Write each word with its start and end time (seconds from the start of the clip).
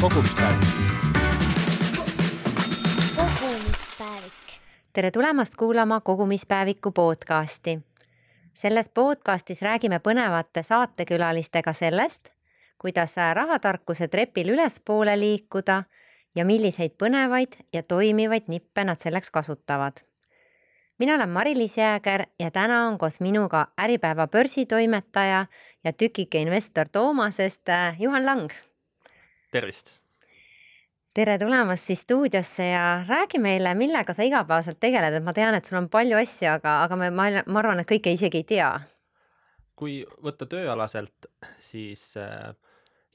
kogumispäevik. 0.00 0.58
kogumispäevik. 3.16 4.32
tere 4.92 5.10
tulemast 5.10 5.56
kuulama 5.56 6.00
Kogumispäeviku 6.00 6.90
podcasti. 6.90 7.78
selles 8.54 8.88
podcastis 8.88 9.62
räägime 9.62 9.98
põnevate 9.98 10.62
saatekülalistega 10.62 11.72
sellest, 11.72 12.28
kuidas 12.78 13.14
rahatarkuse 13.32 14.08
trepil 14.08 14.48
ülespoole 14.48 15.20
liikuda 15.20 15.82
ja 16.34 16.44
milliseid 16.44 16.90
põnevaid 16.90 17.60
ja 17.72 17.82
toimivaid 17.82 18.42
nippe 18.48 18.84
nad 18.84 18.98
selleks 18.98 19.30
kasutavad. 19.30 19.92
mina 20.98 21.14
olen 21.14 21.28
Mari-Liis 21.28 21.76
Jääger 21.76 22.26
ja 22.38 22.50
täna 22.50 22.86
on 22.88 22.98
koos 22.98 23.20
minuga 23.20 23.66
Äripäeva 23.82 24.26
börsitoimetaja 24.26 25.46
ja 25.84 25.92
tükike 25.92 26.38
investor 26.38 26.88
Toomasest 26.92 27.68
äh, 27.68 28.00
Juhan 28.00 28.26
Lang. 28.26 28.50
tervist! 29.50 29.99
Tere 31.14 31.38
tulemast 31.38 31.86
siis 31.86 32.00
stuudiosse 32.04 32.64
ja 32.64 33.04
räägi 33.08 33.38
meile, 33.38 33.74
millega 33.74 34.14
sa 34.14 34.22
igapäevaselt 34.22 34.78
tegeled, 34.80 35.14
et 35.16 35.24
ma 35.24 35.34
tean, 35.34 35.56
et 35.58 35.66
sul 35.66 35.80
on 35.80 35.88
palju 35.90 36.18
asju, 36.20 36.48
aga, 36.52 36.76
aga 36.84 36.98
me, 37.00 37.10
ma, 37.10 37.28
ma 37.46 37.62
arvan, 37.62 37.82
et 37.82 37.90
kõike 37.90 38.14
isegi 38.14 38.42
ei 38.42 38.48
tea. 38.54 38.72
kui 39.80 40.02
võtta 40.22 40.44
tööalaselt, 40.44 41.26
siis 41.64 42.02
äh, 42.20 42.50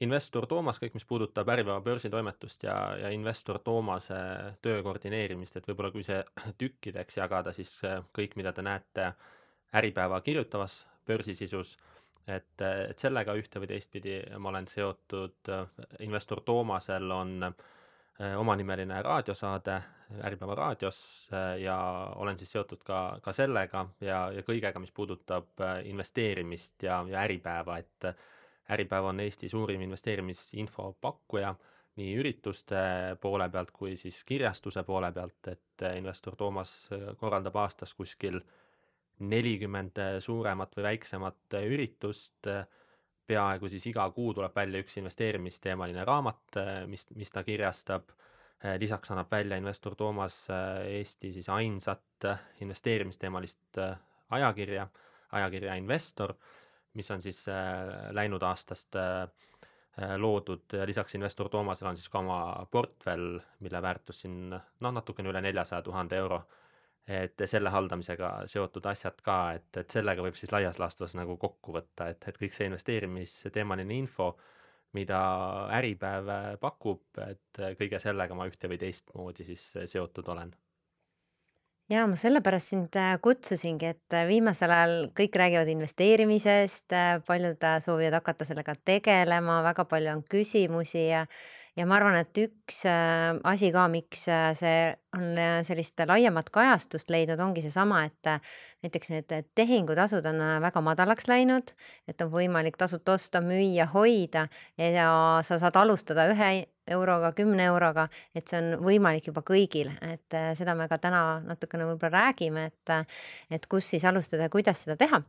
investor 0.02 0.48
Toomas, 0.50 0.80
kõik, 0.82 0.96
mis 0.98 1.04
puudutab 1.06 1.48
Äripäeva 1.54 1.78
börsitoimetust 1.80 2.66
ja, 2.66 2.74
ja 2.98 3.12
investor 3.14 3.60
Toomase 3.62 4.18
töö 4.62 4.82
koordineerimist, 4.82 5.56
et 5.56 5.68
võib-olla 5.68 5.92
kui 5.94 6.02
see 6.04 6.18
tükkideks 6.60 7.20
jagada, 7.22 7.54
siis 7.54 7.70
kõik, 8.12 8.34
mida 8.36 8.52
te 8.52 8.66
näete 8.66 9.12
Äripäeva 9.78 10.20
kirjutavas 10.26 10.82
börsisisus, 11.06 11.76
et, 12.26 12.60
et 12.60 12.98
sellega 12.98 13.38
ühte 13.38 13.62
või 13.62 13.70
teistpidi 13.70 14.18
ma 14.42 14.50
olen 14.50 14.66
seotud, 14.66 15.54
investor 16.02 16.42
Toomasel 16.42 17.10
on 17.14 17.34
äh, 17.46 17.56
omanimeline 18.36 19.02
raadiosaade 19.02 19.82
Äripäeva 20.24 20.54
raadios 20.54 21.28
äh, 21.32 21.60
ja 21.60 22.12
olen 22.16 22.38
siis 22.38 22.52
seotud 22.52 22.82
ka, 22.86 23.18
ka 23.22 23.32
sellega 23.34 23.86
ja, 24.00 24.20
ja 24.30 24.42
kõigega, 24.46 24.78
mis 24.78 24.92
puudutab 24.94 25.58
äh, 25.60 25.80
investeerimist 25.90 26.86
ja, 26.86 27.00
ja 27.10 27.24
Äripäeva, 27.26 27.80
et 27.82 28.06
Äripäev 28.70 29.10
on 29.10 29.20
Eesti 29.20 29.48
suurim 29.48 29.82
investeerimisinfo 29.82 30.92
pakkuja 31.00 31.54
nii 31.96 32.14
ürituste 32.20 32.78
poole 33.20 33.48
pealt 33.50 33.72
kui 33.74 33.96
siis 33.96 34.22
kirjastuse 34.24 34.82
poole 34.86 35.10
pealt, 35.12 35.48
et 35.48 35.84
investor 35.96 36.36
Toomas 36.36 36.74
korraldab 37.18 37.56
aastas 37.56 37.94
kuskil 37.94 38.38
nelikümmend 39.18 39.98
suuremat 40.20 40.76
või 40.76 40.84
väiksemat 40.90 41.56
üritust, 41.62 42.50
peaaegu 43.26 43.68
siis 43.68 43.86
iga 43.90 44.04
kuu 44.14 44.34
tuleb 44.34 44.54
välja 44.54 44.80
üks 44.84 44.96
investeerimisteemaline 45.00 46.04
raamat, 46.04 46.60
mis, 46.86 47.06
mis 47.14 47.32
ta 47.34 47.42
kirjastab, 47.44 48.12
lisaks 48.78 49.10
annab 49.10 49.30
välja 49.30 49.58
investor 49.60 49.94
Toomas 49.94 50.38
Eesti 50.88 51.32
siis 51.32 51.48
ainsat 51.52 52.26
investeerimisteemalist 52.64 53.80
ajakirja, 54.30 54.86
ajakirja 55.32 55.74
Investor 55.74 56.34
mis 56.96 57.10
on 57.10 57.22
siis 57.22 57.44
äh, 57.48 57.54
läinud 58.16 58.42
aastast 58.42 58.96
äh, 58.96 59.22
äh, 60.02 60.16
loodud 60.16 60.72
ja 60.72 60.86
lisaks 60.86 61.14
investor 61.14 61.48
Toomasel 61.52 61.88
on 61.90 61.96
siis 61.96 62.08
ka 62.08 62.22
oma 62.22 62.66
portfell, 62.70 63.40
mille 63.60 63.82
väärtus 63.82 64.24
siin 64.24 64.38
noh, 64.50 64.92
natukene 64.92 65.30
üle 65.32 65.42
neljasaja 65.44 65.82
tuhande 65.82 66.16
euro. 66.16 66.42
Et 67.06 67.42
selle 67.46 67.70
haldamisega 67.70 68.30
seotud 68.50 68.86
asjad 68.90 69.20
ka, 69.22 69.38
et, 69.58 69.70
et 69.78 69.96
sellega 69.98 70.24
võib 70.26 70.36
siis 70.38 70.52
laias 70.52 70.80
laastus 70.82 71.14
nagu 71.14 71.36
kokku 71.38 71.76
võtta, 71.78 72.10
et, 72.10 72.28
et 72.28 72.38
kõik 72.40 72.54
see 72.56 72.66
investeerimisteemaline 72.70 73.94
info, 73.94 74.32
mida 74.96 75.20
Äripäev 75.76 76.58
pakub, 76.60 77.04
et 77.26 77.64
kõige 77.78 78.00
sellega 78.02 78.34
ma 78.34 78.48
ühte 78.50 78.70
või 78.70 78.80
teistmoodi 78.80 79.46
siis 79.46 79.68
seotud 79.86 80.34
olen. 80.34 80.54
Ja 81.86 82.02
ma 82.10 82.16
sellepärast 82.18 82.72
sind 82.72 82.96
äh, 82.98 83.12
kutsusingi, 83.22 83.92
et 83.94 84.14
äh, 84.16 84.24
viimasel 84.26 84.72
ajal 84.74 84.94
kõik 85.14 85.36
räägivad 85.38 85.68
investeerimisest, 85.70 86.88
äh, 86.90 87.20
paljud 87.26 87.62
soovivad 87.84 88.16
hakata 88.18 88.46
sellega 88.48 88.74
tegelema, 88.88 89.60
väga 89.62 89.84
palju 89.86 90.10
on 90.16 90.24
küsimusi 90.26 91.04
ja 91.12 91.22
ja 91.76 91.86
ma 91.88 91.98
arvan, 91.98 92.18
et 92.20 92.40
üks 92.40 92.82
asi 92.86 93.72
ka, 93.74 93.86
miks 93.92 94.26
see 94.26 94.76
on 95.16 95.40
sellist 95.66 96.00
laiemat 96.08 96.48
kajastust 96.54 97.10
leidnud, 97.12 97.40
ongi 97.40 97.64
seesama, 97.64 98.04
et 98.08 98.30
näiteks 98.84 99.12
need 99.12 99.34
tehingutasud 99.58 100.26
on 100.28 100.40
väga 100.64 100.82
madalaks 100.84 101.28
läinud, 101.28 101.74
et 102.08 102.22
on 102.24 102.32
võimalik 102.32 102.78
tasuta 102.80 103.16
osta, 103.16 103.42
müüa, 103.44 103.88
hoida 103.92 104.46
ja 104.80 105.10
sa 105.48 105.60
saad 105.60 105.76
alustada 105.80 106.28
ühe 106.32 106.66
euroga, 106.86 107.32
kümne 107.36 107.66
euroga, 107.66 108.06
et 108.36 108.46
see 108.48 108.58
on 108.60 108.86
võimalik 108.86 109.28
juba 109.30 109.42
kõigil, 109.46 109.90
et 110.06 110.36
äh, 110.36 110.52
seda 110.58 110.76
me 110.78 110.88
ka 110.90 111.00
täna 111.02 111.40
natukene 111.46 111.88
võib-olla 111.90 112.28
räägime, 112.28 112.68
et 112.70 112.94
äh, 112.94 113.04
et 113.50 113.66
kus 113.70 113.90
siis 113.90 114.06
alustada 114.06 114.46
ja 114.46 114.52
kuidas 114.52 114.84
seda 114.84 114.98
teha. 115.00 115.22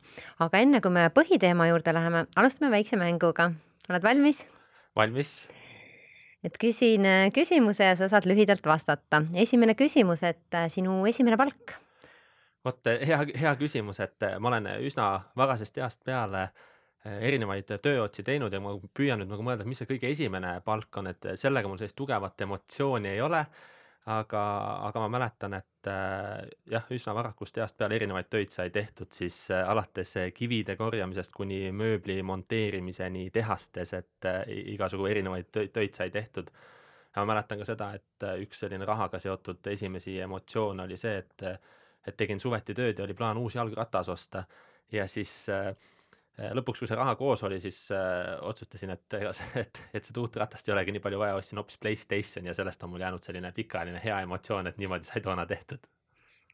aga 0.45 0.63
enne 0.63 0.81
kui 0.81 0.93
me 0.93 1.07
põhiteema 1.13 1.69
juurde 1.71 1.93
läheme, 1.97 2.25
alustame 2.37 2.71
väikse 2.73 2.99
mänguga. 2.99 3.51
oled 3.89 4.03
valmis? 4.03 4.43
valmis. 4.95 5.33
Et 6.43 6.57
küsin 6.61 7.05
äh, 7.05 7.27
küsimuse 7.33 7.89
ja 7.89 7.95
sa 7.95 8.09
saad 8.11 8.29
lühidalt 8.29 8.65
vastata. 8.65 9.23
esimene 9.33 9.75
küsimus, 9.75 10.23
et 10.23 10.61
sinu 10.69 11.05
esimene 11.05 11.37
palk? 11.37 11.77
vot 12.65 12.87
hea, 12.87 13.19
hea 13.39 13.53
küsimus, 13.55 13.99
et 14.03 14.25
ma 14.39 14.49
olen 14.49 14.73
üsna 14.83 15.11
varasest 15.39 15.77
east 15.77 16.03
peale 16.03 16.49
äh, 16.49 16.65
Äh, 17.07 17.19
erinevaid 17.29 17.69
tööotsi 17.83 18.23
teinud 18.25 18.53
ja 18.53 18.59
ma 18.63 18.73
püüan 18.97 19.21
nüüd 19.21 19.29
nagu 19.31 19.43
mõelda, 19.45 19.65
mis 19.69 19.79
see 19.81 19.89
kõige 19.89 20.09
esimene 20.11 20.57
palk 20.65 20.97
on, 20.99 21.11
et 21.11 21.27
sellega 21.39 21.69
mul 21.69 21.79
sellist 21.79 21.97
tugevat 21.99 22.41
emotsiooni 22.47 23.11
ei 23.13 23.21
ole. 23.23 23.43
Aga, 24.07 24.41
aga 24.87 25.01
ma 25.03 25.07
mäletan, 25.17 25.57
et 25.57 25.89
äh, 25.91 26.47
jah, 26.71 26.85
üsna 26.95 27.13
varakust 27.17 27.57
east 27.59 27.77
peale 27.77 27.97
erinevaid 27.99 28.29
töid 28.31 28.53
sai 28.55 28.69
tehtud 28.73 29.11
siis 29.11 29.39
äh, 29.51 29.67
alates 29.67 30.13
kivide 30.35 30.77
korjamisest 30.79 31.33
kuni 31.35 31.67
mööbli 31.75 32.21
monteerimiseni 32.23 33.27
tehastes, 33.35 33.93
et 33.99 34.29
äh, 34.29 34.43
igasugu 34.75 35.09
erinevaid 35.11 35.51
töid, 35.51 35.73
töid 35.75 35.99
sai 35.99 36.09
tehtud. 36.13 36.51
ja 37.15 37.25
ma 37.25 37.33
mäletan 37.33 37.59
ka 37.59 37.67
seda, 37.67 37.91
et 37.99 38.23
äh, 38.23 38.39
üks 38.45 38.63
selline 38.63 38.87
rahaga 38.87 39.19
seotud 39.19 39.67
esimesi 39.73 40.19
emotsioone 40.23 40.87
oli 40.87 40.97
see, 40.97 41.17
et, 41.17 41.45
et 42.07 42.17
tegin 42.17 42.39
suveti 42.39 42.73
tööd 42.73 42.99
ja 42.99 43.03
oli 43.03 43.13
plaan 43.13 43.37
uus 43.37 43.55
jalgratas 43.55 44.09
osta 44.09 44.45
ja 44.91 45.07
siis 45.07 45.33
äh, 45.49 45.73
Äh, 45.73 45.96
lõpuks, 46.37 46.81
kui 46.83 46.89
see 46.89 46.97
raha 46.97 47.15
koos 47.17 47.43
oli, 47.47 47.59
siis 47.63 47.79
äh, 47.95 48.35
otsustasin, 48.45 48.93
et 48.93 49.19
ega 49.19 49.33
see, 49.33 49.47
et, 49.63 49.81
et 49.97 50.09
seda 50.09 50.21
uut 50.21 50.35
ratast 50.43 50.69
ei 50.69 50.75
olegi 50.75 50.93
nii 50.95 51.03
palju 51.03 51.21
vaja, 51.21 51.37
ostsin 51.39 51.61
hoopis 51.61 51.79
Playstationi 51.81 52.51
ja 52.51 52.57
sellest 52.57 52.83
on 52.85 52.93
mul 52.93 53.05
jäänud 53.05 53.25
selline 53.25 53.51
pikaajaline 53.55 54.01
hea 54.03 54.19
emotsioon, 54.27 54.69
et 54.69 54.77
niimoodi 54.81 55.09
sai 55.09 55.23
toona 55.25 55.45
tehtud 55.49 55.87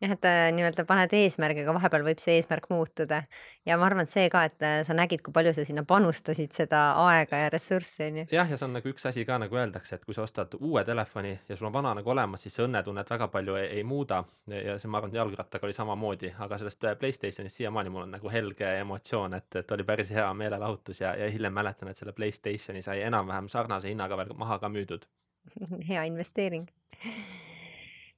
jah, 0.02 0.12
et 0.12 0.26
äh, 0.26 0.48
nii-öelda 0.56 0.86
paned 0.88 1.14
eesmärgi, 1.16 1.64
aga 1.64 1.76
vahepeal 1.78 2.06
võib 2.06 2.22
see 2.22 2.38
eesmärk 2.40 2.70
muutuda. 2.72 3.24
ja 3.66 3.78
ma 3.78 3.86
arvan, 3.88 4.08
et 4.08 4.14
see 4.14 4.26
ka, 4.34 4.44
et 4.50 4.66
äh, 4.66 4.80
sa 4.88 4.96
nägid, 4.98 5.22
kui 5.24 5.34
palju 5.36 5.54
sa 5.56 5.66
sinna 5.68 5.84
panustasid 5.88 6.54
seda 6.56 6.82
aega 7.06 7.44
ja 7.44 7.52
ressurssi, 7.54 8.08
on 8.08 8.18
ju. 8.22 8.26
jah, 8.34 8.50
ja 8.50 8.58
see 8.58 8.68
on 8.68 8.76
nagu 8.78 8.90
üks 8.90 9.08
asi 9.10 9.26
ka, 9.26 9.38
nagu 9.42 9.60
öeldakse, 9.60 9.96
et 9.96 10.06
kui 10.06 10.18
sa 10.18 10.26
ostad 10.26 10.56
uue 10.60 10.84
telefoni 10.88 11.34
ja 11.50 11.58
sul 11.58 11.70
on 11.70 11.76
vana 11.76 11.94
nagu 12.00 12.14
olemas, 12.16 12.44
siis 12.44 12.58
see 12.58 12.66
õnnetunnet 12.66 13.10
väga 13.16 13.30
palju 13.34 13.58
ei, 13.62 13.70
ei 13.80 13.84
muuda. 13.88 14.24
ja 14.48 14.78
see, 14.80 14.92
ma 14.92 15.00
arvan, 15.02 15.16
jalgrattaga 15.16 15.70
oli 15.70 15.78
samamoodi, 15.78 16.34
aga 16.46 16.60
sellest 16.62 16.90
äh, 16.90 16.98
Playstationist 17.00 17.62
siiamaani 17.62 17.94
mul 17.94 18.08
on 18.08 18.16
nagu 18.18 18.34
helge 18.34 18.78
emotsioon, 18.80 19.38
et, 19.40 19.62
et 19.64 19.72
oli 19.78 19.88
päris 19.88 20.12
hea 20.14 20.28
meelelahutus 20.34 21.02
ja, 21.02 21.16
ja 21.20 21.30
hiljem 21.32 21.54
mäletan, 21.54 21.92
et 21.92 22.00
selle 22.00 22.16
Playstationi 22.18 22.82
sai 22.82 23.02
enam-vähem 23.08 23.48
sarnase 23.52 23.92
hinnaga 23.92 24.18
veel 24.18 24.36
maha 24.38 24.60
ka 24.60 24.70
müüdud 24.72 25.08
hea 25.90 26.04
investeering 26.10 26.68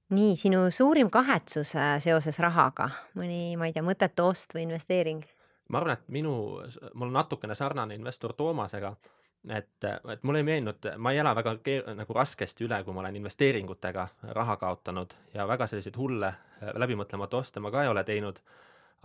nii, 0.10 0.36
sinu 0.36 0.70
suurim 0.72 1.10
kahetsus 1.10 1.76
äh, 1.76 1.96
seoses 2.04 2.38
rahaga, 2.40 2.90
mõni, 3.18 3.56
ma 3.58 3.70
ei 3.70 3.74
tea, 3.74 3.84
mõttetu 3.86 4.30
ost 4.30 4.54
või 4.56 4.68
investeering? 4.68 5.26
ma 5.70 5.80
arvan, 5.80 5.98
et 5.98 6.10
minu, 6.14 6.32
mul 6.94 7.10
on 7.10 7.16
natukene 7.16 7.56
sarnane 7.58 7.96
investor 7.98 8.36
Toomasega, 8.38 8.92
et, 9.50 9.88
et 10.14 10.22
mulle 10.24 10.44
ei 10.44 10.46
meeldinud, 10.46 10.92
ma 11.02 11.14
ei 11.14 11.22
ela 11.24 11.32
väga 11.36 11.56
keer-, 11.66 11.90
nagu 11.98 12.14
raskesti 12.14 12.68
üle, 12.68 12.84
kui 12.86 12.94
ma 12.94 13.02
olen 13.02 13.18
investeeringutega 13.18 14.06
raha 14.38 14.58
kaotanud 14.62 15.16
ja 15.34 15.48
väga 15.50 15.66
selliseid 15.72 15.98
hulle 15.98 16.30
äh, 16.30 16.70
läbimõtlemata 16.78 17.42
oste 17.42 17.64
ma 17.64 17.74
ka 17.74 17.82
ei 17.82 17.90
ole 17.90 18.06
teinud, 18.06 18.44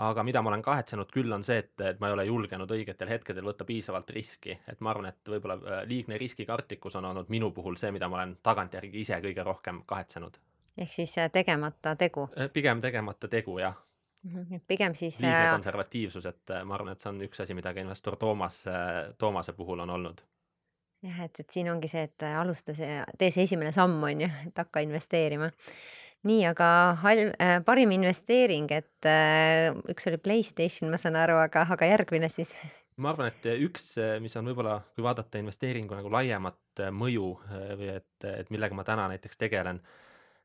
aga 0.05 0.25
mida 0.25 0.45
ma 0.45 0.53
olen 0.53 0.67
kahetsenud 0.69 1.09
küll, 1.17 1.33
on 1.33 1.45
see, 1.45 1.63
et, 1.65 1.73
et 1.81 2.01
ma 2.01 2.11
ei 2.11 2.19
ole 2.19 2.29
julgenud 2.29 2.77
õigetel 2.77 3.09
hetkedel 3.09 3.49
võtta 3.49 3.65
piisavalt 3.65 4.13
riski, 4.13 4.59
et 4.69 4.85
ma 4.85 4.93
arvan, 4.93 5.09
et 5.15 5.33
võib-olla 5.33 5.57
äh, 5.57 5.83
liigne 5.89 6.21
riskikartlikkus 6.21 7.01
on 7.01 7.09
olnud 7.15 7.33
minu 7.33 7.55
puhul 7.57 7.81
see, 7.81 7.97
mida 7.97 8.09
ma 8.13 8.21
olen 8.21 8.37
tagantjärgi 8.45 9.01
ise 9.07 9.25
kõige 9.25 9.49
rohkem 9.49 9.81
kahetsenud 9.89 10.37
ehk 10.79 10.93
siis 10.93 11.19
äh, 11.19 11.31
tegemata 11.33 11.95
tegu. 11.97 12.29
Äh, 12.39 12.51
pigem 12.53 12.81
tegemata 12.81 13.29
tegu, 13.29 13.59
jah. 13.59 13.77
-hmm. 14.27 14.57
et 14.57 14.63
pigem 14.67 14.95
siis. 14.95 15.21
liigne 15.21 15.47
äh, 15.47 15.53
konservatiivsus, 15.53 16.27
et 16.27 16.55
ma 16.65 16.75
arvan, 16.75 16.93
et 16.93 17.01
see 17.01 17.11
on 17.11 17.23
üks 17.23 17.43
asi, 17.43 17.55
mida 17.55 17.75
ka 17.75 17.81
investor 17.81 18.17
Toomas, 18.17 18.65
Toomase 19.19 19.53
puhul 19.53 19.79
on 19.79 19.91
olnud. 19.91 20.21
jah, 21.03 21.23
et, 21.25 21.41
et 21.41 21.51
siin 21.51 21.71
ongi 21.73 21.89
see, 21.89 22.03
et 22.03 22.23
alusta 22.23 22.75
see, 22.75 23.05
tee 23.19 23.31
see 23.31 23.49
esimene 23.49 23.73
samm, 23.73 24.03
on 24.03 24.21
ju, 24.21 24.29
et 24.47 24.59
hakka 24.59 24.81
investeerima. 24.81 25.51
nii, 26.23 26.45
aga 26.47 26.67
halb 27.01 27.33
äh,, 27.41 27.65
parim 27.65 27.91
investeering, 27.91 28.69
et 28.71 29.09
äh, 29.09 29.73
üks 29.89 30.07
oli 30.07 30.19
Playstation, 30.19 30.91
ma 30.91 31.01
saan 31.01 31.17
aru, 31.17 31.39
aga, 31.41 31.67
aga 31.71 31.87
järgmine 31.87 32.29
siis? 32.29 32.53
ma 32.97 33.15
arvan, 33.15 33.33
et 33.33 33.47
üks, 33.65 33.95
mis 34.21 34.37
on 34.37 34.45
võib-olla, 34.45 34.83
kui 34.95 35.05
vaadata 35.05 35.41
investeeringu 35.41 35.97
nagu 35.97 36.11
laiemat 36.13 36.83
mõju 36.93 37.31
või 37.81 37.89
et, 37.95 38.25
et 38.29 38.51
millega 38.51 38.77
ma 38.77 38.85
täna 38.85 39.07
näiteks 39.09 39.41
tegelen, 39.41 39.81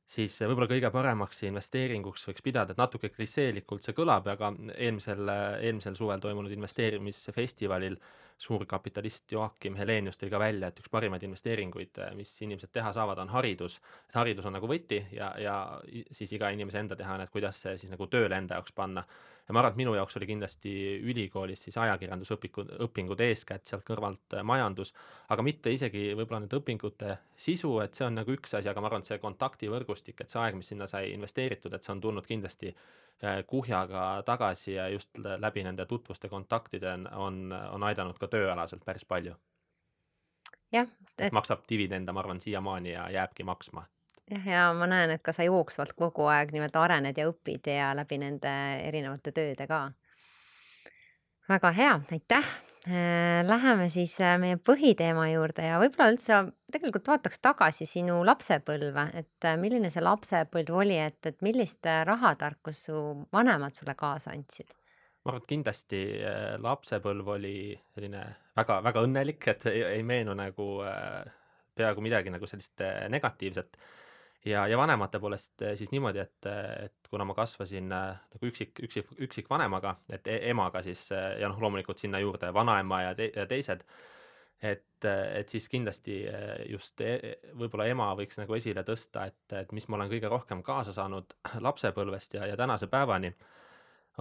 siis 0.06 0.36
võib-olla 0.42 0.68
kõige 0.70 0.92
paremaks 0.94 1.42
investeeringuks 1.48 2.28
võiks 2.30 2.44
pidada, 2.46 2.74
et 2.74 2.82
natuke 2.82 3.10
klišeelikult 3.10 3.86
see 3.86 3.96
kõlab, 3.98 4.28
aga 4.36 4.52
eelmisel, 4.76 5.32
eelmisel 5.66 5.98
suvel 5.98 6.22
toimunud 6.22 6.54
investeerimisfestivalil 6.54 7.98
suurkapitalist 8.38 9.32
Joakim 9.32 9.78
Helenius 9.80 10.20
tõi 10.20 10.30
ka 10.30 10.40
välja, 10.40 10.70
et 10.70 10.80
üks 10.82 10.92
parimaid 10.92 11.24
investeeringuid, 11.24 12.02
mis 12.20 12.34
inimesed 12.44 12.74
teha 12.76 12.92
saavad, 12.94 13.22
on 13.24 13.32
haridus. 13.32 13.80
haridus 14.14 14.46
on 14.46 14.58
nagu 14.60 14.70
võti 14.70 15.00
ja, 15.16 15.32
ja 15.40 15.56
siis 16.12 16.36
iga 16.36 16.52
inimese 16.54 16.84
enda 16.84 17.00
teha 17.00 17.16
on, 17.16 17.24
et 17.26 17.34
kuidas 17.34 17.64
see 17.64 17.78
siis 17.80 17.94
nagu 17.94 18.10
tööle 18.12 18.38
enda 18.38 18.60
jaoks 18.60 18.76
panna 18.76 19.06
ja 19.48 19.54
ma 19.54 19.62
arvan, 19.62 19.76
et 19.76 19.80
minu 19.80 19.94
jaoks 19.96 20.18
oli 20.18 20.28
kindlasti 20.30 20.72
ülikoolis 21.06 21.66
siis 21.68 21.78
ajakirjandusõpikud, 21.78 22.72
õpingud 22.88 23.22
eeskätt, 23.28 23.66
sealt 23.70 23.86
kõrvalt 23.88 24.38
äh, 24.38 24.44
majandus, 24.48 24.94
aga 25.30 25.46
mitte 25.46 25.74
isegi 25.74 26.08
võib-olla 26.18 26.42
nende 26.44 26.58
õpingute 26.60 27.18
sisu, 27.38 27.76
et 27.84 27.98
see 27.98 28.08
on 28.08 28.18
nagu 28.20 28.36
üks 28.36 28.58
asi, 28.58 28.70
aga 28.72 28.82
ma 28.82 28.90
arvan, 28.90 29.06
et 29.06 29.12
see 29.12 29.22
kontaktivõrgustik, 29.22 30.22
et 30.22 30.34
see 30.34 30.42
aeg, 30.42 30.58
mis 30.58 30.70
sinna 30.74 30.90
sai 30.90 31.12
investeeritud, 31.14 31.74
et 31.74 31.86
see 31.86 31.94
on 31.94 32.02
tulnud 32.02 32.28
kindlasti 32.28 32.74
äh, 32.74 33.42
kuhjaga 33.48 34.06
tagasi 34.26 34.78
ja 34.80 34.90
just 34.94 35.14
läbi 35.22 35.66
nende 35.68 35.86
tutvuste 35.90 36.32
kontaktide 36.32 36.96
on, 36.98 37.10
on, 37.14 37.42
on 37.54 37.90
aidanud 37.92 38.18
ka 38.22 38.32
tööalaselt 38.32 38.86
päris 38.86 39.06
palju. 39.06 39.38
jah, 40.74 40.90
et 41.20 41.34
maksab 41.34 41.68
dividende, 41.70 42.12
ma 42.12 42.26
arvan, 42.26 42.42
siiamaani 42.42 42.98
ja 42.98 43.10
jääbki 43.14 43.46
maksma 43.46 43.86
jah, 44.32 44.48
ja 44.48 44.66
ma 44.78 44.88
näen, 44.90 45.16
et 45.16 45.24
ka 45.26 45.34
sa 45.36 45.46
jooksvalt 45.46 45.96
kogu 45.98 46.30
aeg 46.32 46.54
nimelt 46.56 46.76
arened 46.80 47.18
ja 47.18 47.28
õpid 47.30 47.70
ja 47.72 47.92
läbi 47.98 48.20
nende 48.22 48.54
erinevate 48.88 49.34
tööde 49.36 49.68
ka. 49.70 49.88
väga 51.50 51.72
hea, 51.72 52.00
aitäh. 52.12 52.54
Äh, 52.86 53.42
läheme 53.42 53.88
siis 53.90 54.12
äh, 54.22 54.36
meie 54.38 54.60
põhiteema 54.62 55.24
juurde 55.32 55.64
ja 55.66 55.80
võib-olla 55.82 56.12
üldse 56.12 56.36
tegelikult 56.70 57.08
vaataks 57.10 57.40
tagasi 57.42 57.88
sinu 57.90 58.20
lapsepõlve, 58.28 59.08
et 59.18 59.48
äh, 59.50 59.56
milline 59.58 59.90
see 59.90 60.04
lapsepõlv 60.06 60.78
oli, 60.84 61.00
et, 61.02 61.18
et 61.26 61.42
millist 61.42 61.82
rahatarkust 61.82 62.92
su 62.92 63.02
vanemad 63.34 63.74
sulle 63.74 63.98
kaasa 63.98 64.36
andsid? 64.36 64.70
ma 65.26 65.34
arvan, 65.34 65.42
et 65.42 65.50
kindlasti 65.50 66.04
lapsepõlv 66.62 67.34
oli 67.40 67.56
selline 67.96 68.22
väga-väga 68.54 69.02
õnnelik, 69.08 69.48
et 69.50 69.66
ei, 69.72 69.82
ei 69.96 70.04
meenu 70.06 70.38
nagu 70.38 70.68
peaaegu 71.74 72.06
midagi 72.06 72.30
nagu 72.30 72.46
sellist 72.46 72.86
negatiivset 73.10 73.82
ja, 74.46 74.68
ja 74.68 74.78
vanemate 74.78 75.20
poolest 75.20 75.62
eh, 75.62 75.76
siis 75.78 75.92
niimoodi, 75.92 76.22
et, 76.22 76.50
et 76.86 77.10
kuna 77.10 77.26
ma 77.26 77.36
kasvasin 77.38 77.92
eh, 77.92 78.26
nagu 78.36 78.50
üksik, 78.50 78.80
üksik, 78.86 79.14
üksikvanemaga, 79.28 79.96
et 80.14 80.28
e 80.28 80.40
emaga 80.52 80.84
siis 80.86 81.06
eh, 81.12 81.40
ja 81.42 81.50
noh, 81.52 81.62
loomulikult 81.62 82.02
sinna 82.02 82.22
juurde 82.22 82.52
vanaema 82.54 83.02
ja, 83.08 83.16
te, 83.18 83.32
ja 83.36 83.48
teised, 83.50 83.84
et, 84.62 85.06
et 85.06 85.52
siis 85.52 85.68
kindlasti 85.70 86.22
just 86.72 87.02
e, 87.04 87.36
võib-olla 87.60 87.86
ema 87.92 88.08
võiks 88.18 88.40
nagu 88.40 88.56
esile 88.56 88.86
tõsta, 88.88 89.28
et, 89.30 89.58
et 89.60 89.74
mis 89.76 89.86
ma 89.90 90.00
olen 90.00 90.10
kõige 90.10 90.32
rohkem 90.32 90.64
kaasa 90.66 90.94
saanud 90.96 91.36
lapsepõlvest 91.68 92.40
ja, 92.40 92.48
ja 92.50 92.58
tänase 92.58 92.88
päevani, 92.90 93.34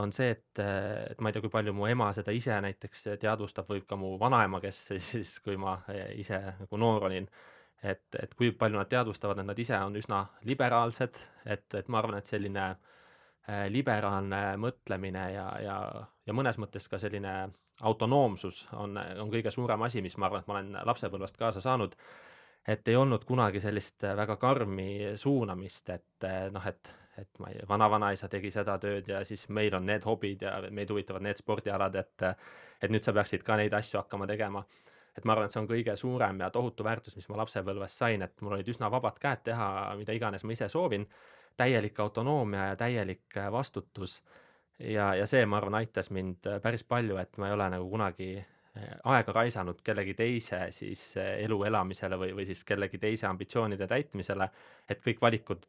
on 0.02 0.10
see, 0.12 0.32
et, 0.34 0.58
et 0.58 1.20
ma 1.22 1.30
ei 1.30 1.36
tea, 1.36 1.44
kui 1.44 1.52
palju 1.52 1.72
mu 1.72 1.86
ema 1.86 2.08
seda 2.12 2.34
ise 2.34 2.56
näiteks 2.64 3.06
teadvustab, 3.22 3.68
võib 3.70 3.86
ka 3.86 3.96
mu 3.96 4.16
vanaema, 4.20 4.58
kes 4.60 4.80
siis, 5.12 5.38
kui 5.44 5.56
ma 5.60 5.78
ise 6.18 6.40
nagu 6.58 6.80
noor 6.82 7.06
olin 7.10 7.30
et, 7.82 8.04
et 8.22 8.34
kui 8.34 8.52
palju 8.56 8.78
nad 8.78 8.88
teadvustavad, 8.88 9.40
et 9.40 9.48
nad 9.48 9.58
ise 9.58 9.78
on 9.78 9.96
üsna 9.96 10.24
liberaalsed, 10.48 11.18
et, 11.44 11.66
et 11.74 11.88
ma 11.88 12.00
arvan, 12.00 12.18
et 12.18 12.30
selline 12.30 12.64
äh, 12.70 13.66
liberaalne 13.72 14.42
mõtlemine 14.60 15.26
ja, 15.34 15.48
ja, 15.62 15.76
ja 16.26 16.36
mõnes 16.36 16.58
mõttes 16.60 16.88
ka 16.88 17.00
selline 17.02 17.34
autonoomsus 17.82 18.64
on, 18.78 18.96
on 18.96 19.30
kõige 19.32 19.50
suurem 19.50 19.82
asi, 19.82 20.02
mis 20.02 20.16
ma 20.16 20.28
arvan, 20.28 20.44
et 20.44 20.50
ma 20.50 20.58
olen 20.58 20.76
lapsepõlvest 20.90 21.40
kaasa 21.40 21.60
saanud. 21.64 21.96
et 22.68 22.88
ei 22.88 22.96
olnud 22.96 23.24
kunagi 23.28 23.60
sellist 23.60 24.02
väga 24.02 24.36
karmi 24.40 25.16
suunamist, 25.20 25.90
et 25.90 26.26
noh, 26.52 26.66
et, 26.66 26.88
et 27.18 27.28
ma 27.38 27.50
ei, 27.50 27.60
vana-vanaisa 27.68 28.28
tegi 28.28 28.50
seda 28.50 28.78
tööd 28.78 29.08
ja 29.08 29.24
siis 29.24 29.48
meil 29.48 29.74
on 29.74 29.84
need 29.86 30.04
hobid 30.04 30.42
ja 30.42 30.54
meid 30.70 30.90
huvitavad 30.90 31.22
need 31.22 31.36
spordialad, 31.36 31.94
et 31.94 32.28
et 32.82 32.90
nüüd 32.90 33.04
sa 33.04 33.12
peaksid 33.12 33.42
ka 33.44 33.56
neid 33.56 33.72
asju 33.72 33.98
hakkama 34.00 34.26
tegema 34.26 34.64
et 35.18 35.24
ma 35.24 35.34
arvan, 35.34 35.46
et 35.46 35.54
see 35.54 35.62
on 35.62 35.68
kõige 35.70 35.94
suurem 35.98 36.40
ja 36.42 36.50
tohutu 36.54 36.86
väärtus, 36.86 37.16
mis 37.18 37.28
ma 37.30 37.38
lapsepõlves 37.42 37.98
sain, 38.00 38.22
et 38.26 38.40
mul 38.42 38.56
olid 38.56 38.70
üsna 38.70 38.90
vabad 38.90 39.18
käed 39.22 39.44
teha, 39.50 39.68
mida 39.98 40.16
iganes 40.16 40.44
ma 40.44 40.56
ise 40.56 40.68
soovin, 40.72 41.06
täielik 41.56 42.00
autonoomia 42.00 42.72
ja 42.72 42.80
täielik 42.80 43.36
äh, 43.36 43.52
vastutus. 43.52 44.22
ja, 44.78 45.14
ja 45.14 45.26
see, 45.26 45.46
ma 45.46 45.60
arvan, 45.60 45.78
aitas 45.78 46.10
mind 46.10 46.46
äh, 46.50 46.58
päris 46.62 46.84
palju, 46.84 47.16
et 47.22 47.38
ma 47.38 47.48
ei 47.48 47.54
ole 47.54 47.68
nagu 47.76 47.86
kunagi 47.90 48.30
äh, 48.40 48.96
aega 49.12 49.36
raisanud 49.36 49.84
kellegi 49.86 50.16
teise 50.18 50.64
siis 50.74 51.04
elu 51.16 51.60
elamisele 51.70 52.18
või, 52.18 52.34
või 52.34 52.48
siis 52.50 52.64
kellegi 52.66 52.98
teise 52.98 53.30
ambitsioonide 53.30 53.86
täitmisele, 53.86 54.50
et 54.90 55.02
kõik 55.04 55.22
valikud, 55.22 55.62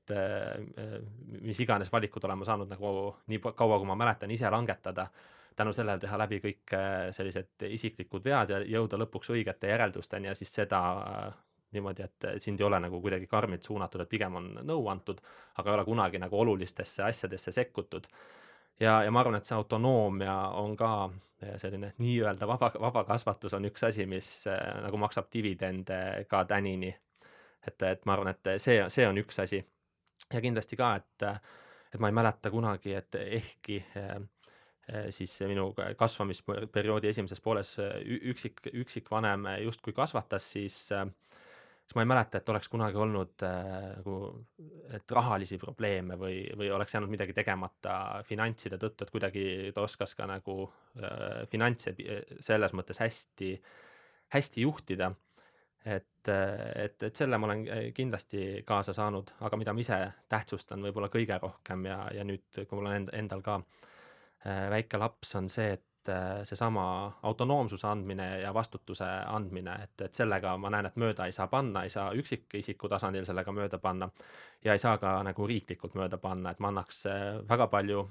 mis 1.45 1.59
iganes 1.62 1.94
valikud 1.94 2.25
olen 2.25 2.41
ma 2.41 2.50
saanud 2.50 2.74
nagu 2.74 2.95
nii 3.30 3.44
kaua, 3.45 3.77
kui 3.77 3.88
ma 3.94 4.00
mäletan, 4.00 4.33
ise 4.33 4.50
langetada 4.50 5.06
tänu 5.55 5.73
sellele 5.73 5.99
teha 5.99 6.17
läbi 6.19 6.39
kõik 6.43 6.73
äh, 6.75 6.93
sellised 7.15 7.65
isiklikud 7.69 8.23
vead 8.25 8.51
ja 8.51 8.61
jõuda 8.77 8.99
lõpuks 8.99 9.31
õigete 9.33 9.69
järeldusteni 9.71 10.27
ja 10.27 10.35
siis 10.35 10.53
seda 10.53 10.81
äh, 11.01 11.37
niimoodi, 11.75 12.03
et 12.05 12.27
sind 12.43 12.59
ei 12.59 12.67
ole 12.67 12.79
nagu 12.79 13.01
kuidagi 13.03 13.27
karmilt 13.27 13.63
suunatud, 13.63 14.01
et 14.01 14.09
pigem 14.09 14.35
on 14.39 14.49
nõu 14.63 14.87
antud, 14.91 15.19
aga 15.59 15.71
ei 15.71 15.77
ole 15.77 15.85
kunagi 15.85 16.19
nagu 16.23 16.39
olulistesse 16.39 17.03
asjadesse 17.03 17.51
sekkutud. 17.51 18.07
ja, 18.79 19.03
ja 19.03 19.11
ma 19.11 19.19
arvan, 19.19 19.39
et 19.39 19.45
see 19.45 19.55
autonoomia 19.55 20.35
on 20.61 20.75
ka 20.79 20.91
äh, 21.09 21.55
selline 21.61 21.93
nii-öelda 21.97 22.47
vaba, 22.47 22.71
vaba 22.79 23.03
kasvatus 23.03 23.53
on 23.53 23.65
üks 23.71 23.87
asi, 23.87 24.05
mis 24.05 24.29
nagu 24.83 24.97
maksab 24.97 25.31
dividende 25.33 26.25
ka 26.29 26.45
tänini. 26.45 26.95
et, 27.67 27.81
et 27.81 28.05
ma 28.05 28.13
arvan, 28.13 28.35
et 28.35 28.55
see, 28.61 28.83
see 28.89 29.07
on 29.07 29.17
üks 29.17 29.39
asi. 29.39 29.65
ja 30.33 30.41
kindlasti 30.41 30.75
ka, 30.75 30.95
et, 30.95 31.27
et 31.93 31.99
ma 31.99 32.11
ei 32.11 32.21
mäleta 32.23 32.51
kunagi, 32.51 32.93
et 32.93 33.15
ehkki 33.15 33.83
äh, 33.97 34.15
Äh, 34.15 34.21
siis 35.09 35.33
minu 35.49 35.71
kasvamisperioodi 35.97 37.09
esimeses 37.09 37.41
pooles 37.41 37.75
äh, 37.81 37.95
üksik, 38.31 38.61
üksikvanem 38.73 39.47
justkui 39.63 39.93
kasvatas, 39.97 40.45
siis 40.51 40.77
äh, 40.93 41.07
siis 41.85 41.95
ma 41.97 42.03
ei 42.03 42.09
mäleta, 42.09 42.37
et 42.37 42.49
oleks 42.49 42.69
kunagi 42.69 42.97
olnud 42.97 43.45
nagu, 43.45 44.15
et 44.93 45.11
rahalisi 45.17 45.57
probleeme 45.61 46.17
või, 46.17 46.39
või 46.57 46.71
oleks 46.73 46.95
jäänud 46.95 47.11
midagi 47.13 47.33
tegemata 47.37 48.23
finantside 48.25 48.79
tõttu, 48.81 49.05
et 49.05 49.13
kuidagi 49.13 49.45
ta 49.73 49.85
oskas 49.85 50.15
ka 50.17 50.25
nagu 50.29 50.63
äh, 50.65 51.43
finantse 51.49 51.95
selles 52.45 52.73
mõttes 52.73 53.01
hästi, 53.01 53.55
hästi 54.33 54.65
juhtida. 54.65 55.12
et, 55.86 56.27
et, 56.27 57.03
et 57.03 57.15
selle 57.15 57.38
ma 57.38 57.45
olen 57.45 57.65
kindlasti 57.93 58.63
kaasa 58.65 58.93
saanud, 58.93 59.29
aga 59.45 59.57
mida 59.57 59.74
ma 59.74 59.81
ise 59.81 60.00
tähtsustan 60.29 60.81
võib-olla 60.81 61.12
kõige 61.13 61.38
rohkem 61.41 61.86
ja, 61.86 62.00
ja 62.13 62.24
nüüd, 62.25 62.45
kui 62.55 62.74
mul 62.74 62.89
on 62.89 62.95
end, 62.95 63.12
endal 63.13 63.43
ka 63.45 63.60
äh, 63.60 63.65
Äh, 63.65 63.94
väike 64.45 64.97
laps, 65.01 65.35
on 65.35 65.49
see, 65.49 65.73
et 66.05 66.09
äh, 66.09 66.43
seesama 66.43 67.19
autonoomsuse 67.23 67.87
andmine 67.87 68.39
ja 68.39 68.53
vastutuse 68.53 69.05
andmine, 69.27 69.75
et, 69.83 70.01
et 70.01 70.13
sellega 70.13 70.57
ma 70.57 70.69
näen, 70.69 70.85
et 70.85 70.99
mööda 71.01 71.25
ei 71.25 71.33
saa 71.33 71.47
panna, 71.47 71.83
ei 71.83 71.89
saa 71.89 72.11
üksikisiku 72.13 72.89
tasandil 72.89 73.25
sellega 73.25 73.51
mööda 73.51 73.79
panna 73.81 74.09
ja 74.63 74.73
ei 74.73 74.79
saa 74.79 74.97
ka 75.01 75.17
nagu 75.25 75.47
riiklikult 75.47 75.95
mööda 75.97 76.17
panna, 76.21 76.51
et 76.51 76.59
ma 76.59 76.69
annaks 76.73 77.05
äh, 77.09 77.23
väga 77.49 77.67
palju 77.73 78.05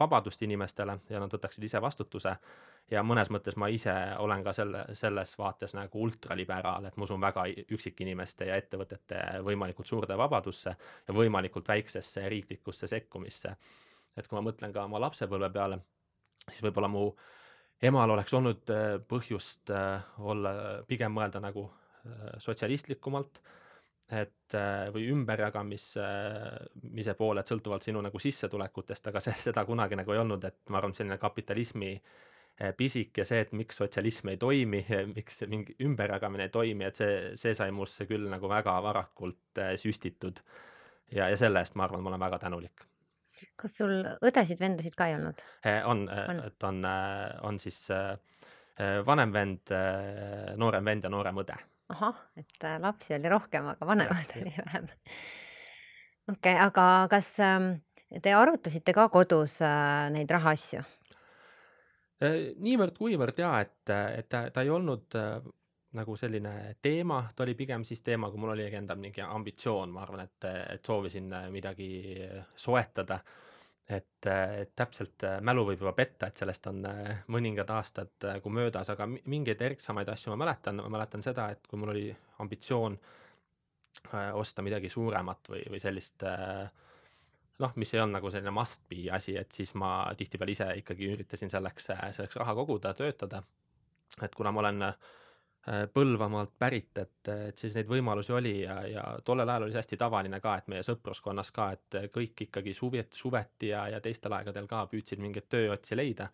vabadust 0.00 0.42
inimestele 0.42 0.98
ja 1.10 1.20
nad 1.20 1.32
võtaksid 1.32 1.64
ise 1.64 1.80
vastutuse. 1.82 2.36
Ja 2.90 3.02
mõnes 3.06 3.28
mõttes 3.30 3.54
ma 3.60 3.68
ise 3.70 3.92
olen 4.18 4.40
ka 4.42 4.52
selle, 4.56 4.80
selles 4.98 5.36
vaates 5.38 5.76
nagu 5.76 6.00
ultraliberaal, 6.02 6.88
et 6.88 6.96
ma 6.96 7.06
usun 7.06 7.20
väga 7.22 7.44
üksikinimeste 7.70 8.48
ja 8.48 8.56
ettevõtete 8.58 9.20
võimalikult 9.46 9.86
suurde 9.86 10.16
vabadusse 10.18 10.72
ja 11.06 11.14
võimalikult 11.14 11.68
väiksesse 11.68 12.28
riiklikusse 12.28 12.88
sekkumisse 12.90 13.54
et 14.20 14.28
kui 14.28 14.38
ma 14.38 14.44
mõtlen 14.46 14.72
ka 14.74 14.84
oma 14.86 15.00
lapsepõlve 15.02 15.50
peale, 15.54 15.80
siis 16.48 16.62
võib-olla 16.64 16.90
mu 16.92 17.08
emal 17.82 18.14
oleks 18.16 18.34
olnud 18.36 18.72
äh, 18.74 18.98
põhjust 19.08 19.72
äh, 19.74 20.04
olla, 20.18 20.52
pigem 20.88 21.14
mõelda 21.16 21.42
nagu 21.42 21.66
äh, 21.66 21.72
sotsialistlikumalt, 22.42 23.40
et 24.10 24.54
või 24.90 25.04
ümberjagamise 25.12 26.02
poole, 27.14 27.44
et 27.44 27.50
sõltuvalt 27.52 27.84
sinu 27.86 28.00
nagu 28.02 28.18
sissetulekutest, 28.18 29.06
aga 29.06 29.22
see, 29.22 29.36
seda 29.44 29.62
kunagi 29.68 29.94
nagu 30.00 30.10
ei 30.10 30.18
olnud, 30.18 30.42
et 30.48 30.72
ma 30.74 30.80
arvan, 30.80 30.96
selline 30.96 31.14
kapitalismi 31.22 31.92
pisik 32.74 33.22
ja 33.22 33.28
see, 33.28 33.44
et 33.46 33.54
miks 33.54 33.78
sotsialism 33.78 34.32
ei 34.32 34.40
toimi, 34.42 34.82
miks 35.14 35.44
mingi 35.46 35.78
ümberjagamine 35.86 36.48
ei 36.48 36.54
toimi, 36.58 36.88
et 36.90 36.98
see, 36.98 37.14
see 37.38 37.54
sai 37.54 37.70
musse 37.70 38.10
küll 38.10 38.26
nagu 38.34 38.50
väga 38.50 38.74
varakult 38.82 39.62
süstitud. 39.78 40.42
ja, 41.14 41.30
ja 41.30 41.38
selle 41.38 41.62
eest 41.62 41.78
ma 41.78 41.86
arvan, 41.86 42.02
ma 42.02 42.10
olen 42.10 42.26
väga 42.26 42.42
tänulik 42.42 42.89
kas 43.60 43.76
sul 43.80 43.92
õdesid-vendasid 44.26 44.96
ka 44.98 45.08
ei 45.10 45.16
olnud? 45.18 45.42
On, 45.88 46.06
eh, 46.08 46.24
on., 46.32 46.40
et 46.46 46.68
on, 46.68 46.84
eh, 46.84 47.34
on 47.48 47.60
siis 47.62 47.82
vanem 49.04 49.32
vend, 49.34 49.70
noorem 50.56 50.86
vend 50.88 51.04
ja 51.04 51.10
noorem 51.12 51.42
õde. 51.42 51.56
ahah, 51.92 52.16
et 52.38 52.64
lapsi 52.80 53.12
oli 53.12 53.28
rohkem, 53.28 53.66
aga 53.74 53.86
vanemaid 53.86 54.30
oli 54.38 54.54
vähem. 54.56 54.86
okei, 56.32 56.54
aga 56.56 56.84
kas 57.12 57.28
ähm, 57.44 57.74
te 58.22 58.32
arutasite 58.34 58.94
ka 58.96 59.08
kodus 59.12 59.58
äh, 59.62 60.08
neid 60.14 60.30
rahaasju? 60.34 60.82
Äh, 62.20 62.38
niivõrd-kuivõrd 62.60 63.38
jaa, 63.40 63.60
et, 63.64 63.92
et 64.18 64.28
ta, 64.28 64.44
ta 64.54 64.64
ei 64.66 64.72
olnud 64.74 65.18
äh, 65.18 65.38
nagu 65.98 66.14
selline 66.16 66.76
teema, 66.82 67.24
ta 67.36 67.42
oli 67.42 67.54
pigem 67.58 67.84
siis 67.84 68.02
teema, 68.06 68.30
kui 68.30 68.38
mul 68.38 68.54
oli 68.54 68.68
endal 68.78 68.98
mingi 69.00 69.22
ambitsioon, 69.24 69.90
ma 69.90 70.04
arvan, 70.04 70.24
et, 70.26 70.48
et 70.76 70.86
soovisin 70.86 71.32
äh, 71.34 71.48
midagi 71.50 71.90
soetada. 72.56 73.20
et, 73.90 74.26
et 74.26 74.70
täpselt 74.76 75.24
äh, 75.26 75.40
mälu 75.42 75.64
võib 75.66 75.80
juba 75.82 75.92
petta, 75.92 76.28
et 76.30 76.38
sellest 76.38 76.66
on 76.70 76.84
äh, 76.86 77.24
mõningad 77.26 77.70
aastad 77.74 78.12
nagu 78.22 78.52
möödas, 78.54 78.90
aga 78.92 79.06
mi- 79.10 79.22
mingeid 79.26 79.62
erksamaid 79.66 80.08
asju 80.08 80.30
ma 80.30 80.44
mäletan, 80.44 80.76
ma 80.76 80.92
mäletan 80.94 81.22
seda, 81.26 81.48
et 81.50 81.66
kui 81.66 81.78
mul 81.78 81.90
oli 81.96 82.04
ambitsioon 82.38 82.98
äh, 84.14 84.30
osta 84.34 84.62
midagi 84.62 84.88
suuremat 84.88 85.50
või, 85.50 85.64
või 85.74 85.82
sellist 85.82 86.22
äh, 86.22 86.70
noh, 87.60 87.72
mis 87.76 87.94
ei 87.94 88.00
olnud 88.00 88.20
nagu 88.20 88.30
selline 88.30 88.54
must 88.54 88.84
be 88.88 89.08
asi, 89.12 89.34
et 89.36 89.52
siis 89.52 89.74
ma 89.74 90.12
tihtipeale 90.16 90.54
ise 90.54 90.68
ikkagi 90.80 91.10
üritasin 91.16 91.50
selleks, 91.50 91.90
selleks 91.90 92.38
raha 92.40 92.54
koguda, 92.54 92.94
töötada. 92.94 93.42
et 94.22 94.34
kuna 94.34 94.52
ma 94.52 94.62
olen 94.62 94.82
äh, 94.82 95.10
Põlvamaalt 95.92 96.54
pärit, 96.56 96.96
et, 96.98 97.28
et 97.28 97.58
siis 97.60 97.74
neid 97.76 97.88
võimalusi 97.90 98.32
oli 98.32 98.54
ja, 98.62 98.78
ja 98.88 99.02
tollel 99.24 99.48
ajal 99.48 99.66
oli 99.66 99.74
see 99.74 99.82
hästi 99.82 99.98
tavaline 100.00 100.38
ka, 100.40 100.54
et 100.56 100.70
meie 100.72 100.80
sõpruskonnas 100.86 101.50
ka, 101.52 101.66
et 101.76 101.98
kõik 102.14 102.46
ikkagi 102.46 102.72
suvet, 102.74 103.12
suveti 103.12 103.68
ja, 103.68 103.82
ja 103.92 104.00
teistel 104.00 104.32
aegadel 104.38 104.64
ka 104.70 104.86
püüdsid 104.88 105.20
mingeid 105.20 105.50
tööotsi 105.52 105.98
leida 106.00 106.30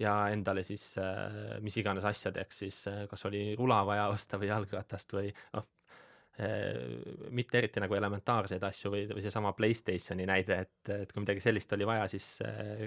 ja 0.00 0.14
endale 0.32 0.62
siis 0.64 0.84
äh, 0.98 1.58
mis 1.64 1.76
iganes 1.80 2.06
asjadeks 2.08 2.62
siis 2.62 2.78
äh, 2.88 3.02
kas 3.10 3.26
oli 3.28 3.42
rula 3.58 3.82
vaja 3.86 4.08
osta 4.14 4.40
või 4.40 4.52
jalgratast 4.52 5.18
või 5.18 5.34
noh, 5.56 5.68
mitte 7.36 7.58
eriti 7.58 7.82
nagu 7.82 7.92
elementaarseid 7.98 8.62
asju 8.64 8.92
või, 8.94 9.02
või 9.10 9.20
seesama 9.20 9.50
Playstationi 9.52 10.24
näide, 10.30 10.56
et, 10.64 10.92
et 10.94 11.10
kui 11.12 11.20
midagi 11.20 11.42
sellist 11.44 11.74
oli 11.76 11.84
vaja, 11.84 12.06
siis 12.08 12.26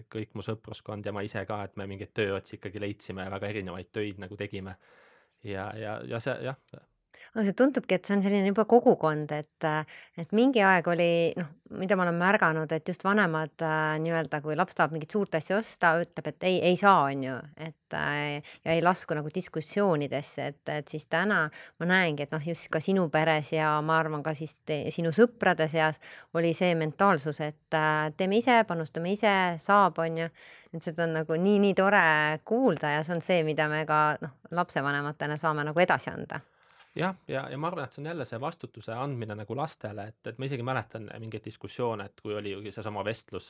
kõik 0.10 0.34
mu 0.34 0.42
sõpruskond 0.42 1.06
ja 1.06 1.14
ma 1.14 1.22
ise 1.22 1.44
ka, 1.46 1.60
et 1.68 1.76
me 1.78 1.86
mingeid 1.92 2.16
tööotsi 2.18 2.58
ikkagi 2.58 2.82
leidsime 2.82 3.28
ja 3.28 3.34
väga 3.36 3.52
erinevaid 3.52 3.92
töid 3.94 4.24
nagu 4.24 4.40
tegime. 4.40 4.74
Ja, 5.44 5.70
ja, 5.78 6.00
ja 6.08 6.20
see 6.24 6.36
jah, 6.46 6.58
aga 7.34 7.48
see 7.48 7.56
tundubki, 7.58 7.98
et 7.98 8.06
see 8.06 8.14
on 8.16 8.22
selline 8.22 8.50
juba 8.52 8.66
kogukond, 8.70 9.32
et, 9.34 9.68
et 10.22 10.34
mingi 10.38 10.62
aeg 10.62 10.88
oli 10.94 11.10
noh, 11.40 11.50
mida 11.80 11.98
ma 11.98 12.06
olen 12.06 12.20
märganud, 12.20 12.70
et 12.76 12.90
just 12.92 13.02
vanemad 13.06 13.64
äh, 13.66 13.96
nii-öelda, 14.04 14.38
kui 14.44 14.54
laps 14.58 14.78
tahab 14.78 14.94
mingit 14.94 15.16
suurt 15.16 15.34
asja 15.40 15.58
osta, 15.58 15.96
ütleb, 16.04 16.30
et 16.30 16.46
ei, 16.46 16.60
ei 16.70 16.78
saa, 16.78 17.08
on 17.10 17.24
ju, 17.26 17.40
et 17.58 17.98
äh, 17.98 18.54
ja 18.62 18.76
ei 18.76 18.84
lasku 18.86 19.18
nagu 19.18 19.34
diskussioonidesse, 19.34 20.50
et, 20.54 20.62
et 20.76 20.94
siis 20.94 21.08
täna 21.10 21.48
ma 21.82 21.90
näengi, 21.90 22.28
et 22.28 22.36
noh, 22.36 22.46
just 22.54 22.70
ka 22.74 22.82
sinu 22.84 23.08
peres 23.14 23.50
ja 23.56 23.74
ma 23.82 23.98
arvan 24.04 24.22
ka 24.26 24.36
siis 24.38 24.54
te, 24.62 24.84
sinu 24.94 25.14
sõprade 25.16 25.66
seas 25.74 25.98
oli 26.38 26.54
see 26.58 26.76
mentaalsus, 26.78 27.42
et 27.42 27.80
äh, 27.80 28.12
teeme 28.18 28.44
ise, 28.44 28.62
panustame 28.70 29.18
ise, 29.18 29.34
saab, 29.64 30.04
on 30.06 30.26
ju 30.26 30.34
et 30.74 30.84
seda 30.84 31.06
on 31.06 31.14
nagu 31.20 31.38
nii-nii 31.38 31.76
tore 31.78 32.06
kuulda 32.46 32.96
ja 32.96 33.04
see 33.06 33.16
on 33.16 33.22
see, 33.22 33.44
mida 33.46 33.68
me 33.70 33.84
ka 33.90 34.00
noh, 34.22 34.34
lapsevanematena 34.52 35.38
saame 35.38 35.66
nagu 35.68 35.80
edasi 35.80 36.12
anda. 36.14 36.42
Jah, 36.96 37.16
ja, 37.28 37.48
ja 37.50 37.58
ma 37.58 37.72
arvan, 37.72 37.88
et 37.88 37.96
see 37.96 38.04
on 38.04 38.12
jälle 38.12 38.26
see 38.30 38.42
vastutuse 38.42 38.94
andmine 38.94 39.36
nagu 39.38 39.56
lastele, 39.58 40.06
et, 40.12 40.20
et 40.30 40.38
ma 40.38 40.46
isegi 40.46 40.66
mäletan 40.66 41.08
mingeid 41.20 41.46
diskussioone, 41.46 42.06
et 42.06 42.22
kui 42.22 42.36
oli 42.38 42.54
seesama 42.72 43.02
vestlus 43.06 43.50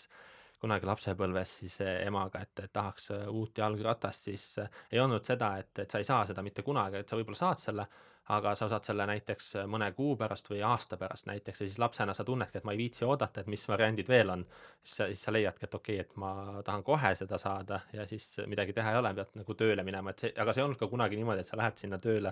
kunagi 0.63 0.88
lapsepõlves 0.88 1.58
siis 1.60 1.75
emaga, 1.84 2.39
et, 2.46 2.63
et 2.63 2.72
tahaks 2.72 3.10
uut 3.27 3.58
jalgratast, 3.60 4.30
siis 4.30 4.46
ei 4.92 5.01
olnud 5.03 5.25
seda, 5.27 5.58
et, 5.60 5.74
et 5.84 5.92
sa 5.92 6.00
ei 6.00 6.08
saa 6.08 6.22
seda 6.30 6.44
mitte 6.46 6.63
kunagi, 6.63 7.01
et 7.01 7.10
sa 7.10 7.20
võib-olla 7.20 7.39
saad 7.39 7.60
selle, 7.60 7.88
aga 8.32 8.53
sa 8.56 8.70
saad 8.72 8.86
selle 8.88 9.06
näiteks 9.10 9.50
mõne 9.68 9.89
kuu 9.96 10.13
pärast 10.20 10.48
või 10.48 10.62
aasta 10.63 10.96
pärast 11.00 11.27
näiteks 11.27 11.62
ja 11.62 11.68
siis 11.68 11.80
lapsena 11.82 12.13
sa 12.15 12.24
tunnedki, 12.24 12.58
et 12.58 12.68
ma 12.68 12.72
ei 12.72 12.80
viitsi 12.80 13.03
oodata, 13.03 13.42
et 13.42 13.50
mis 13.51 13.65
variandid 13.68 14.08
veel 14.08 14.30
on. 14.32 14.46
siis 14.84 14.96
sa, 14.96 15.08
siis 15.12 15.24
sa 15.27 15.34
leiadki, 15.34 15.68
et 15.68 15.75
okei 15.75 15.98
okay,, 16.00 16.06
et 16.08 16.15
ma 16.22 16.62
tahan 16.63 16.84
kohe 16.88 17.15
seda 17.20 17.38
saada 17.38 17.82
ja 17.94 18.08
siis 18.08 18.38
midagi 18.48 18.74
teha 18.74 18.94
ei 18.94 19.00
ole, 19.00 19.13
pead 19.13 19.34
nagu 19.42 19.56
tööle 19.60 19.84
minema, 19.84 20.13
et 20.13 20.24
see, 20.24 20.32
aga 20.39 20.53
see 20.53 20.63
ei 20.63 20.68
olnud 20.68 20.80
ka 20.80 20.88
kunagi 20.88 21.20
niimoodi, 21.20 21.44
et 21.44 21.51
sa 21.51 21.60
lähed 21.60 21.84
sinna 21.84 22.00
tööle 22.00 22.32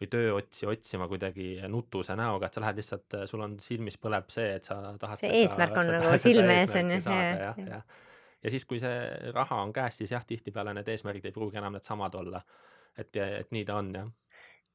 või 0.00 0.08
tööotsi 0.14 0.68
otsima 0.70 1.08
kuidagi 1.10 1.48
nutuse 1.68 2.16
näoga, 2.16 2.48
et 2.48 2.56
sa 2.56 2.62
lähed 2.64 2.80
lihtsalt, 2.80 3.16
sul 3.28 3.42
on 3.44 3.58
silmis 3.60 3.98
põleb 4.00 4.30
see, 4.32 4.54
et 4.56 4.68
sa 4.70 4.78
tahad 5.00 5.20
see 5.20 5.28
seda, 5.28 5.42
eesmärk 5.42 5.76
on 5.82 5.90
nagu 5.92 6.14
silme 6.22 6.60
ees 6.62 6.72
on 6.72 6.94
ju. 6.94 7.02
ja, 7.04 7.52
ja, 7.58 7.82
ja 8.46 8.54
siis, 8.54 8.64
kui 8.64 8.80
see 8.80 8.96
raha 9.34 9.60
on 9.60 9.76
käes, 9.76 10.00
siis 10.00 10.14
jah, 10.14 10.24
tihtipeale 10.24 10.72
need 10.78 10.88
eesmärgid 10.88 11.28
ei 11.28 11.36
pruugi 11.36 11.60
enam 11.60 11.76
needsamad 11.76 12.16
olla. 12.16 12.40
et, 12.96 13.12
et 13.16 13.52
nii 13.52 13.66
ta 13.68 13.76
on 13.82 13.92
jah 13.92 14.08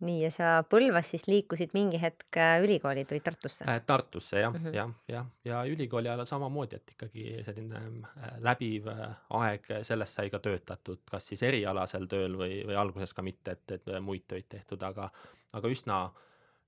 nii, 0.04 0.24
ja 0.24 0.32
sa 0.34 0.50
Põlvas 0.70 1.10
siis 1.14 1.26
liikusid 1.28 1.74
mingi 1.76 2.00
hetk 2.02 2.38
äh, 2.40 2.58
ülikooli, 2.64 3.06
tulid 3.10 3.24
Tartusse? 3.26 3.66
Äh, 3.70 3.82
Tartusse 3.86 4.40
jah 4.40 4.54
mm, 4.54 4.66
-hmm. 4.66 4.76
jah, 4.76 4.92
jah, 5.08 5.30
ja 5.46 5.64
ülikooli 5.70 6.10
ajal 6.10 6.26
samamoodi, 6.26 6.76
et 6.76 6.92
ikkagi 6.96 7.44
selline 7.44 7.78
äh, 7.78 8.34
läbiv 8.40 8.90
aeg, 9.30 9.70
sellest 9.82 10.20
sai 10.20 10.30
ka 10.30 10.40
töötatud, 10.40 11.06
kas 11.12 11.28
siis 11.28 11.44
erialasel 11.44 12.08
tööl 12.08 12.38
või, 12.38 12.64
või 12.68 12.76
alguses 12.76 13.14
ka 13.14 13.22
mitte, 13.22 13.52
et, 13.52 13.72
et 13.72 13.96
muid 14.02 14.28
töid 14.28 14.50
tehtud, 14.50 14.84
aga, 14.84 15.10
aga 15.54 15.68
üsna, 15.68 16.12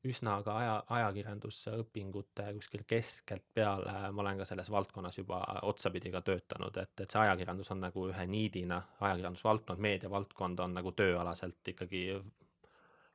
üsna 0.05 0.38
ka 0.46 0.58
aja, 0.58 0.84
ajakirjandusõpingute 0.89 2.53
kuskil 2.60 2.84
keskelt 2.88 3.44
peale 3.53 4.12
ma 4.12 4.22
olen 4.22 4.38
ka 4.38 4.46
selles 4.46 4.70
valdkonnas 4.72 5.17
juba 5.17 5.41
otsapidi 5.62 6.12
ka 6.12 6.22
töötanud, 6.22 6.77
et, 6.77 7.00
et 7.01 7.12
see 7.12 7.20
ajakirjandus 7.20 7.72
on 7.72 7.79
nagu 7.79 8.08
ühe 8.10 8.25
niidina, 8.25 8.82
ajakirjandusvaldkond, 9.00 9.79
meediavaldkond 9.79 10.60
on 10.60 10.74
nagu 10.74 10.91
tööalaselt 10.91 11.74
ikkagi 11.74 12.08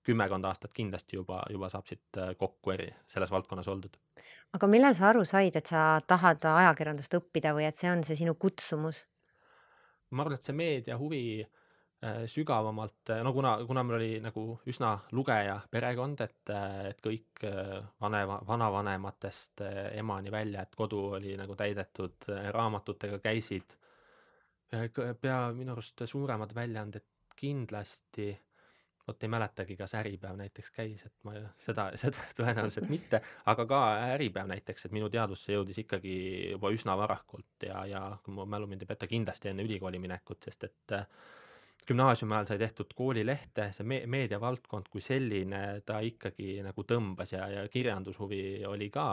kümmekond 0.06 0.44
aastat 0.48 0.74
kindlasti 0.76 1.18
juba, 1.18 1.42
juba 1.52 1.68
saab 1.72 1.86
siit 1.88 2.18
äh, 2.18 2.32
kokku 2.38 2.74
eri, 2.74 2.88
selles 3.10 3.30
valdkonnas 3.32 3.68
oldud. 3.68 3.96
aga 4.56 4.66
millal 4.66 4.96
sa 4.96 5.10
aru 5.10 5.24
said, 5.28 5.56
et 5.56 5.70
sa 5.70 6.00
tahad 6.06 6.44
ajakirjandust 6.52 7.16
õppida 7.20 7.54
või 7.56 7.68
et 7.68 7.78
see 7.78 7.90
on 7.92 8.04
see 8.06 8.18
sinu 8.22 8.34
kutsumus? 8.34 9.04
ma 10.10 10.24
arvan, 10.24 10.38
et 10.38 10.46
see 10.46 10.56
meedia 10.56 10.96
huvi 10.98 11.22
äh, 11.40 12.22
sügavamalt, 12.32 13.12
äh, 13.12 13.22
no 13.26 13.34
kuna, 13.36 13.58
kuna 13.68 13.84
meil 13.86 14.00
oli 14.00 14.10
nagu 14.24 14.46
üsna 14.72 14.96
lugeja 15.12 15.60
perekond, 15.70 16.24
et, 16.24 16.54
et 16.88 17.04
kõik 17.04 17.44
vanema, 18.00 18.40
vanavanematest 18.48 19.64
emani 20.00 20.32
välja, 20.32 20.64
et 20.64 20.74
kodu 20.76 21.04
oli 21.20 21.36
nagu 21.38 21.56
täidetud 21.56 22.30
raamatutega, 22.56 23.20
käisid 23.22 23.76
pea 25.20 25.38
minu 25.54 25.74
arust 25.74 26.02
suuremad 26.06 26.52
väljaanded 26.54 27.06
kindlasti 27.40 28.30
vot 29.08 29.22
ei 29.22 29.30
mäletagi, 29.32 29.76
kas 29.76 29.94
Äripäev 29.98 30.36
näiteks 30.38 30.70
käis, 30.74 31.02
et 31.06 31.14
ma 31.26 31.34
seda, 31.58 31.88
seda 32.00 32.26
tõenäoliselt 32.38 32.88
mitte, 32.92 33.22
aga 33.50 33.66
ka 33.66 33.80
Äripäev 34.14 34.50
näiteks, 34.52 34.86
et 34.86 34.94
minu 34.96 35.10
teadvusse 35.12 35.56
jõudis 35.56 35.82
ikkagi 35.84 36.14
juba 36.52 36.72
üsna 36.74 36.96
varakult 37.00 37.66
ja, 37.66 37.84
ja 37.88 38.06
kui 38.24 38.34
mu 38.36 38.46
mälu 38.46 38.70
mind 38.70 38.86
ei 38.86 38.90
peta, 38.92 39.10
kindlasti 39.10 39.52
enne 39.52 39.66
ülikooli 39.66 40.02
minekut, 40.02 40.42
sest 40.46 40.68
et 40.68 40.96
äh, 40.96 41.06
gümnaasiumi 41.88 42.34
ajal 42.36 42.50
sai 42.50 42.58
tehtud 42.60 42.92
koolilehte, 42.96 43.70
see 43.74 43.86
me-, 43.86 44.04
meediavaldkond 44.10 44.90
kui 44.92 45.02
selline, 45.04 45.62
ta 45.86 46.00
ikkagi 46.06 46.60
nagu 46.66 46.84
tõmbas 46.86 47.34
ja, 47.34 47.48
ja 47.50 47.68
kirjandushuvi 47.72 48.42
oli 48.68 48.90
ka 48.94 49.06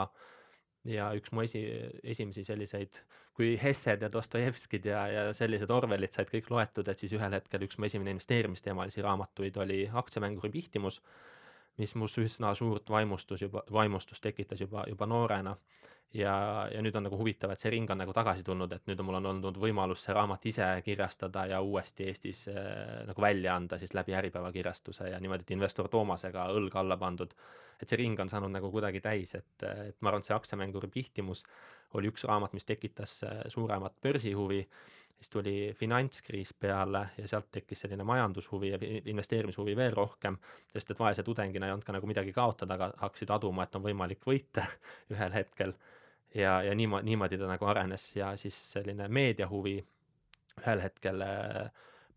ja 0.84 1.08
üks 1.16 1.32
mu 1.32 1.42
esi, 1.42 1.62
esimesi 2.02 2.44
selliseid, 2.44 3.00
kui 3.36 3.54
Hessed 3.62 4.02
ja 4.02 4.10
Dostojevskid 4.12 4.86
ja, 4.86 5.06
ja 5.08 5.24
sellised 5.36 5.70
Orwellid 5.70 6.14
said 6.14 6.30
kõik 6.30 6.50
loetud, 6.50 6.88
et 6.88 6.98
siis 6.98 7.14
ühel 7.16 7.34
hetkel 7.34 7.64
üks 7.66 7.78
mu 7.78 7.86
esimene 7.88 8.14
investeerimisteemalisi 8.16 9.02
raamatuid 9.04 9.56
oli 9.62 9.80
Aktsiamänguri 9.92 10.50
pihtimus, 10.54 11.00
mis 11.78 11.94
mus 11.94 12.16
üsna 12.18 12.54
suurt 12.58 12.90
vaimustus 12.90 13.42
juba, 13.42 13.62
vaimustust 13.72 14.22
tekitas 14.22 14.60
juba, 14.60 14.84
juba 14.88 15.06
noorena. 15.06 15.56
Ja, 16.14 16.34
ja 16.72 16.82
nüüd 16.82 16.96
on 16.96 17.06
nagu 17.08 17.18
huvitav, 17.20 17.52
et 17.52 17.60
see 17.60 17.72
ring 17.74 17.90
on 17.90 18.00
nagu 18.00 18.14
tagasi 18.16 18.44
tulnud, 18.46 18.72
et 18.72 18.88
nüüd 18.88 19.00
on 19.00 19.08
mul 19.08 19.20
on 19.20 19.30
olnud 19.34 19.60
võimalus 19.60 20.06
see 20.06 20.16
raamat 20.16 20.46
ise 20.50 20.68
kirjastada 20.84 21.46
ja 21.52 21.60
uuesti 21.60 22.08
Eestis 22.08 22.46
äh, 22.52 23.06
nagu 23.08 23.22
välja 23.22 23.56
anda 23.56 23.78
siis 23.78 23.94
läbi 23.94 24.16
Äripäeva 24.16 24.52
kirjastuse 24.52 25.10
ja 25.12 25.20
niimoodi, 25.20 25.46
et 25.46 25.56
investor 25.56 25.88
Toomasega 25.92 26.48
õlg 26.56 26.76
alla 26.80 26.96
pandud 27.00 27.34
et 27.82 27.88
see 27.88 27.98
ring 28.00 28.18
on 28.20 28.30
saanud 28.30 28.52
nagu 28.52 28.70
kuidagi 28.74 29.00
täis, 29.02 29.34
et, 29.38 29.50
et 29.62 29.98
ma 30.00 30.10
arvan, 30.10 30.24
et 30.24 30.28
see 30.28 30.36
aktsiamänguri 30.36 30.90
pihtimus 30.92 31.44
oli 31.98 32.10
üks 32.10 32.24
raamat, 32.28 32.54
mis 32.56 32.66
tekitas 32.68 33.18
äh, 33.26 33.42
suuremat 33.52 34.00
börsihuvi, 34.02 34.62
siis 35.18 35.30
tuli 35.32 35.54
finantskriis 35.74 36.52
peale 36.60 37.08
ja 37.18 37.28
sealt 37.30 37.48
tekkis 37.52 37.84
selline 37.84 38.04
majandushuvi 38.06 38.70
ja 38.70 38.78
investeerimishuvi 39.10 39.74
veel 39.76 39.94
rohkem, 39.96 40.36
sest 40.72 40.92
et 40.92 41.00
vaese 41.00 41.24
tudengina 41.26 41.66
ei 41.66 41.74
olnud 41.74 41.86
ka 41.86 41.94
nagu 41.96 42.10
midagi 42.10 42.34
kaotada, 42.34 42.76
aga 42.78 42.92
hakkasid 43.00 43.32
aduma, 43.34 43.66
et 43.66 43.78
on 43.78 43.86
võimalik 43.86 44.26
võita 44.26 44.66
ühel 45.14 45.34
hetkel. 45.34 45.74
Ja, 46.38 46.62
ja 46.62 46.74
niimoodi, 46.74 47.10
niimoodi 47.10 47.38
ta 47.38 47.50
nagu 47.50 47.68
arenes 47.68 48.10
ja 48.16 48.32
siis 48.36 48.56
selline 48.72 49.08
meediahuvi 49.08 49.76
ühel 50.62 50.82
hetkel 50.82 51.22
äh, 51.22 51.68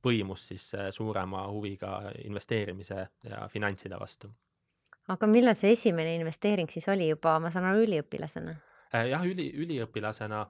põimus 0.01 0.47
siis 0.47 0.71
äh, 0.75 0.89
suurema 0.91 1.47
huviga 1.51 1.99
investeerimise 2.25 3.07
ja 3.27 3.47
finantside 3.51 3.99
vastu 3.99 4.31
aga 5.09 5.27
millal 5.27 5.57
see 5.57 5.73
esimene 5.75 6.15
investeering 6.19 6.69
siis 6.71 6.87
oli 6.91 7.09
juba, 7.09 7.37
ma 7.41 7.51
saan 7.53 7.67
aru, 7.69 7.85
üliõpilasena? 7.87 8.55
Äh, 8.91 9.07
jah, 9.11 9.23
üli, 9.27 9.47
üliõpilasena 9.63 10.41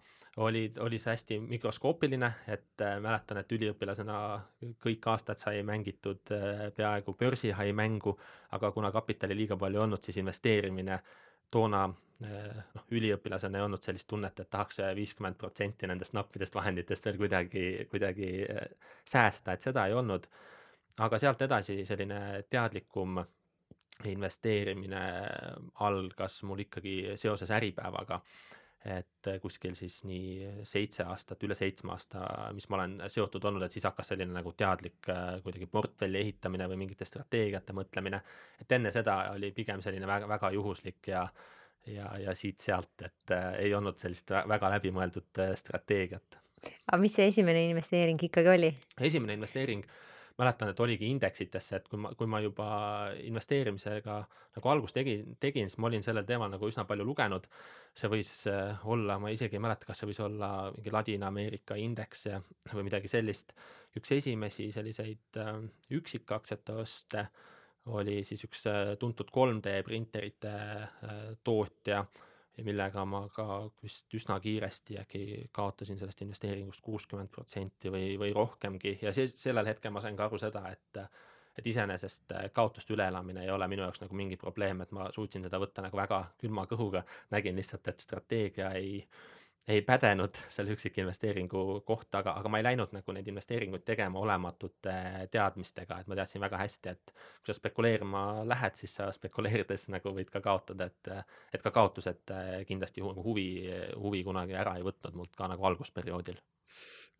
oli, 0.41 0.65
oli 0.79 0.99
see 0.99 1.11
hästi 1.11 1.39
mikroskoopiline, 1.43 2.31
et 2.51 2.83
äh, 2.83 2.97
mäletan, 3.03 3.41
et 3.41 3.51
üliõpilasena 3.55 4.19
kõik 4.83 5.07
aastad 5.13 5.41
sai 5.41 5.63
mängitud 5.67 6.33
äh, 6.35 6.67
peaaegu 6.75 7.15
börsihai 7.19 7.71
mängu, 7.77 8.15
aga 8.57 8.71
kuna 8.75 8.91
kapitali 8.91 9.37
liiga 9.37 9.57
palju 9.59 9.79
ei 9.79 9.85
olnud, 9.85 10.03
siis 10.03 10.21
investeerimine 10.21 10.99
toona 11.51 11.83
äh, 11.87 12.61
noh, 12.75 12.85
üliõpilasena 12.91 13.59
ei 13.59 13.65
olnud 13.65 13.83
sellist 13.83 14.07
tunnet, 14.07 14.39
et 14.39 14.49
tahaks 14.49 14.81
viiskümmend 14.95 15.37
protsenti 15.41 15.89
nendest 15.89 16.15
nappidest 16.17 16.55
vahenditest 16.55 17.05
veel 17.05 17.19
kuidagi, 17.21 17.65
kuidagi 17.91 18.31
äh, 18.45 18.65
säästa, 19.05 19.53
et 19.53 19.67
seda 19.69 19.85
ei 19.87 19.93
olnud. 19.97 20.27
aga 20.99 21.17
sealt 21.17 21.41
edasi 21.41 21.85
selline 21.85 22.43
teadlikum 22.49 23.21
investeerimine 24.05 25.01
algas 25.85 26.41
mul 26.43 26.59
ikkagi 26.65 27.13
seoses 27.15 27.51
Äripäevaga 27.51 28.21
et 28.85 29.27
kuskil 29.41 29.75
siis 29.77 29.99
nii 30.09 30.63
seitse 30.65 31.05
aastat, 31.05 31.43
üle 31.45 31.53
seitsme 31.57 31.93
aasta, 31.93 32.23
mis 32.55 32.65
ma 32.69 32.79
olen 32.79 32.95
seotud 33.13 33.43
olnud, 33.45 33.61
et 33.65 33.75
siis 33.75 33.85
hakkas 33.85 34.09
selline 34.13 34.33
nagu 34.33 34.55
teadlik 34.57 35.09
äh, 35.13 35.35
kuidagi 35.45 35.67
portfelli 35.69 36.17
ehitamine 36.23 36.65
või 36.71 36.79
mingite 36.81 37.05
strateegiate 37.05 37.75
mõtlemine. 37.77 38.21
et 38.61 38.77
enne 38.77 38.91
seda 38.91 39.17
oli 39.35 39.51
pigem 39.53 39.83
selline 39.85 40.09
väga, 40.09 40.29
väga 40.31 40.51
juhuslik 40.57 41.11
ja, 41.13 41.27
ja, 41.85 42.09
ja 42.25 42.35
siit-sealt, 42.35 43.05
et 43.05 43.35
äh, 43.37 43.51
ei 43.67 43.73
olnud 43.77 44.01
sellist 44.01 44.33
väga 44.33 44.73
läbimõeldud 44.77 45.43
äh, 45.45 45.53
strateegiat. 45.61 46.39
aga 46.87 47.01
mis 47.01 47.13
see 47.13 47.29
esimene 47.29 47.67
investeering 47.69 48.17
ikkagi 48.31 48.55
oli? 48.55 48.73
esimene 48.97 49.37
investeering 49.37 49.85
mäletan, 50.39 50.71
et 50.71 50.79
oligi 50.79 51.09
indeksitesse, 51.11 51.79
et 51.79 51.87
kui 51.91 51.99
ma, 52.01 52.11
kui 52.17 52.29
ma 52.29 52.39
juba 52.43 52.67
investeerimisega 53.25 54.17
nagu 54.57 54.71
algust 54.73 54.97
tegin, 54.97 55.35
tegin, 55.43 55.69
siis 55.69 55.79
ma 55.81 55.89
olin 55.89 56.03
sellel 56.05 56.27
teemal 56.27 56.51
nagu 56.51 56.69
üsna 56.69 56.85
palju 56.89 57.05
lugenud. 57.07 57.47
see 57.97 58.07
võis 58.11 58.31
äh, 58.47 58.85
olla, 58.87 59.17
ma 59.19 59.31
isegi 59.33 59.57
ei 59.57 59.63
mäleta, 59.63 59.85
kas 59.89 59.99
see 59.99 60.07
võis 60.07 60.21
olla 60.23 60.71
mingi 60.75 60.93
Ladina-Ameerika 60.95 61.75
indeks 61.75 62.27
või 62.73 62.87
midagi 62.87 63.11
sellist. 63.11 63.53
üks 63.97 64.11
esimesi 64.15 64.71
selliseid 64.71 65.39
äh, 65.41 65.55
üksikaktsiate 65.99 66.77
oste 66.83 67.27
oli 67.91 68.21
siis 68.23 68.43
üks 68.47 68.65
äh, 68.69 68.95
tuntud 68.99 69.31
3D 69.33 69.81
printerite 69.83 70.53
tootja 71.43 72.05
millega 72.65 73.03
ma 73.07 73.23
ka 73.33 73.45
vist 73.83 74.13
üsna 74.13 74.39
kiiresti 74.43 74.99
äkki 75.01 75.23
kaotasin 75.55 75.97
sellest 75.97 76.21
investeeringust 76.21 76.83
kuuskümmend 76.85 77.31
protsenti 77.31 77.91
või, 77.93 78.15
või 78.19 78.33
rohkemgi. 78.35 78.97
Ja 79.01 79.13
siis 79.15 79.35
sellel 79.39 79.71
hetkel 79.71 79.93
ma 79.95 80.03
sain 80.03 80.17
ka 80.19 80.27
aru 80.29 80.41
seda, 80.41 80.67
et 80.71 81.05
et 81.59 81.65
iseenesest 81.67 82.31
kaotuste 82.55 82.93
üleelamine 82.95 83.41
ei 83.43 83.49
ole 83.51 83.67
minu 83.67 83.83
jaoks 83.83 83.99
nagu 83.99 84.15
mingi 84.15 84.37
probleem, 84.39 84.81
et 84.81 84.91
ma 84.95 85.09
suutsin 85.11 85.43
seda 85.43 85.59
võtta 85.59 85.83
nagu 85.83 85.97
väga 85.99 86.21
külma 86.39 86.63
kõhuga, 86.63 87.01
nägin 87.33 87.59
lihtsalt, 87.59 87.89
et 87.91 87.99
strateegia 87.99 88.69
ei 88.79 89.01
äh, 89.01 89.40
ei 89.67 89.81
pädenud 89.81 90.37
selle 90.53 90.73
üksikinvesteeringu 90.75 91.81
kohta, 91.85 92.21
aga, 92.21 92.35
aga 92.39 92.49
ma 92.49 92.61
ei 92.61 92.65
läinud 92.65 92.93
nagu 92.95 93.15
neid 93.15 93.27
investeeringuid 93.27 93.83
tegema 93.85 94.19
olematute 94.19 94.95
teadmistega, 95.31 95.99
et 96.01 96.09
ma 96.11 96.17
teadsin 96.19 96.41
väga 96.41 96.61
hästi, 96.61 96.95
et 96.95 97.13
kui 97.13 97.51
sa 97.51 97.57
spekuleerima 97.57 98.23
lähed, 98.49 98.79
siis 98.79 98.95
sa 98.97 99.11
spekuleerides 99.15 99.89
nagu 99.93 100.15
võid 100.17 100.31
ka 100.33 100.41
kaotada, 100.41 100.89
et 100.89 101.13
et 101.53 101.61
ka 101.61 101.71
kaotused 101.71 102.33
kindlasti 102.67 103.01
huvi, 103.01 103.49
huvi 103.97 104.23
kunagi 104.23 104.57
ära 104.57 104.77
ei 104.79 104.87
võtnud 104.87 105.17
mult 105.17 105.35
ka 105.37 105.49
nagu 105.51 105.65
algusperioodil 105.71 106.41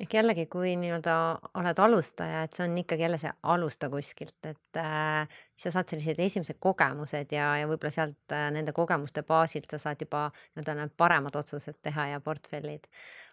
ehk 0.01 0.13
jällegi, 0.13 0.45
kui 0.51 0.73
nii-öelda 0.79 1.15
oled 1.61 1.79
alustaja, 1.83 2.43
et 2.45 2.57
see 2.57 2.65
on 2.65 2.77
ikkagi 2.81 3.05
jälle 3.05 3.19
see 3.21 3.31
alusta 3.53 3.89
kuskilt, 3.89 4.37
et 4.49 4.79
äh, 4.79 5.39
sa 5.59 5.73
saad 5.73 5.91
sellised 5.91 6.19
esimesed 6.25 6.57
kogemused 6.63 7.33
ja, 7.35 7.51
ja 7.61 7.69
võib-olla 7.69 7.93
sealt 7.93 8.35
äh, 8.35 8.47
nende 8.55 8.73
kogemuste 8.75 9.23
baasilt 9.27 9.69
sa 9.71 9.81
saad 9.81 10.01
juba 10.01 10.27
nii-öelda 10.31 10.77
need 10.79 10.95
paremad 10.97 11.37
otsused 11.37 11.81
teha 11.85 12.07
ja 12.13 12.21
portfellid. 12.23 12.87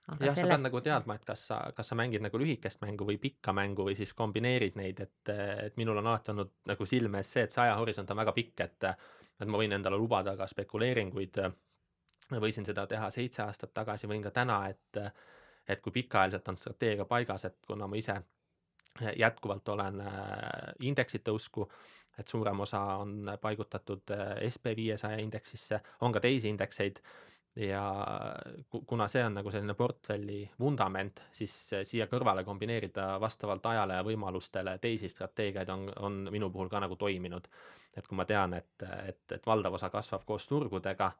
jah 0.08 0.18
sellest..., 0.18 0.42
sa 0.42 0.50
pead 0.52 0.66
nagu 0.66 0.82
teadma, 0.84 1.16
et 1.16 1.24
kas 1.28 1.46
sa, 1.50 1.60
kas 1.76 1.92
sa 1.92 1.98
mängid 1.98 2.24
nagu 2.24 2.40
lühikest 2.40 2.82
mängu 2.84 3.08
või 3.08 3.20
pikka 3.22 3.54
mängu 3.56 3.88
või 3.88 3.96
siis 3.96 4.12
kombineerid 4.18 4.76
neid, 4.80 5.00
et, 5.06 5.32
et 5.68 5.80
minul 5.80 6.02
on 6.02 6.12
alati 6.12 6.34
olnud 6.34 6.52
nagu 6.68 6.88
silme 6.88 7.22
ees 7.22 7.32
see, 7.32 7.46
et 7.48 7.54
see 7.54 7.64
ajahorisont 7.64 8.12
on 8.12 8.22
väga 8.24 8.36
pikk, 8.36 8.66
et 8.66 8.92
et 9.38 9.46
ma 9.46 9.58
võin 9.60 9.72
endale 9.72 9.96
lubada 9.96 10.32
ka 10.36 10.48
spekuleeringuid. 10.50 11.36
võisin 12.42 12.64
seda 12.66 12.86
teha 12.86 13.10
seitse 13.10 13.42
aastat 13.42 13.70
tagasi, 13.72 14.08
võin 14.10 14.22
ka 14.22 14.30
täna, 14.34 14.66
et 14.68 14.98
et 15.68 15.80
kui 15.84 15.92
pikaajaliselt 15.92 16.48
on 16.48 16.56
strateegia 16.56 17.04
paigas, 17.04 17.44
et 17.44 17.56
kuna 17.66 17.86
ma 17.86 17.96
ise 17.96 18.16
jätkuvalt 19.16 19.68
olen 19.68 20.00
äh, 20.00 20.12
indeksite 20.80 21.30
usku, 21.30 21.68
et 22.18 22.28
suurem 22.28 22.60
osa 22.60 22.80
on 23.02 23.30
paigutatud 23.40 24.10
äh, 24.10 24.36
SB 24.48 24.76
viiesaja 24.76 25.18
indeksisse, 25.22 25.80
on 26.00 26.12
ka 26.12 26.20
teisi 26.20 26.48
indekseid 26.48 27.02
ja 27.58 27.82
kuna 28.86 29.08
see 29.08 29.24
on 29.24 29.34
nagu 29.34 29.50
selline 29.50 29.74
portfelli 29.74 30.42
vundament, 30.60 31.20
siis 31.32 31.54
siia 31.82 32.06
kõrvale 32.06 32.44
kombineerida 32.46 33.16
vastavalt 33.20 33.66
ajale 33.66 33.98
ja 33.98 34.04
võimalustele 34.06 34.76
teisi 34.78 35.08
strateegiaid 35.10 35.72
on, 35.74 35.88
on 35.96 36.20
minu 36.30 36.50
puhul 36.54 36.70
ka 36.70 36.80
nagu 36.80 36.96
toiminud. 36.96 37.48
et 37.96 38.06
kui 38.06 38.16
ma 38.16 38.24
tean, 38.24 38.54
et, 38.54 38.82
et, 39.08 39.32
et 39.32 39.46
valdav 39.46 39.74
osa 39.74 39.90
kasvab 39.90 40.22
koos 40.24 40.46
turgudega, 40.46 41.10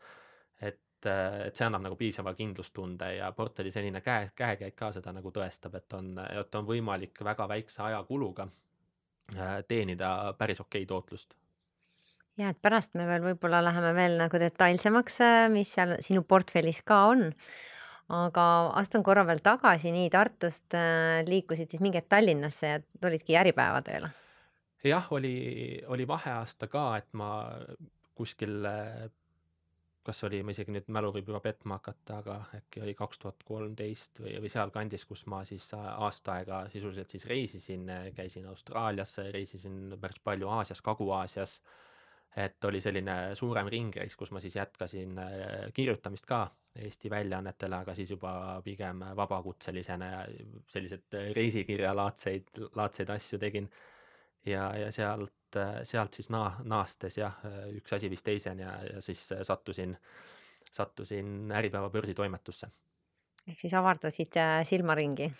et 0.62 0.78
et, 0.98 1.46
et 1.46 1.56
see 1.56 1.66
annab 1.66 1.84
nagu 1.84 1.96
piisava 1.98 2.34
kindlustunde 2.34 3.12
ja 3.16 3.30
portfelli 3.32 3.70
selline 3.74 4.00
käe, 4.04 4.30
käekäik 4.36 4.76
ka 4.76 4.90
seda 4.94 5.12
nagu 5.14 5.30
tõestab, 5.34 5.76
et 5.78 5.92
on, 5.94 6.14
et 6.18 6.54
on 6.54 6.66
võimalik 6.66 7.22
väga 7.24 7.48
väikse 7.48 7.82
ajakuluga 7.82 8.48
äh, 9.36 9.60
teenida 9.68 10.34
päris 10.38 10.60
okei 10.60 10.86
tootlust. 10.86 11.34
ja 12.38 12.50
et 12.50 12.60
pärast 12.62 12.94
me 12.94 13.06
veel 13.06 13.22
võib-olla 13.22 13.62
läheme 13.64 13.94
veel 13.94 14.18
nagu 14.18 14.38
detailsemaks, 14.38 15.20
äh, 15.20 15.48
mis 15.52 15.72
seal 15.74 15.96
sinu 16.04 16.22
portfellis 16.22 16.82
ka 16.84 17.04
on. 17.14 17.32
aga 18.08 18.44
astun 18.80 19.02
korra 19.04 19.26
veel 19.26 19.42
tagasi, 19.44 19.92
nii 19.92 20.10
Tartust 20.10 20.74
äh, 20.74 21.22
liikusid 21.26 21.70
siis 21.70 21.82
mingi 21.84 22.00
hetk 22.00 22.08
Tallinnasse 22.08 22.66
ja 22.66 22.80
tulidki 23.00 23.36
Äripäeva 23.36 23.82
tööle? 23.82 24.10
jah, 24.84 25.06
oli, 25.12 25.82
oli 25.86 26.06
vaheaasta 26.06 26.66
ka, 26.66 26.96
et 26.96 27.08
ma 27.12 27.50
kuskil 28.14 28.66
kas 30.08 30.22
oli, 30.24 30.40
ma 30.46 30.54
isegi 30.54 30.72
nüüd 30.72 30.86
mälu 30.94 31.10
võib 31.12 31.26
juba 31.28 31.40
petma 31.44 31.76
hakata, 31.76 32.20
aga 32.22 32.36
äkki 32.56 32.80
oli 32.84 32.94
kaks 32.96 33.20
tuhat 33.20 33.42
kolmteist 33.44 34.22
või, 34.22 34.38
või 34.40 34.52
sealkandis, 34.52 35.04
kus 35.08 35.26
ma 35.28 35.42
siis 35.48 35.66
aasta 35.76 36.38
aega 36.38 36.62
sisuliselt 36.72 37.12
siis 37.12 37.26
reisisin, 37.28 37.84
käisin 38.16 38.48
Austraalias, 38.48 39.18
reisisin 39.34 39.98
päris 40.00 40.22
palju 40.24 40.48
Aasias, 40.48 40.80
Kagu-Aasias. 40.84 41.58
et 42.38 42.64
oli 42.64 42.80
selline 42.80 43.34
suurem 43.34 43.68
ringreis, 43.68 44.16
kus 44.16 44.30
ma 44.30 44.40
siis 44.40 44.56
jätkasin 44.56 45.18
äh, 45.18 45.72
kirjutamist 45.74 46.26
ka 46.26 46.46
Eesti 46.78 47.10
väljaannetele, 47.10 47.76
aga 47.82 47.94
siis 47.94 48.10
juba 48.10 48.32
pigem 48.64 49.00
vabakutselisena 49.16 50.10
ja 50.12 50.18
selliseid 50.70 51.16
reisikirjalaadseid, 51.34 52.52
laadseid 52.78 53.10
asju 53.10 53.40
tegin. 53.42 53.66
Ja, 54.50 54.70
ja 54.76 54.92
sealt 54.92 55.34
sealt, 55.82 56.12
siis 56.12 56.30
naa-, 56.30 56.60
naastes 56.68 57.18
jah, 57.18 57.38
üks 57.72 57.94
asi 57.96 58.10
viis 58.10 58.22
teiseni 58.22 58.62
ja, 58.62 58.74
ja 58.84 59.00
siis 59.00 59.22
sattusin, 59.42 59.96
sattusin 60.70 61.52
Äripäeva 61.56 61.90
börsitoimetusse. 61.90 62.68
ehk 63.48 63.60
siis 63.60 63.74
avardasid 63.74 64.36
äh, 64.36 64.66
silmaringi? 64.68 65.30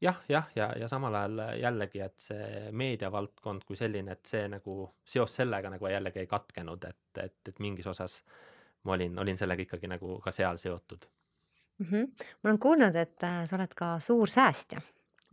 jah, 0.00 0.20
jah, 0.28 0.48
ja, 0.56 0.70
ja, 0.70 0.80
ja 0.80 0.88
samal 0.88 1.14
ajal 1.14 1.42
jällegi, 1.60 2.00
et 2.00 2.18
see 2.18 2.70
meediavaldkond 2.72 3.64
kui 3.68 3.76
selline, 3.76 4.16
et 4.16 4.26
see 4.26 4.48
nagu 4.48 4.88
seos 5.04 5.36
sellega 5.40 5.70
nagu 5.70 5.92
jällegi 5.92 6.24
ei 6.24 6.30
katkenud, 6.30 6.88
et, 6.88 7.22
et, 7.24 7.40
et 7.48 7.60
mingis 7.60 7.86
osas 7.86 8.22
ma 8.84 8.96
olin, 8.96 9.18
olin 9.18 9.36
sellega 9.36 9.64
ikkagi 9.64 9.90
nagu 9.90 10.18
ka 10.24 10.32
seal 10.32 10.56
seotud 10.60 11.06
mm. 11.78 11.86
-hmm. 11.86 12.26
ma 12.42 12.50
olen 12.50 12.58
kuulnud, 12.58 12.96
et 12.96 13.22
äh, 13.22 13.44
sa 13.48 13.56
oled 13.56 13.74
ka 13.76 13.98
suur 14.00 14.28
säästja 14.28 14.80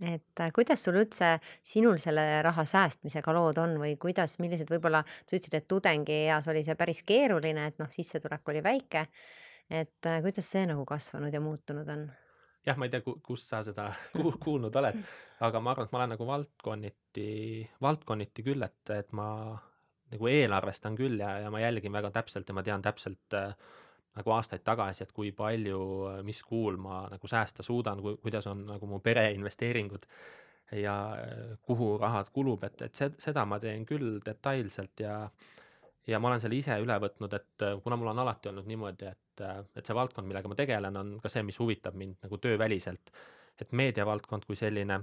et 0.02 0.42
äh, 0.42 0.52
kuidas 0.56 0.84
sul 0.84 0.98
üldse, 1.02 1.36
sinul 1.66 2.00
selle 2.02 2.24
raha 2.46 2.66
säästmisega 2.68 3.34
lood 3.36 3.60
on 3.62 3.78
või 3.82 3.96
kuidas, 4.02 4.38
millised 4.42 4.72
võib-olla, 4.72 5.04
sa 5.26 5.38
ütlesid, 5.38 5.58
et 5.60 5.68
tudengieas 5.70 6.48
oli 6.52 6.64
see 6.66 6.78
päris 6.80 7.04
keeruline, 7.08 7.68
et 7.72 7.80
noh, 7.82 7.90
sissetulek 7.92 8.54
oli 8.54 8.64
väike. 8.66 9.08
et 9.70 10.06
äh, 10.10 10.22
kuidas 10.22 10.50
see 10.52 10.66
nagu 10.68 10.86
kasvanud 10.86 11.34
ja 11.34 11.42
muutunud 11.42 11.88
on? 11.90 12.10
jah, 12.66 12.78
ma 12.78 12.86
ei 12.88 12.94
tea, 12.94 13.02
kust 13.24 13.50
sa 13.50 13.64
seda 13.66 13.90
kuulnud 14.46 14.76
oled, 14.76 15.04
aga 15.42 15.62
ma 15.62 15.74
arvan, 15.74 15.88
et 15.88 15.94
ma 15.94 16.02
olen 16.02 16.16
nagu 16.16 16.28
valdkonniti, 16.28 17.28
valdkonniti 17.82 18.46
küll, 18.46 18.66
et, 18.66 18.82
et 18.96 19.14
ma 19.18 19.30
nagu 20.12 20.28
eelarvestan 20.28 20.98
küll 21.00 21.22
ja, 21.22 21.38
ja 21.46 21.54
ma 21.54 21.62
jälgin 21.64 21.94
väga 21.94 22.12
täpselt 22.12 22.50
ja 22.50 22.58
ma 22.58 22.66
tean 22.66 22.84
täpselt 22.84 23.38
äh, 23.38 23.54
nagu 24.18 24.34
aastaid 24.36 24.64
tagasi, 24.68 25.06
et 25.06 25.14
kui 25.16 25.32
palju, 25.36 25.80
mis 26.28 26.42
kuul 26.44 26.78
ma 26.82 27.06
nagu 27.12 27.28
säästa 27.28 27.64
suudan, 27.64 28.02
kuidas 28.22 28.48
on 28.52 28.66
nagu 28.74 28.90
mu 28.90 29.00
pere 29.00 29.30
investeeringud 29.32 30.08
ja 30.82 30.96
kuhu 31.68 31.96
rahad 32.00 32.32
kulub, 32.34 32.64
et, 32.68 32.82
et 32.88 33.20
seda 33.20 33.46
ma 33.48 33.60
teen 33.60 33.86
küll 33.88 34.20
detailselt 34.26 35.04
ja 35.04 35.16
ja 36.08 36.20
ma 36.20 36.32
olen 36.32 36.42
selle 36.42 36.58
ise 36.58 36.76
üle 36.82 36.96
võtnud, 37.00 37.34
et 37.38 37.66
kuna 37.84 37.96
mul 38.00 38.10
on 38.12 38.20
alati 38.24 38.50
olnud 38.50 38.68
niimoodi, 38.68 39.12
et, 39.12 39.44
et 39.78 39.86
see 39.86 39.96
valdkond, 39.96 40.28
millega 40.28 40.50
ma 40.50 40.58
tegelen, 40.58 40.98
on 40.98 41.12
ka 41.22 41.30
see, 41.30 41.44
mis 41.46 41.60
huvitab 41.62 41.96
mind 41.96 42.18
nagu 42.26 42.40
tööväliselt. 42.42 43.12
et 43.62 43.72
meediavaldkond 43.78 44.48
kui 44.48 44.58
selline, 44.58 44.96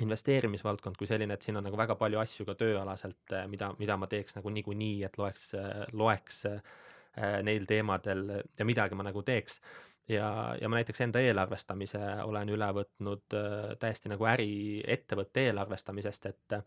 investeerimisvaldkond 0.00 0.96
kui 0.96 1.06
selline, 1.06 1.36
et 1.36 1.42
siin 1.44 1.58
on 1.60 1.66
nagu 1.68 1.76
väga 1.76 1.98
palju 2.00 2.18
asju 2.22 2.46
ka 2.48 2.54
tööalaselt, 2.56 3.34
mida, 3.52 3.68
mida 3.78 3.96
ma 4.00 4.08
teeks 4.08 4.38
nagu 4.38 4.50
niikuinii, 4.50 5.02
et 5.04 5.18
loeks, 5.20 5.50
loeks 5.92 6.40
äh, 6.48 6.56
Äh, 6.56 6.83
neil 7.16 7.66
teemadel 7.66 8.24
ja 8.58 8.64
midagi 8.64 8.94
ma 8.94 9.06
nagu 9.06 9.22
teeks. 9.22 9.60
ja, 10.08 10.56
ja 10.60 10.68
ma 10.68 10.80
näiteks 10.80 11.00
enda 11.00 11.20
eelarvestamise 11.24 12.00
olen 12.24 12.48
üle 12.52 12.70
võtnud 12.76 13.36
äh, 13.38 13.76
täiesti 13.80 14.10
nagu 14.12 14.26
äriettevõtte 14.28 15.46
eelarvestamisest, 15.48 16.26
et 16.26 16.58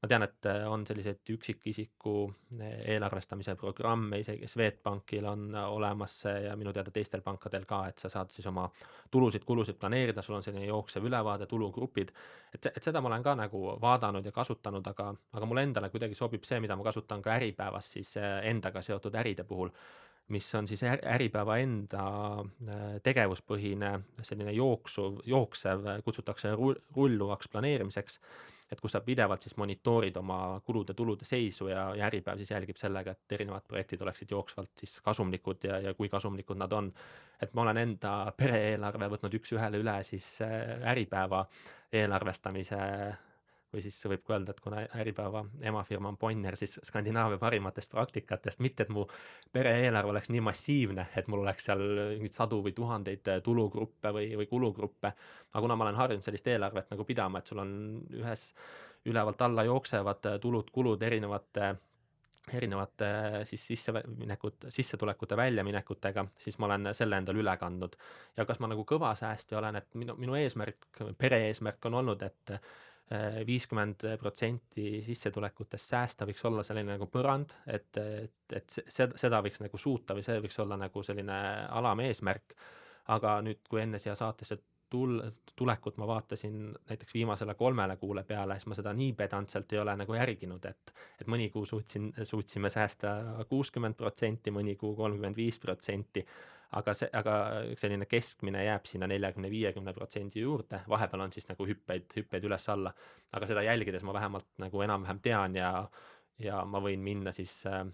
ma 0.00 0.08
tean, 0.08 0.24
et 0.24 0.46
äh, 0.48 0.62
on 0.70 0.84
selliseid 0.88 1.28
üksikisiku 1.34 2.14
äh, 2.56 2.72
eelarvestamise 2.94 3.54
programme, 3.60 4.20
isegi 4.22 4.48
Swedbankil 4.48 5.26
on 5.28 5.54
äh, 5.54 5.66
olemas 5.68 6.16
see 6.22 6.36
ja 6.46 6.54
minu 6.56 6.72
teada 6.72 6.92
teistel 6.94 7.20
pankadel 7.24 7.66
ka, 7.68 7.82
et 7.90 8.00
sa 8.00 8.08
saad 8.12 8.32
siis 8.32 8.46
oma 8.48 8.64
tulusid-kulusid 9.12 9.76
planeerida, 9.80 10.22
sul 10.24 10.38
on 10.38 10.44
selline 10.46 10.70
jooksev 10.70 11.04
ülevaade, 11.04 11.48
tulugrupid. 11.50 12.12
et, 12.54 12.70
et 12.72 12.82
seda 12.82 13.00
ma 13.00 13.10
olen 13.12 13.26
ka 13.26 13.34
nagu 13.42 13.64
vaadanud 13.80 14.24
ja 14.24 14.32
kasutanud, 14.32 14.86
aga, 14.86 15.10
aga 15.36 15.48
mulle 15.48 15.66
endale 15.68 15.90
kuidagi 15.92 16.16
sobib 16.16 16.48
see, 16.48 16.60
mida 16.60 16.76
ma 16.76 16.86
kasutan 16.86 17.22
ka 17.22 17.34
Äripäevas 17.36 17.92
siis 17.92 18.14
endaga 18.20 18.82
seotud 18.82 19.14
äride 19.20 19.44
puhul 19.44 19.72
mis 20.30 20.46
on 20.54 20.68
siis 20.70 20.82
Äripäeva 20.86 21.56
enda 21.58 22.04
tegevuspõhine 23.02 23.90
selline 24.22 24.52
jooksuv, 24.54 25.18
jooksev, 25.26 25.88
kutsutakse 26.06 26.52
rulluvaks 26.54 27.50
planeerimiseks 27.50 28.20
et 28.70 28.80
kus 28.80 28.92
sa 28.94 29.00
pidevalt 29.04 29.42
siis 29.42 29.56
monitoorid 29.58 30.16
oma 30.20 30.60
kulude-tulude 30.66 31.26
seisu 31.26 31.68
ja, 31.68 31.88
ja 31.96 32.06
Äripäev 32.06 32.38
siis 32.38 32.50
jälgib 32.50 32.78
sellega, 32.78 33.14
et 33.16 33.34
erinevad 33.38 33.66
projektid 33.68 34.02
oleksid 34.06 34.30
jooksvalt 34.30 34.70
siis 34.78 35.00
kasumlikud 35.04 35.66
ja, 35.66 35.80
ja 35.88 35.94
kui 35.94 36.08
kasumlikud 36.08 36.58
nad 36.60 36.72
on. 36.72 36.92
et 37.42 37.54
ma 37.54 37.62
olen 37.62 37.80
enda 37.80 38.12
pere-eelarve 38.36 39.08
võtnud 39.14 39.34
üks-ühele 39.40 39.80
üle 39.80 39.96
siis 40.04 40.26
äh, 40.44 40.78
Äripäeva 40.92 41.46
eelarvestamise 41.92 42.78
või 43.72 43.82
siis 43.84 43.96
võib 44.10 44.22
ka 44.26 44.34
öelda, 44.34 44.54
et 44.54 44.60
kuna 44.64 44.82
Äripäeva 45.00 45.44
emafirma 45.70 46.10
on 46.10 46.18
Bonnier, 46.18 46.56
siis 46.58 46.78
Skandinaavia 46.86 47.38
parimatest 47.38 47.90
praktikatest, 47.92 48.62
mitte 48.64 48.86
et 48.86 48.92
mu 48.94 49.06
pere-eelarve 49.52 50.14
oleks 50.14 50.30
nii 50.34 50.42
massiivne, 50.46 51.06
et 51.16 51.28
mul 51.30 51.44
oleks 51.44 51.68
seal 51.68 51.84
mingeid 52.16 52.36
sadu 52.36 52.62
või 52.66 52.74
tuhandeid 52.76 53.30
tulugruppe 53.46 54.14
või, 54.16 54.32
või 54.40 54.48
kulugruppe, 54.50 55.12
aga 55.52 55.64
kuna 55.66 55.76
ma 55.76 55.88
olen 55.88 56.00
harjunud 56.00 56.26
sellist 56.26 56.50
eelarvet 56.50 56.90
nagu 56.90 57.06
pidama, 57.06 57.38
et 57.38 57.52
sul 57.52 57.62
on 57.62 57.76
ühes 58.22 58.50
ülevalt 59.10 59.42
alla 59.42 59.64
jooksevad 59.64 60.34
tulud-kulud 60.42 61.02
erinevate 61.02 61.74
erinevate 62.56 63.06
siis 63.44 63.66
sisseminekud, 63.66 64.66
sissetulekute 64.68 65.36
väljaminekutega, 65.36 66.24
siis 66.40 66.58
ma 66.58 66.70
olen 66.70 66.88
selle 66.96 67.18
endale 67.20 67.42
üle 67.42 67.56
kandnud. 67.60 67.96
ja 68.36 68.46
kas 68.48 68.60
ma 68.60 68.70
nagu 68.70 68.84
kõva 68.88 69.12
säästja 69.18 69.58
olen, 69.58 69.76
et 69.76 69.94
minu, 69.94 70.16
minu 70.18 70.34
eesmärk, 70.38 70.88
pere 71.18 71.42
eesmärk 71.48 71.86
on 71.90 72.00
olnud, 72.00 72.22
et 72.22 72.54
viiskümmend 73.46 74.04
protsenti 74.20 75.00
sissetulekutest 75.02 75.90
säästa 75.90 76.26
võiks 76.28 76.44
olla 76.46 76.62
selline 76.66 76.94
nagu 76.94 77.08
põrand, 77.10 77.50
et, 77.66 77.96
et, 77.98 78.54
et 78.54 78.76
seda, 78.76 79.18
seda 79.18 79.40
võiks 79.42 79.58
nagu 79.64 79.80
suuta 79.82 80.14
või 80.14 80.22
see 80.26 80.38
võiks 80.44 80.58
olla 80.62 80.78
nagu 80.78 81.02
selline 81.02 81.38
alameesmärk. 81.80 82.54
aga 83.10 83.40
nüüd, 83.42 83.64
kui 83.68 83.80
enne 83.82 83.98
siia 83.98 84.14
saatesse 84.14 84.60
tul-, 84.90 85.22
tulekut 85.56 85.96
ma 85.96 86.06
vaatasin 86.06 86.74
näiteks 86.88 87.14
viimasele 87.14 87.54
kolmele 87.54 87.96
kuule 87.96 88.22
peale, 88.24 88.54
siis 88.58 88.70
ma 88.70 88.78
seda 88.78 88.92
nii 88.96 89.12
pedantselt 89.18 89.72
ei 89.72 89.78
ole 89.78 89.96
nagu 89.96 90.14
järginud, 90.14 90.64
et 90.70 90.94
et 91.20 91.26
mõni 91.28 91.50
kuu 91.50 91.66
suutsin, 91.66 92.12
suutsime 92.22 92.70
säästa 92.70 93.44
kuuskümmend 93.48 93.98
protsenti, 93.98 94.54
mõni 94.54 94.76
kuu 94.76 94.94
kolmkümmend 94.96 95.36
viis 95.36 95.58
protsenti 95.58 96.24
aga 96.78 96.94
see, 96.94 97.08
aga 97.18 97.34
selline 97.78 98.06
keskmine 98.10 98.62
jääb 98.64 98.86
sinna 98.86 99.08
neljakümne, 99.10 99.50
viiekümne 99.50 99.94
protsendi 99.96 100.44
juurde, 100.44 100.82
vahepeal 100.88 101.24
on 101.26 101.34
siis 101.34 101.48
nagu 101.48 101.66
hüppeid, 101.66 102.06
hüppeid 102.16 102.46
üles-alla. 102.46 102.92
aga 103.32 103.50
seda 103.50 103.64
jälgides 103.66 104.06
ma 104.06 104.14
vähemalt 104.14 104.46
nagu 104.62 104.82
enam-vähem 104.86 105.20
tean 105.22 105.56
ja, 105.58 105.72
ja 106.38 106.64
ma 106.64 106.82
võin 106.82 107.02
minna 107.02 107.32
siis 107.32 107.56
äh, 107.66 107.84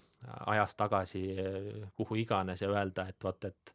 ajas 0.46 0.76
tagasi 0.76 1.24
äh, 1.32 1.88
kuhu 1.96 2.20
iganes 2.20 2.62
ja 2.62 2.70
öelda, 2.72 3.08
et 3.08 3.24
vot, 3.24 3.44
et 3.44 3.74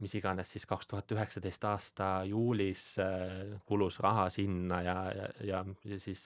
mis 0.00 0.14
iganes 0.16 0.48
siis 0.54 0.64
kaks 0.66 0.88
tuhat 0.88 1.12
üheksateist 1.12 1.64
aasta 1.68 2.08
juulis 2.28 2.86
äh, 3.02 3.58
kulus 3.66 3.98
raha 4.00 4.28
sinna 4.30 4.80
ja, 4.82 4.96
ja, 5.16 5.28
ja 5.44 5.98
siis 5.98 6.22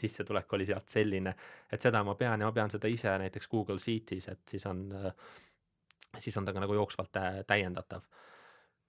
sissetulek 0.00 0.52
oli 0.52 0.66
sealt 0.66 0.88
selline, 0.88 1.36
et 1.70 1.80
seda 1.80 2.02
ma 2.04 2.16
pean 2.18 2.40
ja 2.40 2.48
ma 2.48 2.56
pean 2.56 2.72
seda 2.72 2.90
ise 2.90 3.12
näiteks 3.22 3.48
Google 3.52 3.78
Sheetis, 3.78 4.28
et 4.32 4.42
siis 4.48 4.66
on 4.66 4.86
äh, 4.96 5.12
siis 6.18 6.36
on 6.36 6.44
ta 6.44 6.52
ka 6.52 6.60
nagu 6.60 6.74
jooksvalt 6.74 7.16
täiendatav. 7.46 8.02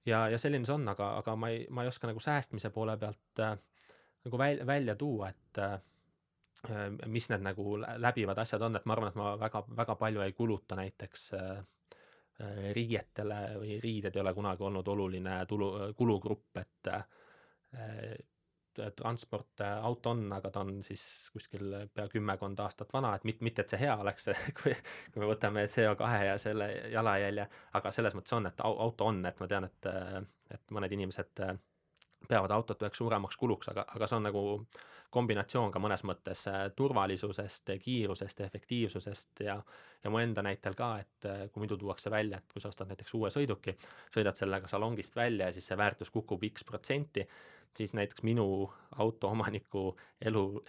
ja, 0.06 0.28
ja 0.30 0.38
selline 0.38 0.66
see 0.66 0.76
on, 0.76 0.88
aga, 0.90 1.18
aga 1.22 1.36
ma 1.36 1.50
ei, 1.50 1.68
ma 1.70 1.84
ei 1.84 1.92
oska 1.92 2.08
nagu 2.08 2.20
säästmise 2.20 2.70
poole 2.70 2.98
pealt 2.98 3.40
äh, 3.40 3.58
nagu 4.26 4.38
väl, 4.38 4.66
välja 4.68 4.96
tuua, 4.96 5.30
et 5.30 5.58
äh, 5.58 5.80
mis 7.06 7.30
need 7.30 7.44
nagu 7.44 7.78
läbivad 7.78 8.40
asjad 8.40 8.62
on, 8.62 8.76
et 8.76 8.86
ma 8.86 8.96
arvan, 8.96 9.12
et 9.12 9.20
ma 9.20 9.34
väga, 9.40 9.64
väga 9.78 9.96
palju 10.00 10.24
ei 10.24 10.34
kuluta 10.34 10.76
näiteks 10.80 11.32
äh, 11.40 11.64
riietele 12.74 13.40
või 13.60 13.80
riided 13.84 14.16
ei 14.16 14.22
ole 14.22 14.34
kunagi 14.34 14.64
olnud 14.64 14.88
oluline 14.88 15.44
tulu, 15.48 15.70
kulugrupp, 15.98 16.58
et 16.58 16.92
äh, 16.92 17.04
transport, 18.96 19.62
äh, 19.62 19.86
auto 19.86 20.10
on, 20.10 20.26
aga 20.34 20.50
ta 20.52 20.64
on 20.64 20.78
siis 20.84 21.04
kuskil 21.34 21.76
pea 21.94 22.08
kümmekond 22.12 22.60
aastat 22.64 22.94
vana, 22.94 23.14
et 23.16 23.28
mitte, 23.28 23.44
mitte 23.46 23.64
et 23.64 23.74
see 23.74 23.82
hea 23.84 23.96
oleks, 24.00 24.30
kui, 24.62 24.74
kui 25.14 25.24
me 25.24 25.30
võtame 25.30 25.66
CO2 25.72 26.10
ja 26.28 26.38
selle 26.42 26.70
jalajälje, 26.94 27.48
aga 27.80 27.92
selles 27.96 28.18
mõttes 28.18 28.38
on, 28.38 28.50
et 28.50 28.66
auto 28.66 29.12
on, 29.12 29.22
et 29.30 29.40
ma 29.40 29.50
tean, 29.52 29.70
et, 29.70 29.92
et 30.58 30.76
mõned 30.76 30.98
inimesed 30.98 31.46
äh, 31.46 31.54
peavad 32.28 32.56
autot 32.56 32.82
üheks 32.82 33.02
suuremaks 33.02 33.40
kuluks, 33.40 33.70
aga, 33.74 33.86
aga 33.96 34.10
see 34.10 34.20
on 34.20 34.30
nagu 34.30 34.44
kombinatsioon 35.14 35.72
ka 35.74 35.82
mõnes 35.84 36.02
mõttes 36.10 36.46
äh, 36.50 36.68
turvalisusest, 36.76 37.76
kiirusest, 37.84 38.46
efektiivsusest 38.48 39.44
ja 39.48 39.60
ja 40.04 40.12
mu 40.12 40.20
enda 40.20 40.44
näitel 40.44 40.74
ka, 40.76 40.98
et 41.00 41.26
kui 41.54 41.62
muidu 41.64 41.78
tuuakse 41.80 42.12
välja, 42.12 42.42
et 42.42 42.52
kui 42.52 42.60
sa 42.60 42.68
ostad 42.74 42.90
näiteks 42.92 43.14
uue 43.16 43.30
sõiduki, 43.32 43.72
sõidad 44.12 44.36
sellega 44.36 44.68
salongist 44.68 45.16
välja 45.16 45.48
ja 45.48 45.56
siis 45.56 45.70
see 45.70 45.78
väärtus 45.80 46.12
kukub 46.12 46.44
X 46.50 46.66
protsenti, 46.68 47.24
siis 47.78 47.94
näiteks 47.94 48.24
minu 48.24 48.74
autoomaniku 48.98 49.96
elu 50.22 50.64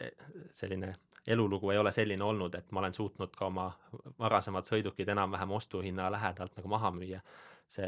selline 0.52 0.94
elulugu 1.26 1.70
ei 1.70 1.78
ole 1.78 1.92
selline 1.92 2.24
olnud, 2.24 2.54
et 2.54 2.72
ma 2.72 2.80
olen 2.80 2.94
suutnud 2.94 3.32
ka 3.36 3.46
oma 3.46 3.70
varasemad 4.18 4.66
sõidukid 4.68 5.08
enam-vähem 5.08 5.54
ostuhinna 5.56 6.10
lähedalt 6.12 6.56
nagu 6.56 6.68
maha 6.68 6.90
müüa. 6.90 7.20
see 7.68 7.86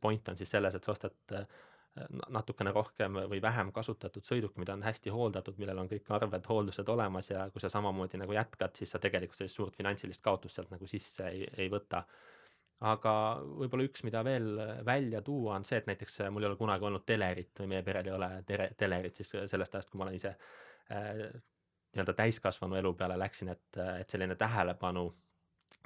point 0.00 0.28
on 0.28 0.36
siis 0.36 0.50
selles, 0.50 0.74
et 0.74 0.84
sa 0.84 0.92
ostad 0.92 1.32
äh, 1.32 1.46
natukene 2.34 2.72
rohkem 2.74 3.14
või 3.30 3.38
vähem 3.42 3.70
kasutatud 3.72 4.26
sõiduk, 4.26 4.56
mida 4.58 4.74
on 4.74 4.82
hästi 4.82 5.12
hooldatud, 5.14 5.58
millel 5.58 5.78
on 5.78 5.88
kõik 5.88 6.10
arved, 6.10 6.46
hooldused 6.48 6.88
olemas 6.88 7.30
ja 7.30 7.46
kui 7.50 7.62
sa 7.62 7.70
samamoodi 7.70 8.18
nagu 8.18 8.34
jätkad, 8.34 8.74
siis 8.74 8.90
sa 8.90 8.98
tegelikult 8.98 9.38
sellist 9.38 9.60
suurt 9.60 9.76
finantsilist 9.78 10.22
kaotust 10.22 10.58
sealt 10.58 10.74
nagu 10.74 10.86
sisse 10.90 11.28
ei, 11.28 11.46
ei 11.56 11.70
võta 11.70 12.02
aga 12.80 13.14
võib-olla 13.62 13.86
üks, 13.86 14.02
mida 14.04 14.24
veel 14.26 14.58
välja 14.84 15.22
tuua, 15.22 15.56
on 15.56 15.64
see, 15.64 15.78
et 15.78 15.86
näiteks 15.88 16.20
äh, 16.20 16.30
mul 16.30 16.44
ei 16.44 16.50
ole 16.50 16.58
kunagi 16.60 16.84
olnud 16.84 17.04
telerit 17.06 17.60
või 17.60 17.70
meie 17.74 17.82
perel 17.86 18.10
ei 18.10 18.14
ole 18.16 18.30
tere, 18.46 18.70
telerit 18.78 19.20
siis 19.20 19.34
sellest 19.50 19.74
ajast, 19.74 19.90
kui 19.90 19.98
ma 20.00 20.08
olen 20.08 20.18
ise 20.18 20.34
äh, 20.34 21.26
nii-öelda 21.94 22.16
täiskasvanu 22.18 22.78
elu 22.80 22.94
peale 22.98 23.18
läksin, 23.18 23.52
et, 23.54 23.78
et 24.00 24.10
selline 24.10 24.34
tähelepanu, 24.36 25.06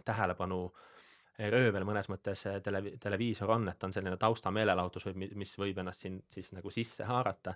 tähelepanu 0.04 0.62
röövel 1.38 1.84
mõnes 1.86 2.08
mõttes 2.10 2.44
äh, 2.46 2.60
tele, 2.64 2.82
televiisor 3.00 3.50
on, 3.54 3.68
et 3.70 3.84
on 3.84 3.94
selline 3.94 4.16
taustameelelahutus 4.20 5.06
või 5.08 5.28
mis 5.38 5.54
võib 5.58 5.78
ennast 5.78 6.06
siin 6.06 6.22
siis 6.32 6.52
nagu 6.56 6.70
sisse 6.74 7.06
haarata 7.08 7.54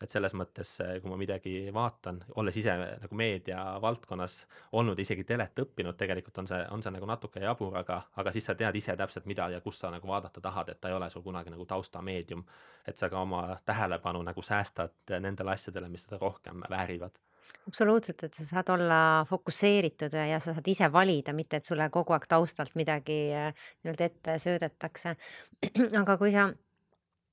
et 0.00 0.08
selles 0.10 0.32
mõttes, 0.32 0.70
kui 1.02 1.10
ma 1.12 1.16
midagi 1.20 1.52
vaatan, 1.76 2.22
olles 2.40 2.56
ise 2.56 2.72
nagu 2.72 3.16
meedia 3.16 3.60
valdkonnas 3.82 4.36
olnud, 4.80 4.98
isegi 4.98 5.26
telet 5.28 5.60
õppinud, 5.64 5.96
tegelikult 6.00 6.40
on 6.40 6.48
see, 6.48 6.60
on 6.72 6.82
see 6.82 6.94
nagu 6.94 7.08
natuke 7.08 7.42
jabur, 7.44 7.76
aga, 7.82 8.00
aga 8.22 8.32
siis 8.32 8.48
sa 8.48 8.56
tead 8.56 8.80
ise 8.80 8.96
täpselt, 8.96 9.28
mida 9.28 9.50
ja 9.52 9.60
kus 9.60 9.82
sa 9.82 9.92
nagu 9.92 10.08
vaadata 10.08 10.40
tahad, 10.40 10.72
et 10.72 10.80
ta 10.80 10.88
ei 10.88 10.96
ole 10.96 11.10
sul 11.12 11.24
kunagi 11.26 11.52
nagu 11.52 11.66
taustameedium. 11.68 12.44
et 12.86 12.96
sa 12.96 13.10
ka 13.12 13.20
oma 13.20 13.58
tähelepanu 13.64 14.22
nagu 14.24 14.42
säästad 14.42 15.20
nendele 15.20 15.52
asjadele, 15.52 15.88
mis 15.88 16.08
seda 16.08 16.18
rohkem 16.18 16.64
väärivad 16.70 17.20
absoluutselt, 17.68 18.24
et 18.24 18.34
sa 18.34 18.44
saad 18.48 18.72
olla 18.76 19.00
fokusseeritud 19.28 20.16
ja 20.16 20.40
sa 20.40 20.54
saad 20.56 20.66
ise 20.72 20.88
valida, 20.92 21.32
mitte 21.36 21.60
et 21.60 21.68
sulle 21.68 21.90
kogu 21.90 22.16
aeg 22.16 22.26
taustalt 22.28 22.74
midagi 22.74 23.20
äh, 23.36 23.52
nii-öelda 23.82 24.10
ette 24.10 24.38
söödetakse. 24.42 25.16
aga 26.02 26.16
kui 26.18 26.32
sa 26.34 26.50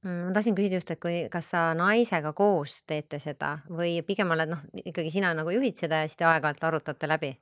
Mm, 0.06 0.28
ma 0.28 0.34
tahtsin 0.34 0.56
küsida 0.56 0.78
just, 0.78 0.92
et 0.94 1.00
kui, 1.02 1.16
kas 1.34 1.48
sa 1.52 1.72
naisega 1.74 2.30
koos 2.38 2.76
teete 2.88 3.18
seda 3.20 3.56
või 3.66 3.96
pigem 4.06 4.30
oled 4.36 4.52
noh, 4.52 4.60
ikkagi 4.86 5.10
sina 5.12 5.32
nagu 5.34 5.50
juhid 5.50 5.80
seda 5.80 6.04
ja 6.04 6.10
siis 6.10 6.20
te 6.20 6.28
aeg-ajalt 6.30 6.66
arutate 6.70 7.10
läbi? 7.10 7.34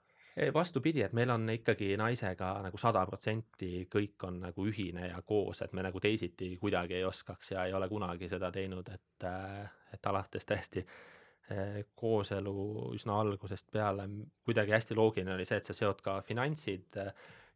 vastupidi, 0.54 1.00
et 1.00 1.14
meil 1.16 1.30
on 1.32 1.48
ikkagi 1.48 1.94
naisega 1.96 2.50
nagu 2.66 2.78
sada 2.78 3.06
protsenti 3.08 3.86
kõik 3.88 4.26
on 4.28 4.42
nagu 4.44 4.66
ühine 4.68 5.08
ja 5.08 5.22
koos, 5.24 5.62
et 5.64 5.72
me 5.72 5.84
nagu 5.86 6.00
teisiti 6.04 6.50
kuidagi 6.60 6.98
ei 6.98 7.06
oskaks 7.08 7.54
ja 7.54 7.64
ei 7.66 7.74
ole 7.74 7.88
kunagi 7.88 8.28
seda 8.28 8.50
teinud, 8.52 8.90
et, 8.92 9.28
et 9.96 10.10
alates 10.12 10.46
täiesti 10.46 10.84
eh, 10.84 11.15
kooselu 11.96 12.92
üsna 12.96 13.20
algusest 13.22 13.68
peale 13.72 14.08
kuidagi 14.46 14.74
hästi 14.74 14.96
loogiline 14.98 15.36
oli 15.36 15.46
see, 15.46 15.60
et 15.62 15.68
sa 15.68 15.76
seod 15.78 16.00
ka 16.02 16.16
finantsid 16.26 16.98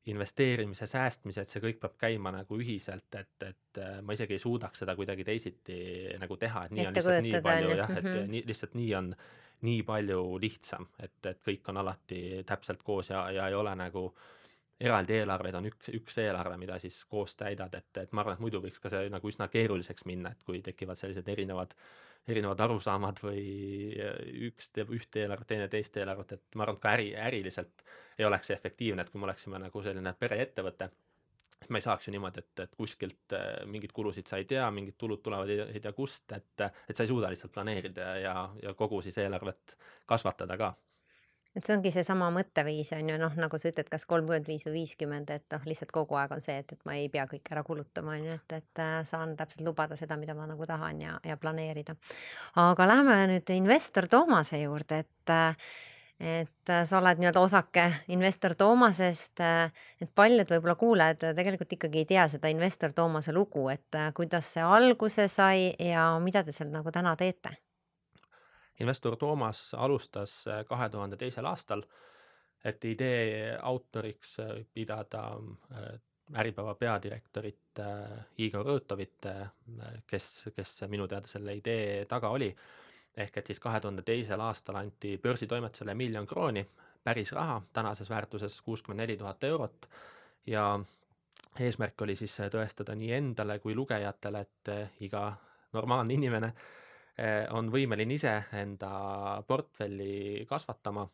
investeerimise, 0.10 0.88
säästmise, 0.88 1.44
et 1.44 1.52
see 1.52 1.62
kõik 1.64 1.80
peab 1.82 1.98
käima 2.00 2.32
nagu 2.34 2.58
ühiselt, 2.60 3.12
et, 3.20 3.36
et 3.46 3.82
äh, 3.82 4.00
ma 4.06 4.16
isegi 4.16 4.38
ei 4.38 4.42
suudaks 4.42 4.84
seda 4.84 4.96
kuidagi 4.98 5.26
teisiti 5.28 5.78
nagu 6.22 6.38
teha, 6.40 6.66
et 6.66 6.76
nii 6.76 6.88
on 6.88 6.96
lihtsalt 6.96 7.24
nii 7.26 7.44
palju 7.46 7.76
jah, 7.76 7.94
et 7.94 8.04
mm 8.04 8.10
-hmm. 8.16 8.34
nii, 8.34 8.44
lihtsalt 8.48 8.76
nii 8.80 8.90
on 8.96 9.14
nii 9.68 9.84
palju 9.84 10.24
lihtsam, 10.42 10.88
et, 11.04 11.20
et 11.26 11.42
kõik 11.46 11.70
on 11.70 11.82
alati 11.82 12.44
täpselt 12.48 12.84
koos 12.84 13.10
ja, 13.10 13.26
ja 13.32 13.48
ei 13.48 13.54
ole 13.54 13.76
nagu 13.76 14.14
eraldi 14.80 15.18
eelarveid 15.20 15.56
on 15.60 15.66
üks, 15.68 15.90
üks 15.94 16.18
eelarve, 16.24 16.58
mida 16.58 16.80
siis 16.80 17.02
koos 17.06 17.36
täidad, 17.36 17.74
et, 17.76 17.98
et 17.98 18.12
ma 18.12 18.22
arvan, 18.22 18.38
et 18.38 18.46
muidu 18.46 18.62
võiks 18.64 18.80
ka 18.80 18.90
see 18.90 19.10
nagu 19.12 19.28
üsna 19.28 19.50
keeruliseks 19.52 20.06
minna, 20.06 20.32
et 20.32 20.44
kui 20.48 20.62
tekivad 20.64 20.98
sellised 20.98 21.28
erinevad 21.28 21.76
erinevad 22.28 22.60
arusaamad 22.62 23.20
või 23.24 23.44
üks 24.50 24.70
teeb 24.76 24.92
ühte 24.94 25.24
eelarvet, 25.24 25.48
teine 25.50 25.68
teist 25.72 25.98
eelarvet, 25.98 26.36
et 26.36 26.58
ma 26.58 26.66
arvan, 26.66 26.78
et 26.78 26.84
ka 26.84 26.96
äri, 26.98 27.08
äriliselt 27.18 27.86
ei 28.20 28.26
oleks 28.28 28.50
see 28.50 28.58
efektiivne, 28.58 29.02
et 29.02 29.10
kui 29.10 29.22
me 29.22 29.30
oleksime 29.30 29.62
nagu 29.62 29.84
selline 29.86 30.14
pereettevõte, 30.20 30.90
et 30.90 31.70
me 31.70 31.82
ei 31.82 31.86
saaks 31.86 32.08
ju 32.08 32.14
niimoodi, 32.14 32.44
et, 32.44 32.66
et 32.66 32.76
kuskilt 32.78 33.38
äh, 33.38 33.48
mingeid 33.70 33.94
kulusid 33.96 34.30
sa 34.30 34.38
ei 34.42 34.46
tea, 34.50 34.68
mingid 34.74 34.98
tulud 34.98 35.24
tulevad 35.26 35.50
ei, 35.54 35.64
ei 35.76 35.82
tea 35.84 35.94
kust, 35.96 36.26
et, 36.36 36.68
et 36.88 36.96
sa 36.96 37.06
ei 37.06 37.12
suuda 37.12 37.32
lihtsalt 37.32 37.54
planeerida 37.56 38.14
ja, 38.24 38.36
ja 38.64 38.74
kogu 38.78 39.02
siis 39.06 39.18
eelarvet 39.22 39.76
kasvatada 40.10 40.58
ka 40.58 40.74
et 41.58 41.66
see 41.66 41.74
ongi 41.76 41.92
seesama 41.94 42.30
mõtteviis 42.34 42.92
on 42.98 43.10
ju 43.10 43.18
noh, 43.20 43.34
nagu 43.40 43.60
sa 43.60 43.72
ütled, 43.72 43.90
kas 43.90 44.06
kolmkümmend 44.10 44.48
viis 44.50 44.66
või 44.68 44.80
viiskümmend, 44.80 45.32
et 45.34 45.46
noh, 45.56 45.66
lihtsalt 45.66 45.92
kogu 45.96 46.18
aeg 46.20 46.34
on 46.36 46.44
see, 46.44 46.60
et, 46.62 46.74
et 46.76 46.88
ma 46.88 46.96
ei 47.00 47.10
pea 47.12 47.26
kõike 47.30 47.54
ära 47.56 47.64
kulutama, 47.66 48.16
on 48.18 48.28
ju, 48.28 48.38
et, 48.38 48.58
et 48.60 48.82
äh, 48.84 48.96
saan 49.10 49.36
täpselt 49.40 49.66
lubada 49.66 49.98
seda, 50.00 50.18
mida 50.22 50.38
ma 50.38 50.48
nagu 50.50 50.68
tahan 50.70 51.02
ja, 51.02 51.18
ja 51.26 51.38
planeerida. 51.42 51.96
aga 52.62 52.90
läheme 52.90 53.20
nüüd 53.34 53.54
investor 53.58 54.08
Toomase 54.12 54.62
juurde, 54.62 55.04
et 55.06 55.36
äh, 55.36 55.70
et 56.20 56.70
äh, 56.70 56.84
sa 56.84 56.98
oled 57.00 57.22
nii-öelda 57.22 57.40
osake 57.40 57.86
investor 58.12 58.54
Toomasest, 58.60 59.40
et 59.40 60.10
paljud 60.16 60.52
võib-olla 60.52 60.76
kuulajad 60.76 61.24
tegelikult 61.38 61.78
ikkagi 61.78 62.04
ei 62.04 62.10
tea 62.10 62.28
seda 62.28 62.52
investor 62.52 62.92
Toomase 62.94 63.34
lugu, 63.34 63.70
et 63.72 63.98
kuidas 64.14 64.52
see 64.54 64.66
alguse 64.68 65.30
sai 65.32 65.72
ja 65.80 66.12
mida 66.20 66.44
te 66.44 66.52
seal 66.52 66.70
nagu 66.76 66.92
täna 66.92 67.16
teete 67.16 67.56
investor 68.80 69.16
Toomas 69.16 69.74
alustas 69.74 70.48
äh, 70.48 70.66
kahe 70.66 70.90
tuhande 70.90 71.18
teisel 71.18 71.46
aastal, 71.46 71.84
et 72.66 72.86
idee 72.86 73.58
autoriks 73.62 74.38
äh, 74.40 74.54
pidada 74.74 75.26
äh, 75.72 76.00
Äripäeva 76.30 76.76
peadirektorit 76.78 77.80
Igor 78.38 78.68
Õõtovit, 78.70 79.26
kes, 80.06 80.26
kes 80.54 80.76
minu 80.86 81.08
teada 81.10 81.26
selle 81.26 81.56
idee 81.58 82.04
taga 82.06 82.30
oli. 82.30 82.52
ehk 83.18 83.38
et 83.38 83.48
siis 83.50 83.60
kahe 83.60 83.80
tuhande 83.82 84.04
teisel 84.06 84.40
aastal 84.40 84.76
anti 84.78 85.16
börsitoimetusele 85.18 85.96
miljon 85.98 86.28
krooni, 86.28 86.62
päris 87.04 87.32
raha, 87.34 87.62
tänases 87.74 88.10
väärtuses 88.10 88.62
kuuskümmend 88.62 89.02
neli 89.02 89.18
tuhat 89.18 89.44
eurot 89.44 89.90
ja 90.46 90.80
eesmärk 91.60 92.02
oli 92.02 92.16
siis 92.16 92.38
tõestada 92.38 92.96
nii 92.96 93.12
endale 93.12 93.58
kui 93.60 93.74
lugejatele, 93.76 94.42
et 94.46 95.02
iga 95.02 95.34
normaalne 95.74 96.14
inimene 96.14 96.54
Eh, 96.54 96.79
on 97.52 97.72
võimeline 97.74 98.16
ise 98.16 98.36
enda 98.56 98.92
portfelli 99.48 100.46
kasvatama, 100.50 101.08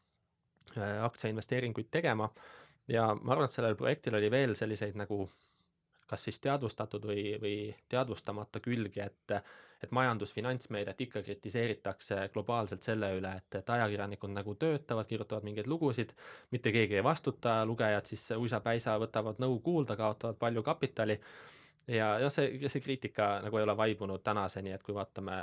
eh, 0.75 0.99
aktsiainvesteeringuid 1.07 1.89
tegema. 1.91 2.29
Ja 2.87 3.07
ma 3.15 3.33
arvan, 3.33 3.49
et 3.49 3.55
sellel 3.55 3.77
projektil 3.79 4.15
oli 4.19 4.29
veel 4.31 4.53
selliseid 4.55 4.97
nagu 4.99 5.23
kas 6.07 6.23
siis 6.23 6.39
teadvustatud 6.39 7.05
või, 7.05 7.23
või 7.41 7.55
teadvustamata 7.89 8.59
külgi, 8.61 9.01
et, 9.01 9.33
et 9.83 9.91
majandus, 9.95 10.33
finantsmeediat 10.35 11.01
ikka 11.01 11.23
kritiseeritakse 11.25 12.29
globaalselt 12.33 12.85
selle 12.85 13.09
üle, 13.17 13.31
et, 13.39 13.57
et 13.59 13.73
ajakirjanikud 13.77 14.33
nagu 14.35 14.55
töötavad, 14.61 15.07
kirjutavad 15.09 15.47
mingeid 15.47 15.67
lugusid, 15.67 16.13
mitte 16.53 16.73
keegi 16.75 16.99
ei 16.99 17.03
vastuta, 17.03 17.57
lugejad 17.65 18.05
siis 18.11 18.27
uisapäisa 18.37 18.99
võtavad 19.01 19.41
nõu 19.41 19.59
kuulda, 19.65 19.97
kaotavad 19.97 20.37
palju 20.41 20.63
kapitali 20.63 21.17
ja, 21.87 22.19
ja 22.19 22.29
see, 22.29 22.69
see 22.69 22.81
kriitika 22.81 23.27
nagu 23.45 23.57
ei 23.57 23.63
ole 23.63 23.77
vaibunud 23.77 24.23
tänaseni, 24.23 24.71
et 24.73 24.83
kui 24.83 24.95
vaatame 24.95 25.37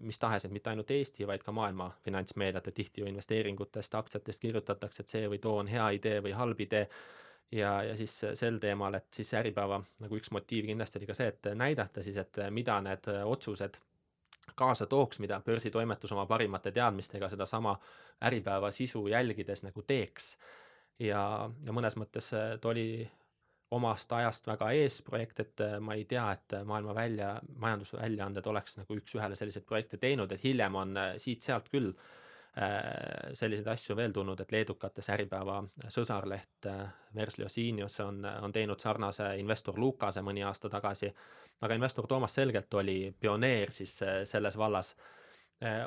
mis 0.00 0.18
tahes, 0.18 0.44
et 0.44 0.52
mitte 0.52 0.70
ainult 0.70 0.90
Eesti, 0.90 1.26
vaid 1.26 1.44
ka 1.44 1.52
maailma 1.56 1.90
finantsmeediat, 2.04 2.68
et 2.68 2.74
tihti 2.74 3.00
ju 3.00 3.10
investeeringutest, 3.10 3.94
aktsiatest 3.94 4.42
kirjutatakse, 4.42 5.02
et 5.02 5.14
see 5.14 5.28
või 5.32 5.40
too 5.42 5.56
on 5.62 5.70
hea 5.70 5.88
idee 5.98 6.20
või 6.24 6.36
halb 6.36 6.60
idee. 6.60 6.88
ja, 7.52 7.82
ja 7.82 7.96
siis 7.96 8.12
sel 8.34 8.58
teemal, 8.58 8.94
et 8.94 9.06
siis 9.14 9.34
Äripäeva 9.34 9.80
nagu 10.02 10.16
üks 10.16 10.32
motiiv 10.34 10.66
kindlasti 10.66 10.98
oli 10.98 11.06
ka 11.06 11.14
see, 11.14 11.28
et 11.30 11.52
näidata 11.54 12.02
siis, 12.02 12.16
et 12.16 12.40
mida 12.50 12.80
need 12.82 13.06
otsused 13.24 13.78
kaasa 14.54 14.86
tooks, 14.86 15.18
mida 15.18 15.40
börsitoimetus 15.46 16.12
oma 16.12 16.26
parimate 16.26 16.72
teadmistega 16.72 17.28
sedasama 17.28 17.78
Äripäeva 18.24 18.70
sisu 18.70 19.06
jälgides 19.08 19.62
nagu 19.62 19.82
teeks. 19.82 20.36
ja, 20.98 21.50
ja 21.64 21.72
mõnes 21.72 21.96
mõttes 21.96 22.30
ta 22.60 22.68
oli 22.68 23.10
omast 23.70 24.12
ajast 24.12 24.46
väga 24.46 24.68
ees 24.78 25.00
projekt, 25.02 25.40
et 25.42 25.62
äh, 25.64 25.78
ma 25.82 25.96
ei 25.98 26.04
tea, 26.08 26.26
et 26.36 26.54
äh, 26.54 26.62
maailma 26.66 26.94
välja, 26.94 27.32
majandusväljaanded 27.58 28.46
oleks 28.46 28.76
nagu 28.78 28.98
üks-ühele 29.00 29.38
selliseid 29.38 29.66
projekte 29.66 29.98
teinud, 29.98 30.32
et 30.32 30.44
hiljem 30.44 30.78
on 30.82 30.94
äh, 30.96 31.16
siit-sealt 31.22 31.72
küll 31.72 31.92
selliseid 33.36 33.66
asju 33.68 33.92
veel 33.98 34.14
tulnud, 34.16 34.40
et 34.40 34.52
leedukates 34.54 35.10
Äripäeva 35.12 35.58
sõsarleht 35.92 36.64
Verslio 37.12 37.50
Senius 37.52 37.98
on, 38.00 38.22
on 38.24 38.54
teinud 38.54 38.80
sarnase 38.80 39.26
investor 39.36 39.76
Lukase 39.76 40.22
mõni 40.24 40.40
aasta 40.40 40.70
tagasi, 40.72 41.10
aga 41.60 41.76
investor 41.76 42.08
Toomas 42.08 42.32
selgelt 42.38 42.72
oli 42.80 43.12
pioneer 43.12 43.76
siis 43.76 43.92
selles 44.32 44.56
vallas. 44.56 44.94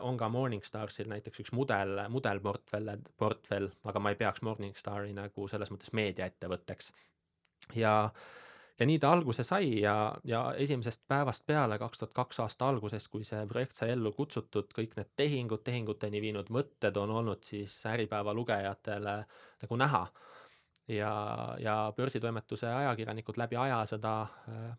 On 0.05 0.21
ka 0.21 0.29
Morningstarsil 0.29 1.09
näiteks 1.09 1.41
üks 1.41 1.57
mudel, 1.57 2.03
mudelportfell, 2.13 2.93
portfell, 3.17 3.73
aga 3.89 4.05
ma 4.05 4.13
ei 4.13 4.21
peaks 4.21 4.45
Morningstari 4.45 5.17
nagu 5.17 5.49
selles 5.49 5.73
mõttes 5.73 5.89
meediaettevõtteks 5.97 6.93
ja, 7.75 7.93
ja 8.79 8.87
nii 8.87 8.99
ta 8.99 9.11
alguse 9.11 9.43
sai 9.43 9.81
ja, 9.81 9.95
ja 10.23 10.41
esimesest 10.57 11.03
päevast 11.07 11.45
peale, 11.45 11.77
kaks 11.79 12.01
tuhat 12.01 12.13
kaks 12.13 12.39
aasta 12.45 12.69
algusest, 12.69 13.11
kui 13.11 13.23
see 13.27 13.45
projekt 13.47 13.79
sai 13.79 13.93
ellu 13.95 14.11
kutsutud, 14.15 14.71
kõik 14.75 14.97
need 14.97 15.11
tehingud, 15.19 15.63
tehinguteni 15.63 16.21
viinud 16.21 16.51
mõtted 16.53 16.97
on 16.97 17.15
olnud 17.21 17.43
siis 17.43 17.79
Äripäeva 17.85 18.33
lugejatele 18.33 19.15
nagu 19.63 19.79
näha. 19.83 20.07
ja, 20.89 21.13
ja 21.61 21.93
börsitoimetuse 21.97 22.67
ajakirjanikud 22.67 23.37
läbi 23.37 23.55
aja 23.55 23.83
seda 23.85 24.21
äh, 24.49 24.77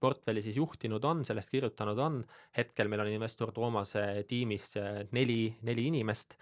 portfelli 0.00 0.42
siis 0.42 0.56
juhtinud 0.56 1.04
on, 1.04 1.24
sellest 1.24 1.50
kirjutanud 1.50 1.98
on, 1.98 2.20
hetkel 2.56 2.88
meil 2.88 3.00
on 3.00 3.08
investor 3.14 3.52
Toomase 3.52 4.24
tiimis 4.28 4.76
äh, 4.76 5.02
neli, 5.16 5.56
neli 5.62 5.86
inimest, 5.86 6.36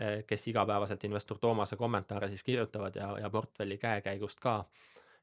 äh, 0.00 0.20
kes 0.26 0.46
igapäevaselt 0.52 1.04
investor 1.08 1.38
Toomase 1.38 1.76
kommentaare 1.76 2.28
siis 2.28 2.42
kirjutavad 2.42 2.96
ja, 2.96 3.14
ja 3.18 3.30
portfelli 3.30 3.78
käekäigust 3.78 4.40
ka 4.40 4.64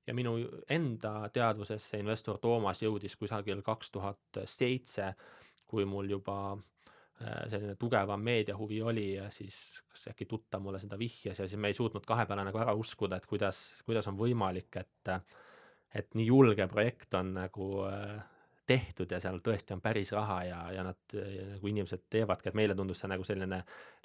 ja 0.07 0.13
minu 0.15 0.37
enda 0.69 1.29
teadvusesse 1.33 1.99
investor 1.99 2.39
Toomas 2.41 2.81
jõudis 2.81 3.15
kusagil 3.19 3.61
kaks 3.65 3.91
tuhat 3.91 4.41
seitse, 4.45 5.11
kui 5.67 5.85
mul 5.85 6.09
juba 6.15 6.37
äh, 6.53 7.43
selline 7.51 7.75
tugevam 7.75 8.23
meediahuvi 8.23 8.81
oli 8.81 9.07
ja 9.15 9.27
siis 9.33 9.57
kas 9.91 10.07
äkki 10.13 10.25
tuttav 10.25 10.63
mulle 10.63 10.79
seda 10.79 10.99
vihjas 10.99 11.43
ja 11.43 11.47
siis 11.47 11.59
me 11.59 11.73
ei 11.73 11.77
suutnud 11.77 12.07
kahe 12.07 12.25
peale 12.25 12.47
nagu 12.47 12.63
ära 12.63 12.75
uskuda, 12.77 13.19
et 13.19 13.27
kuidas, 13.27 13.59
kuidas 13.85 14.07
on 14.07 14.17
võimalik, 14.19 14.71
et 14.79 15.13
et 15.95 16.17
nii 16.19 16.25
julge 16.27 16.67
projekt 16.67 17.15
on 17.15 17.31
nagu 17.37 17.67
äh, 17.87 18.17
tehtud 18.67 19.11
ja 19.11 19.19
seal 19.23 19.39
tõesti 19.43 19.73
on 19.75 19.81
päris 19.81 20.11
raha 20.11 20.37
ja, 20.43 20.59
ja 20.75 20.83
nad 20.83 21.15
ja 21.15 21.45
nagu 21.53 21.69
inimesed 21.71 22.03
teevadki, 22.11 22.49
et 22.51 22.57
meile 22.59 22.75
tundus 22.75 22.99
see 23.01 23.09
nagu 23.11 23.23
selline 23.27 23.61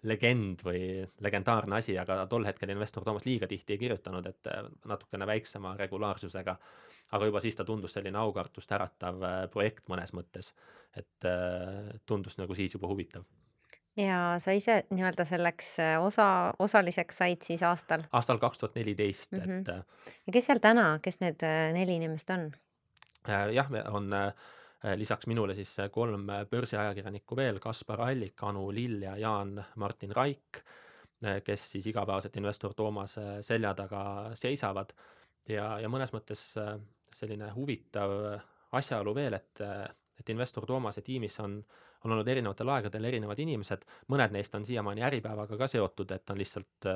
legend 0.08 0.62
või 0.66 1.02
legendaarne 1.24 1.78
asi, 1.78 1.96
aga 1.98 2.22
tol 2.30 2.46
hetkel 2.46 2.70
investor 2.74 3.04
Toomas 3.06 3.26
liiga 3.26 3.48
tihti 3.50 3.76
ei 3.76 3.82
kirjutanud, 3.82 4.26
et 4.30 4.50
äh, 4.50 4.64
natukene 4.88 5.26
väiksema 5.26 5.76
regulaarsusega. 5.78 6.56
aga 7.12 7.26
juba 7.28 7.40
siis 7.40 7.56
ta 7.56 7.64
tundus 7.64 7.92
selline 7.92 8.18
aukartust 8.18 8.72
äratav 8.72 9.22
äh, 9.22 9.38
projekt 9.50 9.88
mõnes 9.88 10.14
mõttes, 10.16 10.54
et 10.96 11.28
äh, 11.28 11.92
tundus 12.06 12.38
nagu 12.38 12.54
siis 12.54 12.74
juba 12.74 12.88
huvitav 12.88 13.24
ja 13.96 14.36
sa 14.40 14.52
ise 14.56 14.84
nii-öelda 14.90 15.24
selleks 15.28 15.74
osa, 16.00 16.54
osaliseks 16.58 17.16
said 17.16 17.42
siis 17.44 17.62
aastal? 17.62 18.06
aastal 18.12 18.38
kaks 18.38 18.58
tuhat 18.58 18.74
neliteist, 18.74 19.32
et. 19.32 19.46
Mhm. 19.46 19.82
ja 20.26 20.32
kes 20.32 20.46
seal 20.46 20.62
täna, 20.62 20.98
kes 21.02 21.20
need 21.20 21.42
neli 21.74 21.98
inimest 21.98 22.30
on? 22.30 22.52
Äh, 23.28 23.52
jah, 23.54 23.68
on 23.92 24.12
äh, 24.12 24.32
lisaks 24.96 25.26
minule 25.26 25.54
siis 25.54 25.78
äh, 25.78 25.90
kolm 25.90 26.26
börsiajakirjanikku 26.50 27.36
veel, 27.36 27.60
Kaspar 27.62 28.00
Allik, 28.08 28.42
Anu 28.42 28.70
Lill 28.74 29.02
ja 29.02 29.16
Jaan-Martin 29.16 30.14
Raik, 30.16 30.62
kes 31.46 31.68
siis 31.70 31.84
igapäevaselt 31.86 32.36
investor 32.36 32.72
Toomase 32.74 33.36
selja 33.46 33.70
taga 33.78 34.00
seisavad. 34.34 34.90
Ja, 35.46 35.76
ja 35.78 35.86
mõnes 35.86 36.10
mõttes 36.10 36.40
selline 37.14 37.50
huvitav 37.54 38.10
asjaolu 38.74 39.14
veel, 39.14 39.36
et, 39.38 39.62
et 40.18 40.32
investor 40.34 40.66
Toomase 40.66 41.04
tiimis 41.06 41.38
on, 41.44 41.54
on 42.02 42.16
olnud 42.16 42.26
erinevatel 42.26 42.72
aegadel 42.74 43.06
erinevad 43.06 43.38
inimesed, 43.38 43.86
mõned 44.10 44.34
neist 44.34 44.58
on 44.58 44.66
siiamaani 44.66 45.06
Äripäevaga 45.12 45.60
ka 45.60 45.70
seotud, 45.70 46.10
et 46.10 46.34
on 46.34 46.42
lihtsalt 46.42 46.90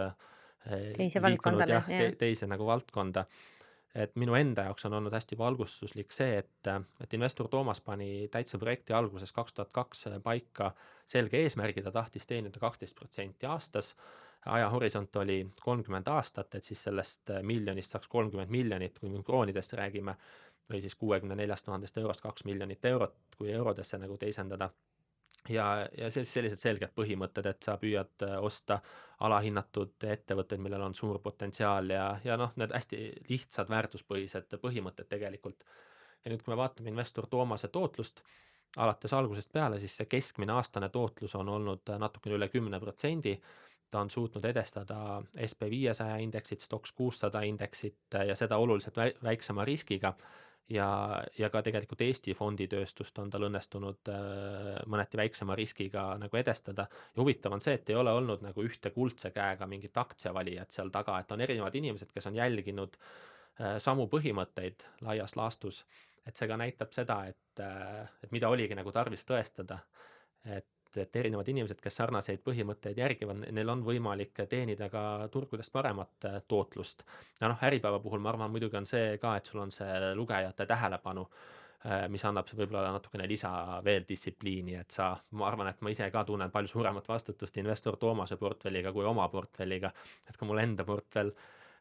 teise 0.99 1.23
valdkonda 1.23 1.71
jah, 1.71 1.87
te, 1.87 2.11
teise 2.19 2.51
nagu 2.51 2.67
valdkonda 2.67 3.29
et 3.95 4.17
minu 4.17 4.35
enda 4.35 4.67
jaoks 4.67 4.85
on 4.89 4.97
olnud 4.99 5.15
hästi 5.15 5.39
valgustuslik 5.39 6.13
see, 6.13 6.39
et, 6.43 6.71
et 7.01 7.15
investor 7.17 7.49
Toomas 7.49 7.81
pani 7.81 8.29
täitsa 8.33 8.59
projekti 8.59 8.93
alguses 8.97 9.33
kaks 9.33 9.55
tuhat 9.57 9.73
kaks 9.73 10.05
paika 10.23 10.73
selge 11.07 11.41
eesmärgi, 11.43 11.83
ta 11.83 11.93
tahtis 11.93 12.27
teenida 12.27 12.61
kaksteist 12.61 12.97
protsenti 12.99 13.47
aastas, 13.47 13.95
ajahorisont 14.47 15.17
oli 15.17 15.39
kolmkümmend 15.63 16.09
aastat, 16.09 16.55
et 16.55 16.65
siis 16.65 16.83
sellest 16.89 17.33
miljonist 17.43 17.95
saaks 17.95 18.09
kolmkümmend 18.09 18.51
miljonit, 18.51 18.99
kui 18.99 19.11
me 19.11 19.23
kroonidest 19.27 19.73
räägime, 19.79 20.17
või 20.71 20.83
siis 20.83 20.95
kuuekümne 20.99 21.37
neljast 21.39 21.65
tuhandest 21.67 21.99
eurost 21.99 22.21
kaks 22.21 22.45
miljonit 22.45 22.85
eurot, 22.85 23.17
kui 23.39 23.53
eurodesse 23.53 23.99
nagu 23.99 24.19
teisendada 24.19 24.71
ja, 25.49 25.89
ja 25.99 26.11
siis 26.11 26.31
sellised 26.33 26.61
selged 26.61 26.93
põhimõtted, 26.97 27.47
et 27.51 27.67
sa 27.67 27.77
püüad 27.81 28.25
äh, 28.27 28.37
osta 28.43 28.81
alahinnatud 29.27 30.07
ettevõtteid, 30.07 30.61
millel 30.63 30.85
on 30.87 30.95
suur 30.95 31.19
potentsiaal 31.25 31.91
ja, 31.91 32.07
ja 32.25 32.37
noh, 32.41 32.53
need 32.61 32.75
hästi 32.75 33.03
lihtsad 33.31 33.71
väärtuspõhised 33.73 34.59
põhimõtted 34.63 35.09
tegelikult. 35.09 35.65
ja 36.25 36.33
nüüd, 36.33 36.43
kui 36.43 36.53
me 36.53 36.59
vaatame 36.61 36.93
investor 36.93 37.27
Toomase 37.31 37.69
tootlust, 37.69 38.23
alates 38.77 39.13
algusest 39.13 39.53
peale, 39.53 39.81
siis 39.81 39.97
see 39.97 40.09
keskmine 40.11 40.53
aastane 40.53 40.89
tootlus 40.93 41.35
on 41.35 41.49
olnud 41.49 41.95
natukene 41.99 42.37
üle 42.37 42.49
kümne 42.49 42.81
protsendi. 42.81 43.41
ta 43.91 44.01
on 44.01 44.11
suutnud 44.11 44.45
edestada 44.45 45.23
SB 45.47 45.71
viiesaja 45.71 46.17
indeksit, 46.17 46.61
Stoxx 46.61 46.93
kuussada 46.93 47.41
indeksit 47.41 48.15
ja 48.27 48.35
seda 48.37 48.57
oluliselt 48.59 48.97
väiksema 49.23 49.65
riskiga 49.65 50.15
ja, 50.69 51.23
ja 51.39 51.51
ka 51.51 51.63
tegelikult 51.63 52.03
Eesti 52.07 52.35
fonditööstust 52.35 53.19
on 53.23 53.31
tal 53.31 53.47
õnnestunud 53.49 54.11
äh, 54.11 54.73
mõneti 54.91 55.21
väiksema 55.21 55.57
riskiga 55.59 56.09
nagu 56.21 56.41
edestada. 56.41 56.89
ja 56.91 57.23
huvitav 57.23 57.55
on 57.57 57.63
see, 57.65 57.77
et 57.79 57.91
ei 57.91 57.99
ole 57.99 58.13
olnud 58.13 58.43
nagu 58.45 58.65
ühte 58.65 58.91
kuldse 58.95 59.31
käega 59.35 59.67
mingit 59.71 59.97
aktsiavalijat 59.97 60.75
seal 60.75 60.91
taga, 60.95 61.19
et 61.21 61.33
on 61.33 61.41
erinevad 61.41 61.75
inimesed, 61.75 62.13
kes 62.15 62.27
on 62.31 62.39
jälginud 62.39 62.99
äh, 62.99 63.79
samu 63.83 64.09
põhimõtteid 64.13 64.87
laias 65.07 65.37
laastus. 65.37 65.85
et 66.27 66.35
see 66.37 66.49
ka 66.51 66.57
näitab 66.59 66.91
seda, 66.93 67.21
et 67.31 67.61
äh,, 67.63 68.09
et 68.25 68.33
mida 68.33 68.49
oligi 68.51 68.75
nagu 68.75 68.93
tarvis 68.93 69.25
tõestada. 69.25 69.79
et 70.45 70.67
et 71.03 71.17
erinevad 71.17 71.49
inimesed, 71.49 71.81
kes 71.83 71.99
sarnaseid 72.01 72.43
põhimõtteid 72.47 72.99
järgivad, 73.01 73.45
neil 73.55 73.73
on 73.73 73.83
võimalik 73.87 74.45
teenida 74.51 74.89
ka 74.93 75.03
turgudest 75.33 75.73
paremat 75.73 76.29
äh, 76.29 76.39
tootlust. 76.49 77.05
ja 77.41 77.51
noh, 77.53 77.63
Äripäeva 77.69 78.01
puhul 78.01 78.23
ma 78.23 78.33
arvan, 78.33 78.51
muidugi 78.51 78.79
on 78.81 78.89
see 78.89 79.19
ka, 79.23 79.37
et 79.37 79.47
sul 79.47 79.63
on 79.65 79.75
see 79.75 80.15
lugejate 80.15 80.67
tähelepanu, 80.67 81.27
äh, 81.87 82.07
mis 82.13 82.25
annab 82.25 82.49
võib-olla 82.53 82.95
natukene 82.97 83.29
lisa 83.29 83.51
veel 83.85 84.07
distsipliini, 84.09 84.79
et 84.81 84.91
sa, 84.91 85.13
ma 85.31 85.51
arvan, 85.51 85.73
et 85.73 85.83
ma 85.83 85.93
ise 85.93 86.11
ka 86.11 86.25
tunnen 86.25 86.51
palju 86.55 86.75
suuremat 86.77 87.09
vastutust 87.09 87.57
investor 87.63 87.97
Toomase 87.97 88.37
portfelliga 88.37 88.93
kui 88.93 89.05
oma 89.05 89.29
portfelliga, 89.29 89.93
et 90.29 90.37
kui 90.37 90.49
mul 90.49 90.65
enda 90.65 90.85
portfell 90.85 91.33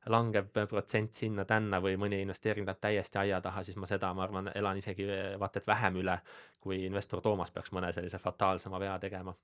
langeb 0.09 0.51
protsent 0.69 1.13
sinna-tänna 1.13 1.79
või 1.81 1.97
mõni 1.97 2.21
investeering 2.21 2.67
läheb 2.67 2.79
täiesti 2.81 3.17
aia 3.17 3.41
taha, 3.41 3.63
siis 3.63 3.77
ma 3.77 3.89
seda, 3.89 4.13
ma 4.13 4.23
arvan, 4.25 4.51
elan 4.55 4.77
isegi 4.77 5.07
vaata 5.39 5.61
et 5.61 5.67
vähem 5.67 5.99
üle, 6.01 6.17
kui 6.61 6.83
investor 6.85 7.21
Toomas 7.21 7.51
peaks 7.51 7.73
mõne 7.75 7.91
sellise 7.93 8.19
fataalsema 8.21 8.79
vea 8.79 8.97
tegema. 8.99 9.35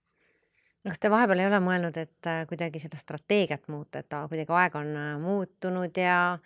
kas 0.88 1.00
te 1.00 1.10
vahepeal 1.10 1.40
ei 1.40 1.48
ole 1.48 1.60
mõelnud, 1.62 1.98
et 1.98 2.28
äh, 2.28 2.44
kuidagi 2.50 2.80
seda 2.82 2.98
strateegiat 2.98 3.68
muuta, 3.68 4.00
et 4.00 4.14
kuidagi 4.30 4.54
aeg 4.62 4.76
on 4.76 4.96
äh, 4.98 5.12
muutunud 5.22 5.98
ja 5.98 6.38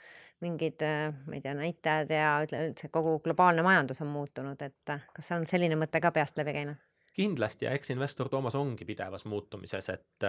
mingid, 0.44 0.82
äh, 0.84 1.14
ma 1.28 1.36
ei 1.38 1.42
tea, 1.42 1.54
näitajad 1.56 2.12
ja 2.12 2.34
üldse 2.44 2.92
kogu 2.92 3.20
globaalne 3.24 3.64
majandus 3.64 4.02
on 4.04 4.12
muutunud, 4.12 4.62
et 4.62 4.98
kas 5.14 5.32
on 5.32 5.48
selline 5.48 5.80
mõte 5.80 6.02
ka 6.02 6.12
peast 6.12 6.38
läbi 6.38 6.56
käinud? 6.56 6.84
kindlasti 7.16 7.64
ja 7.64 7.72
eks 7.72 7.94
investor 7.94 8.28
Toomas 8.30 8.56
ongi 8.60 8.84
pidevas 8.86 9.24
muutumises, 9.26 9.88
et 9.90 10.24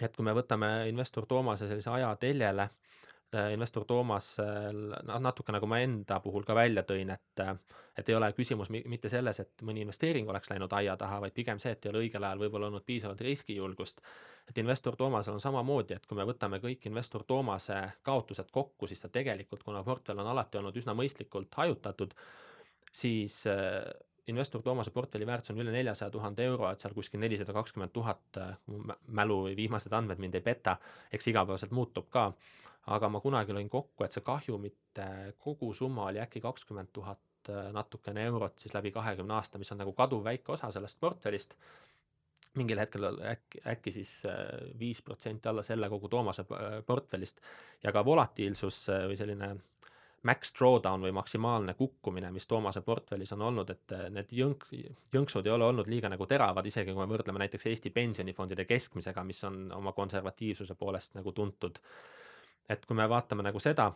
et 0.00 0.16
kui 0.16 0.24
me 0.26 0.34
võtame 0.36 0.70
investor 0.90 1.26
Toomase 1.26 1.68
sellise 1.68 1.90
ajateljele, 1.90 2.68
äh, 3.34 3.52
investor 3.54 3.84
Toomas, 3.88 4.32
noh 4.38 5.20
natuke 5.22 5.52
nagu 5.52 5.66
ma 5.70 5.80
enda 5.82 6.20
puhul 6.22 6.46
ka 6.46 6.54
välja 6.54 6.86
tõin, 6.86 7.10
et 7.14 7.44
et 8.00 8.08
ei 8.08 8.14
ole 8.14 8.30
küsimus 8.32 8.70
mitte 8.70 9.10
selles, 9.12 9.40
et 9.42 9.62
mõni 9.66 9.82
investeering 9.84 10.28
oleks 10.30 10.50
läinud 10.50 10.72
aia 10.72 10.96
taha, 10.96 11.20
vaid 11.24 11.34
pigem 11.36 11.58
see, 11.60 11.74
et 11.74 11.84
ei 11.84 11.90
ole 11.90 12.04
õigel 12.04 12.24
ajal 12.24 12.42
võib-olla 12.44 12.70
olnud 12.70 12.84
piisavalt 12.86 13.20
riskijulgust. 13.26 14.00
et 14.48 14.58
investor 14.58 14.96
Toomasel 14.96 15.34
on 15.34 15.40
samamoodi, 15.40 15.94
et 15.94 16.06
kui 16.06 16.16
me 16.16 16.24
võtame 16.26 16.58
kõik 16.62 16.86
investor 16.86 17.24
Toomase 17.24 17.80
kaotused 18.02 18.50
kokku, 18.50 18.86
siis 18.86 19.00
ta 19.00 19.08
tegelikult, 19.08 19.62
kuna 19.62 19.82
portfell 19.84 20.18
on 20.18 20.30
alati 20.32 20.58
olnud 20.58 20.76
üsna 20.76 20.94
mõistlikult 20.94 21.54
hajutatud, 21.54 22.14
siis 22.92 23.42
äh, 23.46 23.84
investor 24.26 24.62
Toomase 24.62 24.90
portfelli 24.90 25.26
väärtus 25.26 25.54
on 25.54 25.60
üle 25.62 25.72
neljasaja 25.74 26.10
tuhande 26.10 26.44
euro, 26.44 26.68
et 26.70 26.82
seal 26.82 26.94
kuskil 26.94 27.20
nelisada 27.22 27.54
kakskümmend 27.56 27.92
tuhat, 27.92 28.40
mälu 29.06 29.42
või 29.48 29.56
viimased 29.56 29.92
andmed 29.96 30.20
mind 30.22 30.36
ei 30.38 30.44
peta, 30.44 30.76
eks 31.12 31.30
igapäevaselt 31.32 31.72
muutub 31.76 32.10
ka, 32.10 32.30
aga 32.94 33.08
ma 33.12 33.20
kunagi 33.20 33.56
lõin 33.56 33.68
kokku, 33.72 34.04
et 34.04 34.12
see 34.12 34.24
kahjumite 34.24 35.08
kogusumma 35.38 36.08
oli 36.10 36.22
äkki 36.22 36.42
kakskümmend 36.44 36.92
tuhat 36.92 37.20
natukene 37.72 38.24
eurot 38.28 38.58
siis 38.60 38.74
läbi 38.76 38.92
kahekümne 38.92 39.34
aasta, 39.34 39.58
mis 39.58 39.72
on 39.72 39.80
nagu 39.80 39.92
kaduvväike 39.96 40.52
osa 40.52 40.68
sellest 40.70 41.00
portfellist, 41.00 41.54
mingil 42.58 42.78
hetkel 42.82 43.06
äkki, 43.30 43.62
äkki 43.72 43.92
siis 43.94 44.12
viis 44.78 45.02
protsenti 45.02 45.48
alla 45.48 45.62
selle 45.62 45.88
kogu 45.88 46.08
Toomase 46.08 46.44
portfellist. 46.86 47.40
Ja 47.82 47.92
ka 47.92 48.04
volatiilsus 48.04 48.82
või 48.90 49.16
selline 49.16 49.54
max 50.28 50.52
drawdown 50.58 51.06
või 51.06 51.12
maksimaalne 51.16 51.74
kukkumine, 51.78 52.30
mis 52.34 52.46
Toomase 52.46 52.82
portfellis 52.84 53.32
on 53.32 53.44
olnud, 53.48 53.70
et 53.72 53.94
eh, 53.96 54.06
need 54.12 54.32
jõnk, 54.36 54.66
jõnksud 55.14 55.46
ei 55.46 55.54
ole 55.54 55.68
olnud 55.70 55.88
liiga 55.88 56.10
nagu 56.12 56.26
teravad, 56.28 56.66
isegi 56.66 56.92
kui 56.92 57.00
me 57.00 57.08
võrdleme 57.08 57.40
näiteks 57.44 57.70
Eesti 57.70 57.92
pensionifondide 57.94 58.66
keskmisega, 58.68 59.24
mis 59.24 59.40
on 59.48 59.62
oma 59.76 59.94
konservatiivsuse 59.96 60.76
poolest 60.76 61.16
nagu 61.16 61.32
tuntud. 61.32 61.80
et 62.70 62.84
kui 62.86 62.96
me 62.96 63.08
vaatame 63.08 63.42
nagu 63.42 63.58
seda, 63.58 63.88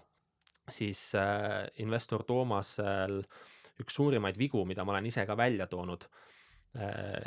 siis 0.71 1.13
äh, 1.15 1.67
investor 1.79 2.25
Toomasel 2.25 3.21
üks 3.81 3.95
suurimaid 3.95 4.39
vigu, 4.39 4.65
mida 4.65 4.85
ma 4.85 4.95
olen 4.95 5.07
ise 5.07 5.27
ka 5.27 5.37
välja 5.37 5.67
toonud 5.67 6.07
äh, 6.79 7.21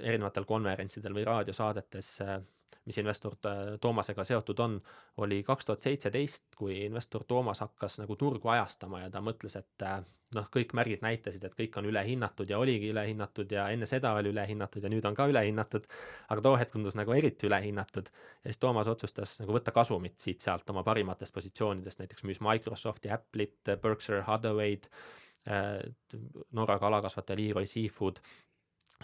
erinevatel 0.00 0.44
konverentsidel 0.44 1.14
või 1.14 1.24
raadiosaadetes 1.26 2.20
äh,, 2.20 2.36
mis 2.84 2.98
investor 2.98 3.36
Toomasega 3.80 4.24
seotud 4.24 4.58
on, 4.64 4.80
oli 5.22 5.42
kaks 5.46 5.68
tuhat 5.68 5.84
seitseteist, 5.84 6.44
kui 6.56 6.84
investor 6.86 7.24
Toomas 7.28 7.62
hakkas 7.64 7.98
nagu 8.02 8.16
turgu 8.16 8.52
ajastama 8.54 9.04
ja 9.04 9.10
ta 9.10 9.22
mõtles, 9.24 9.56
et 9.58 9.86
äh, 9.86 10.02
noh, 10.36 10.48
kõik 10.52 10.72
märgid 10.76 11.02
näitasid, 11.04 11.44
et 11.44 11.54
kõik 11.56 11.76
on 11.78 11.86
ülehinnatud 11.90 12.50
ja 12.50 12.58
oligi 12.60 12.90
ülehinnatud 12.92 13.52
ja 13.52 13.68
enne 13.74 13.88
seda 13.88 14.14
oli 14.18 14.32
ülehinnatud 14.32 14.84
ja 14.84 14.90
nüüd 14.92 15.06
on 15.08 15.16
ka 15.16 15.26
ülehinnatud, 15.30 15.88
aga 16.32 16.44
too 16.44 16.54
hetk 16.60 16.74
tundus 16.74 16.96
nagu 16.98 17.14
eriti 17.16 17.48
ülehinnatud. 17.48 18.10
ja 18.42 18.50
siis 18.50 18.60
Toomas 18.62 18.90
otsustas 18.90 19.38
nagu 19.40 19.56
võtta 19.56 19.74
kasumit 19.74 20.20
siit-sealt 20.20 20.70
oma 20.70 20.84
parimatest 20.86 21.34
positsioonidest, 21.34 22.02
näiteks 22.02 22.24
müüs 22.28 22.40
Microsofti, 22.44 23.12
Apple'it, 23.12 23.74
Berkshire 23.82 24.22
Hathaway'd, 24.28 24.88
äh, 25.46 25.82
Norra 26.52 26.78
kalakasvataja 26.78 27.38
Leroy 27.40 27.66
Seafood 27.66 28.22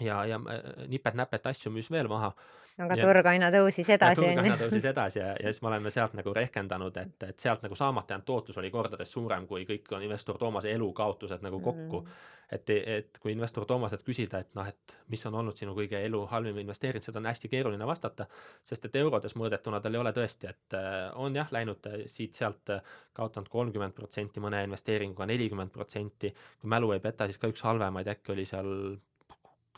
ja, 0.01 0.23
ja 0.25 0.41
äh, 0.49 0.87
nipet-näpet 0.87 1.47
asju 1.51 1.71
müüs 1.73 1.91
veel 1.91 2.09
maha 2.11 2.33
aga 2.79 2.97
ja, 2.97 3.05
turg 3.05 3.29
aina 3.31 3.51
tõusis 3.53 3.89
edasi. 3.95 4.21
turg 4.21 4.41
aina 4.43 4.57
tõusis 4.59 4.89
edasi 4.91 5.19
ja, 5.19 5.29
ja 5.35 5.53
siis 5.53 5.61
me 5.63 5.71
oleme 5.71 5.91
sealt 5.93 6.15
nagu 6.17 6.33
rehkendanud, 6.35 6.97
et, 7.01 7.27
et 7.27 7.45
sealt 7.45 7.63
nagu 7.65 7.75
saamata 7.75 8.15
jäänud 8.15 8.27
tootlus 8.27 8.59
oli 8.61 8.71
kordades 8.73 9.11
suurem 9.11 9.47
kui 9.47 9.65
kõik 9.69 9.89
on 9.95 10.03
investor 10.05 10.37
Toomase 10.39 10.71
elukaotused 10.71 11.43
nagu 11.45 11.59
kokku 11.59 12.01
mm. 12.01 12.05
-hmm. 12.05 12.55
et, 12.55 12.69
et 12.99 13.19
kui 13.21 13.31
investor 13.31 13.65
Toomaselt 13.65 14.03
küsida, 14.05 14.39
et 14.39 14.55
noh, 14.55 14.67
et 14.67 14.95
mis 15.07 15.25
on 15.25 15.35
olnud 15.41 15.57
sinu 15.57 15.75
kõige 15.75 15.99
elu 16.05 16.25
halvim 16.31 16.57
investeering, 16.63 17.03
seda 17.03 17.19
on 17.19 17.29
hästi 17.29 17.49
keeruline 17.49 17.87
vastata, 17.87 18.27
sest 18.63 18.85
et 18.85 18.95
eurodes 18.95 19.35
mõõdetuna 19.35 19.81
tal 19.81 19.93
ei 19.93 19.99
ole 19.99 20.13
tõesti, 20.15 20.49
et 20.49 20.77
äh, 20.77 21.11
on 21.15 21.35
jah, 21.35 21.51
läinud 21.51 21.85
äh, 21.91 21.99
siit-sealt 22.05 22.69
äh, 22.69 22.81
kaotanud 23.13 23.49
kolmkümmend 23.49 23.93
protsenti 23.93 24.39
mõne 24.39 24.63
investeeringuga, 24.63 25.25
nelikümmend 25.25 25.71
protsenti, 25.71 26.33
kui 26.61 26.69
mälu 26.69 26.91
ei 26.91 26.99
peta, 26.99 27.27
siis 27.27 27.37
ka 27.37 27.51
üks 27.51 27.61
halvemaid 27.61 28.07
äkki 28.07 28.31
oli 28.31 28.45
seal 28.45 28.97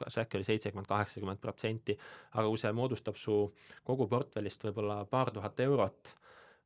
kas 0.04 0.18
äkki 0.24 0.38
oli 0.38 0.48
seitsekümmend, 0.48 0.88
kaheksakümmend 0.88 1.42
protsenti, 1.42 1.98
aga 2.34 2.48
kui 2.48 2.62
see 2.62 2.72
moodustab 2.76 3.20
su 3.20 3.38
kogu 3.84 4.08
portfellist 4.08 4.64
võib-olla 4.68 5.04
paar 5.10 5.32
tuhat 5.32 5.60
eurot 5.60 6.16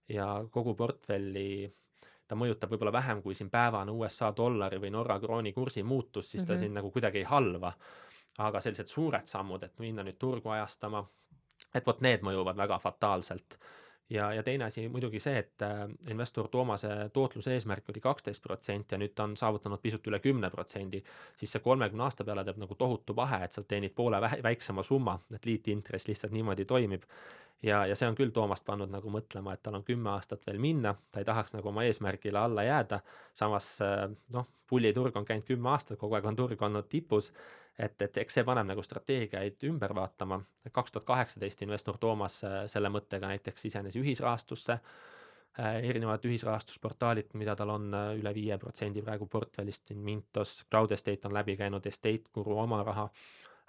ja 0.10 0.28
kogu 0.52 0.76
portfelli 0.76 1.72
ta 2.28 2.38
mõjutab 2.38 2.72
võib-olla 2.74 2.94
vähem 2.94 3.22
kui 3.22 3.36
siin 3.38 3.50
päevane 3.54 3.94
USA 3.94 4.32
dollari 4.36 4.80
või 4.82 4.92
Norra 4.94 5.20
krooni 5.22 5.54
kursi 5.54 5.84
muutus, 5.84 6.32
siis 6.32 6.44
ta 6.44 6.54
mm 6.54 6.56
-hmm. 6.56 6.64
sind 6.64 6.74
nagu 6.74 6.92
kuidagi 6.92 7.18
ei 7.18 7.24
halva. 7.24 7.74
aga 8.38 8.60
sellised 8.60 8.88
suured 8.88 9.28
sammud, 9.28 9.64
et 9.64 9.80
minna 9.80 10.04
nüüd 10.04 10.18
turgu 10.20 10.50
ajastama, 10.50 11.06
et 11.74 11.86
vot 11.88 12.02
need 12.02 12.22
mõjuvad 12.22 12.58
väga 12.58 12.80
fataalselt 12.80 13.56
ja, 14.10 14.34
ja 14.34 14.44
teine 14.44 14.66
asi 14.66 14.90
muidugi 14.90 15.20
see, 15.20 15.38
et 15.40 15.62
äh, 15.66 15.86
investor 16.12 16.48
Toomase 16.52 16.90
tootluse 17.14 17.54
eesmärk 17.54 17.90
oli 17.90 18.02
kaksteist 18.02 18.44
protsenti 18.44 18.96
ja 18.96 19.00
nüüd 19.02 19.16
ta 19.16 19.26
on 19.26 19.36
saavutanud 19.38 19.82
pisut 19.82 20.08
üle 20.08 20.20
kümne 20.24 20.50
protsendi, 20.54 21.02
siis 21.36 21.56
see 21.56 21.64
kolmekümne 21.66 22.06
aasta 22.06 22.28
peale 22.28 22.46
teeb 22.46 22.62
nagu 22.62 22.78
tohutu 22.78 23.16
vahe, 23.16 23.44
et 23.46 23.56
sealt 23.56 23.68
teenid 23.72 23.96
poole 23.96 24.22
väiksema 24.22 24.84
summa, 24.84 25.18
et 25.34 25.46
liitintress 25.46 26.08
lihtsalt 26.08 26.36
niimoodi 26.36 26.66
toimib. 26.66 27.04
ja, 27.64 27.86
ja 27.86 27.96
see 27.96 28.08
on 28.08 28.16
küll 28.16 28.34
Toomast 28.36 28.66
pannud 28.66 28.92
nagu 28.92 29.10
mõtlema, 29.10 29.54
et 29.54 29.64
tal 29.64 29.80
on 29.80 29.84
kümme 29.84 30.12
aastat 30.14 30.46
veel 30.48 30.60
minna, 30.62 30.96
ta 31.12 31.20
ei 31.20 31.26
tahaks 31.26 31.56
nagu 31.56 31.70
oma 31.72 31.84
eesmärgile 31.88 32.40
alla 32.40 32.64
jääda, 32.64 33.00
samas 33.34 33.70
äh, 33.82 34.10
noh, 34.30 34.48
pulliturg 34.70 35.16
on 35.18 35.26
käinud 35.26 35.46
kümme 35.48 35.70
aastat, 35.74 35.98
kogu 36.00 36.18
aeg 36.18 36.26
on 36.26 36.36
turg 36.36 36.62
olnud 36.62 36.90
tipus 36.90 37.32
et, 37.80 38.02
et 38.02 38.18
eks 38.24 38.40
see 38.40 38.46
paneb 38.48 38.68
nagu 38.70 38.84
strateegiaid 38.84 39.64
ümber 39.70 39.96
vaatama. 39.96 40.40
kaks 40.72 40.92
tuhat 40.92 41.06
kaheksateist 41.06 41.62
investor 41.62 41.98
Toomas 42.00 42.42
äh, 42.44 42.64
selle 42.72 42.90
mõttega 42.90 43.30
näiteks 43.32 43.68
sisenes 43.68 43.96
ühisrahastusse, 44.00 44.80
äh, 45.60 45.80
erinevad 45.92 46.26
ühisrahastusportaalid, 46.26 47.34
mida 47.34 47.56
tal 47.56 47.76
on 47.76 47.90
äh, 47.94 48.12
üle 48.20 48.34
viie 48.36 48.58
protsendi 48.58 49.04
praegu 49.04 49.28
portfellist, 49.28 49.88
siin 49.88 50.04
Mintos, 50.04 50.62
Crowdestate 50.70 51.28
on 51.28 51.36
läbi 51.36 51.58
käinud, 51.60 51.86
Estate 51.86 52.32
Guru 52.34 52.58
oma 52.64 52.82
raha, 52.84 53.10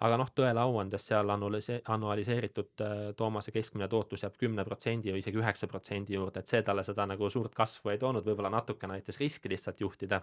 aga 0.07 0.21
noh, 0.21 0.31
tõele 0.37 0.63
au 0.63 0.79
andes 0.79 1.07
seal 1.09 1.31
annualise-, 1.33 1.81
annualiseeritud 1.89 2.83
Toomase 3.17 3.53
keskmine 3.53 3.89
tootlus 3.89 4.27
jääb 4.27 4.37
kümne 4.39 4.65
protsendi 4.65 5.15
või 5.15 5.25
isegi 5.25 5.41
üheksa 5.41 5.67
protsendi 5.67 6.15
juurde, 6.15 6.45
et 6.45 6.53
see 6.53 6.63
talle 6.63 6.85
seda 6.87 7.09
nagu 7.09 7.31
suurt 7.33 7.55
kasvu 7.57 7.95
ei 7.95 7.99
toonud, 7.99 8.27
võib-olla 8.29 8.53
natukene 8.53 9.01
aitas 9.01 9.19
riski 9.19 9.51
lihtsalt 9.51 9.81
juhtida 9.81 10.21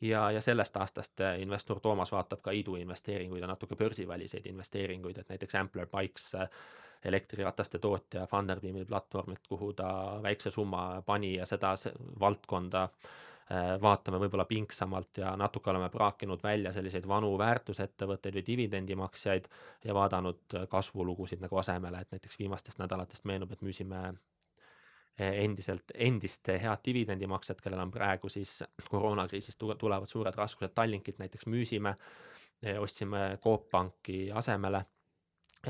ja, 0.00 0.30
ja 0.30 0.40
sellest 0.40 0.76
aastast 0.76 1.20
äh, 1.20 1.40
investor 1.40 1.80
Toomas 1.80 2.12
vaatab 2.12 2.40
ka 2.42 2.50
iduinvesteeringuid 2.50 3.40
ja 3.40 3.46
natuke 3.46 3.76
börsiväliseid 3.76 4.46
investeeringuid, 4.46 5.18
et 5.18 5.28
näiteks 5.28 5.54
Ampler 5.54 5.86
Bikes, 5.86 6.34
äh, 6.34 6.48
elektrirataste 7.04 7.78
tootja 7.78 8.26
Funderbeami 8.26 8.84
platvormilt, 8.84 9.46
kuhu 9.48 9.72
ta 9.72 10.18
väikse 10.22 10.50
summa 10.50 11.02
pani 11.06 11.34
ja 11.34 11.46
seda 11.46 11.74
valdkonda 12.20 12.82
äh, 12.82 13.80
vaatame 13.82 14.20
võib-olla 14.20 14.44
pingsamalt 14.44 15.22
ja 15.22 15.36
natuke 15.36 15.70
oleme 15.70 15.90
praakinud 15.90 16.42
välja 16.42 16.72
selliseid 16.72 17.08
vanu 17.08 17.38
väärtusettevõtteid 17.38 18.40
või 18.40 18.46
dividendimaksjaid 18.46 19.48
ja 19.84 19.94
vaadanud 19.94 20.60
kasvulugusid 20.68 21.44
nagu 21.44 21.62
asemele, 21.62 22.00
et 22.00 22.16
näiteks 22.16 22.38
viimastest 22.38 22.82
nädalatest 22.82 23.24
meenub, 23.24 23.52
et 23.52 23.62
müüsime 23.62 24.12
endiselt, 25.18 25.92
endist 25.94 26.48
head 26.48 26.82
dividendimaksjat, 26.84 27.60
kellel 27.64 27.80
on 27.80 27.90
praegu 27.90 28.28
siis 28.28 28.58
koroonakriisist 28.90 29.62
tulevad 29.78 30.08
suured 30.08 30.34
raskused, 30.36 30.74
Tallinkit 30.74 31.18
näiteks 31.18 31.46
müüsime, 31.48 31.94
ostsime 32.80 33.38
Coop 33.42 33.70
Panki 33.70 34.26
asemele 34.32 34.82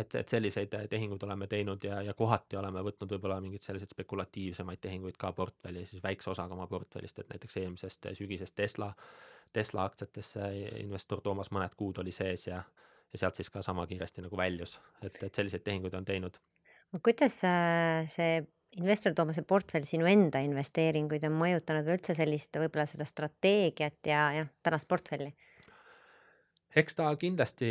et, 0.00 0.14
et 0.14 0.28
selliseid 0.28 0.74
tehinguid 0.90 1.22
oleme 1.26 1.46
teinud 1.50 1.84
ja, 1.84 2.00
ja 2.04 2.14
kohati 2.14 2.58
oleme 2.60 2.82
võtnud 2.84 3.12
võib-olla 3.14 3.38
mingeid 3.40 3.64
selliseid 3.64 3.92
spekulatiivsemaid 3.94 4.80
tehinguid 4.82 5.18
ka 5.20 5.32
portfelli, 5.36 5.86
siis 5.86 6.02
väikse 6.04 6.30
osaga 6.32 6.56
oma 6.56 6.66
portfellist, 6.70 7.20
et 7.22 7.30
näiteks 7.32 7.56
eelmisest 7.62 8.10
sügisest 8.18 8.56
Tesla, 8.56 8.90
Tesla 9.52 9.86
aktsiatesse 9.88 10.50
investor 10.82 11.22
Toomas 11.24 11.50
mõned 11.54 11.76
kuud 11.78 12.02
oli 12.02 12.12
sees 12.14 12.46
ja, 12.48 12.62
ja 13.12 13.22
sealt 13.22 13.38
siis 13.40 13.50
ka 13.52 13.62
sama 13.64 13.86
kiiresti 13.86 14.24
nagu 14.26 14.36
väljus, 14.36 14.76
et, 15.02 15.22
et 15.22 15.32
selliseid 15.34 15.64
tehinguid 15.66 15.96
on 15.96 16.04
teinud. 16.04 16.38
kuidas 17.02 17.40
see 17.40 18.44
investor 18.76 19.14
Toomase 19.16 19.42
portfell 19.42 19.86
sinu 19.88 20.08
enda 20.10 20.42
investeeringuid 20.44 21.24
on 21.28 21.36
mõjutanud 21.38 21.86
või 21.86 21.98
üldse 21.98 22.16
sellist 22.18 22.58
võib-olla 22.58 22.86
seda 22.90 23.06
strateegiat 23.08 24.10
ja, 24.10 24.28
jah, 24.40 24.52
tänast 24.62 24.88
portfelli? 24.88 25.32
eks 26.76 26.98
ta 26.98 27.08
kindlasti 27.16 27.70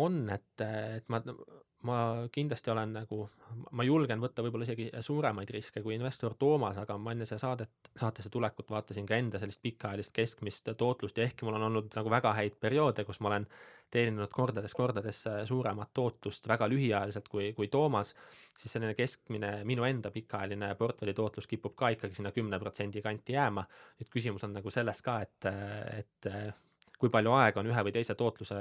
on, 0.00 0.22
et, 0.32 0.64
et 0.64 1.08
ma 1.12 1.20
ma 1.86 2.26
kindlasti 2.32 2.70
olen 2.70 2.92
nagu, 2.96 3.26
ma 3.76 3.84
julgen 3.86 4.20
võtta 4.22 4.44
võib-olla 4.44 4.66
isegi 4.66 4.88
suuremaid 5.04 5.50
riske 5.54 5.82
kui 5.84 5.94
investor 5.96 6.34
Toomas, 6.38 6.78
aga 6.82 6.96
ma 6.98 7.14
enne 7.14 7.26
seda 7.28 7.42
saadet, 7.42 7.90
saatesse 7.98 8.32
tulekut 8.32 8.70
vaatasin 8.72 9.06
ka 9.08 9.18
enda 9.20 9.40
sellist 9.42 9.62
pikaajalist 9.62 10.14
keskmist 10.16 10.72
tootlust 10.78 11.18
ja 11.18 11.26
ehkki 11.28 11.46
mul 11.46 11.58
on 11.58 11.68
olnud 11.68 11.92
nagu 11.96 12.12
väga 12.12 12.32
häid 12.38 12.58
perioode, 12.60 13.04
kus 13.06 13.20
ma 13.20 13.32
olen 13.32 13.48
teeninud 13.90 14.32
kordades-kordades 14.32 15.22
suuremat 15.48 15.92
tootlust 15.94 16.48
väga 16.48 16.68
lühiajaliselt 16.68 17.28
kui, 17.28 17.52
kui 17.56 17.68
Toomas, 17.72 18.14
siis 18.58 18.72
selline 18.72 18.94
keskmine 18.98 19.52
minu 19.64 19.86
enda 19.86 20.10
pikaajaline 20.10 20.74
portfelli 20.78 21.14
tootlus 21.14 21.46
kipub 21.46 21.76
ka 21.78 21.92
ikkagi 21.94 22.18
sinna 22.18 22.32
kümne 22.32 22.58
protsendi 22.58 23.02
kanti 23.02 23.36
jääma. 23.36 23.66
nüüd 24.00 24.12
küsimus 24.12 24.44
on 24.44 24.56
nagu 24.56 24.70
selles 24.70 25.02
ka, 25.02 25.20
et, 25.22 25.50
et 25.98 26.30
kui 26.98 27.12
palju 27.12 27.32
aega 27.36 27.60
on 27.60 27.68
ühe 27.70 27.82
või 27.88 27.92
teise 27.92 28.16
tootluse 28.16 28.56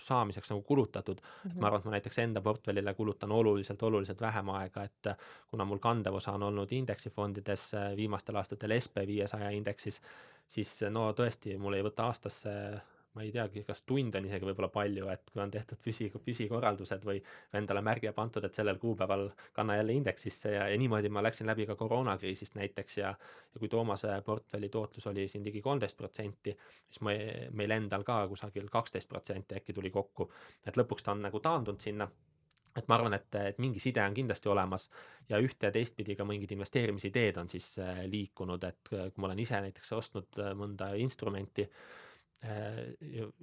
saamiseks 0.00 0.52
nagu 0.52 0.62
kulutatud 0.66 1.20
mm. 1.20 1.50
-hmm. 1.50 1.60
ma 1.60 1.66
arvan, 1.66 1.80
et 1.80 1.88
ma 1.88 1.94
näiteks 1.96 2.18
enda 2.22 2.40
portfellile 2.40 2.94
kulutan 2.94 3.32
oluliselt, 3.32 3.82
oluliselt 3.82 4.20
vähem 4.20 4.48
aega, 4.54 4.84
et 4.84 5.10
kuna 5.50 5.64
mul 5.64 5.78
kandev 5.78 6.14
osa 6.14 6.32
on 6.32 6.42
olnud 6.42 6.72
indeksifondides 6.72 7.70
viimastel 7.96 8.36
aastatel 8.36 8.80
SB 8.80 9.06
viiesaja 9.06 9.50
indeksis, 9.50 10.00
siis 10.46 10.80
no 10.90 11.10
tõesti, 11.12 11.58
mul 11.58 11.74
ei 11.74 11.82
võta 11.82 12.06
aastasse 12.10 12.52
ma 13.14 13.22
ei 13.22 13.32
teagi, 13.32 13.60
kas 13.68 13.82
tund 13.84 14.14
on 14.16 14.24
isegi 14.24 14.46
võib-olla 14.48 14.70
palju, 14.72 15.08
et 15.12 15.30
kui 15.32 15.42
on 15.42 15.50
tehtud 15.52 15.80
püsi, 15.84 16.08
püsikorraldused 16.24 17.04
või 17.04 17.20
endale 17.58 17.82
märge 17.84 18.12
pandud, 18.16 18.44
et 18.48 18.56
sellel 18.56 18.78
kuupäeval 18.80 19.26
kanna 19.52 19.76
jälle 19.76 19.96
indeksisse 19.98 20.54
ja, 20.54 20.66
ja 20.72 20.78
niimoodi 20.80 21.10
ma 21.12 21.24
läksin 21.24 21.50
läbi 21.50 21.66
ka 21.68 21.76
koroonakriisist 21.76 22.56
näiteks 22.56 22.98
ja 23.02 23.12
ja 23.52 23.60
kui 23.60 23.68
Toomase 23.68 24.08
portfelli 24.24 24.68
tootlus 24.72 25.06
oli 25.06 25.28
siin 25.28 25.44
ligi 25.44 25.60
kolmteist 25.60 25.96
protsenti, 25.96 26.56
siis 26.88 27.00
ma, 27.04 27.12
meil 27.52 27.76
endal 27.76 28.04
ka 28.08 28.22
kusagil 28.28 28.68
kaksteist 28.72 29.08
protsenti 29.08 29.58
äkki 29.60 29.74
tuli 29.76 29.90
kokku, 29.92 30.30
et 30.66 30.78
lõpuks 30.80 31.04
ta 31.04 31.12
on 31.12 31.26
nagu 31.28 31.40
taandunud 31.40 31.80
sinna. 31.80 32.08
Et 32.72 32.86
ma 32.88 32.96
arvan, 32.96 33.12
et, 33.12 33.34
et 33.36 33.58
mingi 33.60 33.76
side 33.82 34.00
on 34.00 34.14
kindlasti 34.16 34.48
olemas 34.48 34.86
ja 35.28 35.36
ühte 35.44 35.68
ja 35.68 35.72
teistpidi 35.74 36.14
ka 36.16 36.24
mingid 36.24 36.54
investeerimisideed 36.56 37.36
on 37.36 37.50
siis 37.52 37.66
äh, 37.76 38.06
liikunud, 38.08 38.64
et 38.64 38.88
kui 38.88 39.20
ma 39.20 39.28
olen 39.28 39.42
ise 39.44 39.60
näiteks 39.60 39.92
ostnud 39.92 40.40
äh, 40.40 40.54
mõnda 40.56 40.88
instrumenti 40.96 41.66
äh, 41.66 41.74
Äh, 41.76 42.01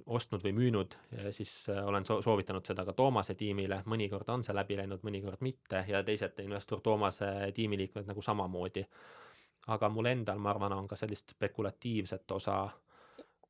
ostnud 0.06 0.42
või 0.44 0.52
müünud, 0.52 0.94
siis 1.32 1.52
äh, 1.72 1.78
olen 1.88 2.04
so 2.04 2.18
soovitanud 2.22 2.66
seda 2.66 2.84
ka 2.84 2.92
Toomase 2.92 3.34
tiimile, 3.34 3.78
mõnikord 3.88 4.28
on 4.28 4.44
see 4.44 4.54
läbi 4.54 4.76
läinud, 4.76 5.00
mõnikord 5.06 5.40
mitte 5.40 5.84
ja 5.88 6.02
teised 6.04 6.36
investor 6.44 6.82
Toomase 6.84 7.30
tiimiliikmed 7.56 8.10
nagu 8.10 8.22
samamoodi. 8.22 8.84
aga 9.66 9.88
mul 9.88 10.06
endal, 10.06 10.38
ma 10.38 10.50
arvan, 10.50 10.72
on 10.72 10.88
ka 10.88 10.96
sellist 10.96 11.30
spekulatiivset 11.30 12.30
osa 12.30 12.58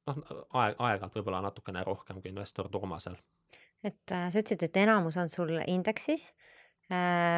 noh, 0.07 0.17
aeg, 0.53 0.75
aeg-ajalt 0.79 1.15
võib-olla 1.19 1.41
natukene 1.43 1.85
rohkem 1.85 2.23
kui 2.23 2.31
investor 2.31 2.69
Toomasel. 2.69 3.17
et 3.83 4.13
äh, 4.13 4.31
sa 4.31 4.39
ütlesid, 4.39 4.63
et 4.63 4.77
enamus 4.77 5.17
on 5.17 5.29
sul 5.29 5.59
indeksis 5.67 6.31
Äh, 6.31 6.40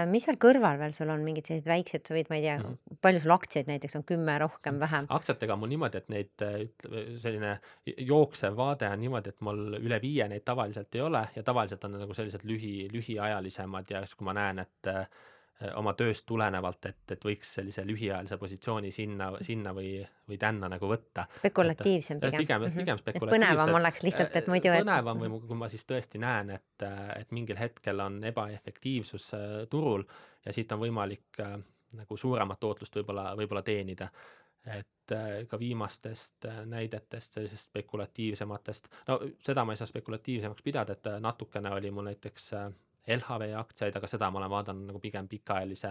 mis 0.08 0.24
seal 0.24 0.38
kõrval 0.40 0.78
veel 0.80 0.94
sul 0.96 1.10
on 1.12 1.24
mingid 1.26 1.44
sellised 1.48 1.68
väiksed, 1.68 2.06
sa 2.08 2.14
võid, 2.16 2.30
ma 2.32 2.38
ei 2.38 2.44
tea 2.46 2.54
mm, 2.56 2.62
-hmm. 2.64 3.00
palju 3.04 3.20
sul 3.20 3.34
aktsiaid 3.34 3.68
näiteks 3.68 3.98
on, 3.98 4.04
kümme, 4.08 4.38
rohkem, 4.40 4.78
vähem? 4.80 5.08
aktsiatega 5.12 5.52
on 5.52 5.60
mul 5.60 5.72
niimoodi, 5.74 6.00
et 6.00 6.08
neid 6.08 6.46
ütleme, 6.46 7.02
selline 7.20 7.52
jooksev 8.12 8.56
vaade 8.56 8.88
on 8.88 9.00
niimoodi, 9.04 9.34
et 9.34 9.44
mul 9.44 9.76
üle 9.80 10.00
viie 10.00 10.28
neid 10.32 10.46
tavaliselt 10.48 10.94
ei 10.94 11.04
ole 11.04 11.26
ja 11.36 11.42
tavaliselt 11.42 11.84
on 11.84 11.98
nagu 12.00 12.16
sellised 12.16 12.46
lühi, 12.48 12.88
lühiajalisemad 12.92 13.92
ja 13.92 14.06
siis, 14.06 14.16
kui 14.16 14.30
ma 14.30 14.36
näen, 14.40 14.64
et 14.64 14.92
Äh, 14.92 15.06
oma 15.78 15.92
tööst 15.98 16.24
tulenevalt, 16.26 16.86
et, 16.90 17.02
et 17.14 17.24
võiks 17.24 17.52
sellise 17.56 17.84
lühiajalise 17.86 18.38
positsiooni 18.40 18.90
sinna, 18.94 19.28
sinna 19.44 19.72
või, 19.76 19.94
või 20.28 20.38
tänna 20.40 20.70
nagu 20.72 20.88
võtta. 20.90 21.26
spekulatiivsem 21.30 22.20
pigem. 22.20 22.44
pigem, 22.44 22.66
mhm. 22.66 22.82
pigem 22.82 23.00
spekulatiivsem. 23.00 23.56
põnevam 23.56 23.78
oleks 23.80 24.02
lihtsalt, 24.06 24.36
et 24.40 24.50
muidu. 24.50 24.74
põnevam 24.74 25.24
või 25.24 25.40
kui 25.46 25.58
ma 25.62 25.70
siis 25.72 25.86
tõesti 25.88 26.20
näen, 26.22 26.54
et, 26.58 26.86
et 27.16 27.34
mingil 27.34 27.58
hetkel 27.60 28.04
on 28.04 28.20
ebaefektiivsus 28.32 29.32
äh, 29.38 29.48
turul 29.70 30.06
ja 30.46 30.54
siit 30.54 30.72
on 30.72 30.82
võimalik 30.82 31.42
äh, 31.44 31.58
nagu 31.98 32.16
suuremat 32.16 32.60
tootlust 32.60 32.96
võib-olla, 32.96 33.32
võib-olla 33.38 33.62
teenida 33.66 34.08
et 34.62 35.12
ka 35.50 35.58
viimastest 35.58 36.46
näidetest, 36.70 37.34
sellisest 37.34 37.66
spekulatiivsematest, 37.72 38.86
no 39.08 39.16
seda 39.42 39.64
ma 39.66 39.74
ei 39.74 39.80
saa 39.80 39.90
spekulatiivsemaks 39.90 40.62
pidada, 40.62 40.94
et 40.94 41.08
natukene 41.20 41.72
oli 41.74 41.90
mul 41.90 42.06
näiteks 42.06 42.46
LHV 43.06 43.54
aktsiaid, 43.58 43.96
aga 43.98 44.06
seda 44.06 44.28
ma 44.30 44.38
olen 44.38 44.50
vaadanud 44.50 44.86
nagu 44.92 45.00
pigem 45.02 45.28
pikaajalise 45.28 45.90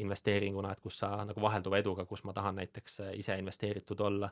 investeeringuna, 0.00 0.72
et 0.72 0.80
kus 0.80 1.00
sa 1.02 1.10
nagu 1.28 1.40
vahelduva 1.40 1.80
eduga, 1.82 2.06
kus 2.08 2.24
ma 2.24 2.32
tahan 2.36 2.56
näiteks 2.62 3.00
äh, 3.04 3.12
ise 3.20 3.36
investeeritud 3.38 4.00
olla. 4.00 4.30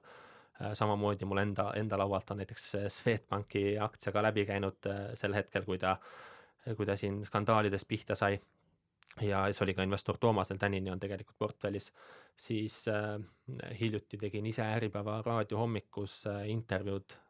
Äh, 0.54 0.72
samamoodi 0.78 1.28
mul 1.28 1.42
enda, 1.42 1.70
enda 1.76 1.98
laualt 2.00 2.30
on 2.30 2.40
näiteks 2.40 2.68
äh, 2.78 2.88
Swedbanki 2.88 3.78
aktsia 3.78 4.12
ka 4.12 4.22
läbi 4.22 4.46
käinud 4.48 4.88
sel 5.14 5.36
hetkel, 5.36 5.66
kui 5.68 5.78
ta, 5.78 5.96
kui 6.76 6.86
ta 6.88 6.96
siin 6.96 7.24
skandaalides 7.26 7.84
pihta 7.84 8.16
sai. 8.16 8.40
ja 9.22 9.44
see 9.52 9.62
oli 9.64 9.74
ka 9.74 9.82
investor 9.82 10.16
Toomasel 10.18 10.58
tänini 10.58 10.90
on 10.90 11.00
tegelikult 11.00 11.36
portfellis, 11.38 11.92
siis 12.36 12.88
äh, 12.88 13.20
hiljuti 13.80 14.18
tegin 14.18 14.46
ise 14.46 14.62
Äripäeva 14.62 15.20
raadio 15.26 15.58
hommikus 15.58 16.24
äh, 16.26 16.48
intervjuud 16.48 17.20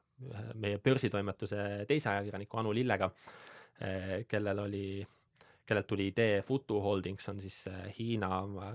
meie 0.54 0.78
börsitoimetuse 0.78 1.84
teise 1.88 2.08
ajakirjaniku 2.08 2.56
Anu 2.56 2.72
Lillega 2.74 3.10
Eh, 3.10 3.53
kellel 4.28 4.58
oli, 4.58 5.06
kellelt 5.66 5.86
tuli 5.86 6.06
idee 6.12 6.42
Futu 6.42 6.80
Holdings 6.80 7.28
on 7.28 7.40
siis 7.40 7.56
eh, 7.66 7.94
Hiina 7.98 8.28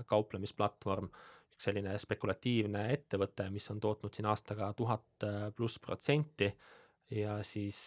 kauplemisplatvorm, 0.06 1.08
üks 1.54 1.68
selline 1.68 1.96
spekulatiivne 1.98 2.86
ettevõte, 2.94 3.48
mis 3.50 3.70
on 3.72 3.80
tootnud 3.80 4.14
siin 4.14 4.28
aastaga 4.30 4.72
tuhat 4.76 5.26
pluss 5.56 5.80
protsenti. 5.80 6.50
Ja 7.10 7.40
siis 7.42 7.78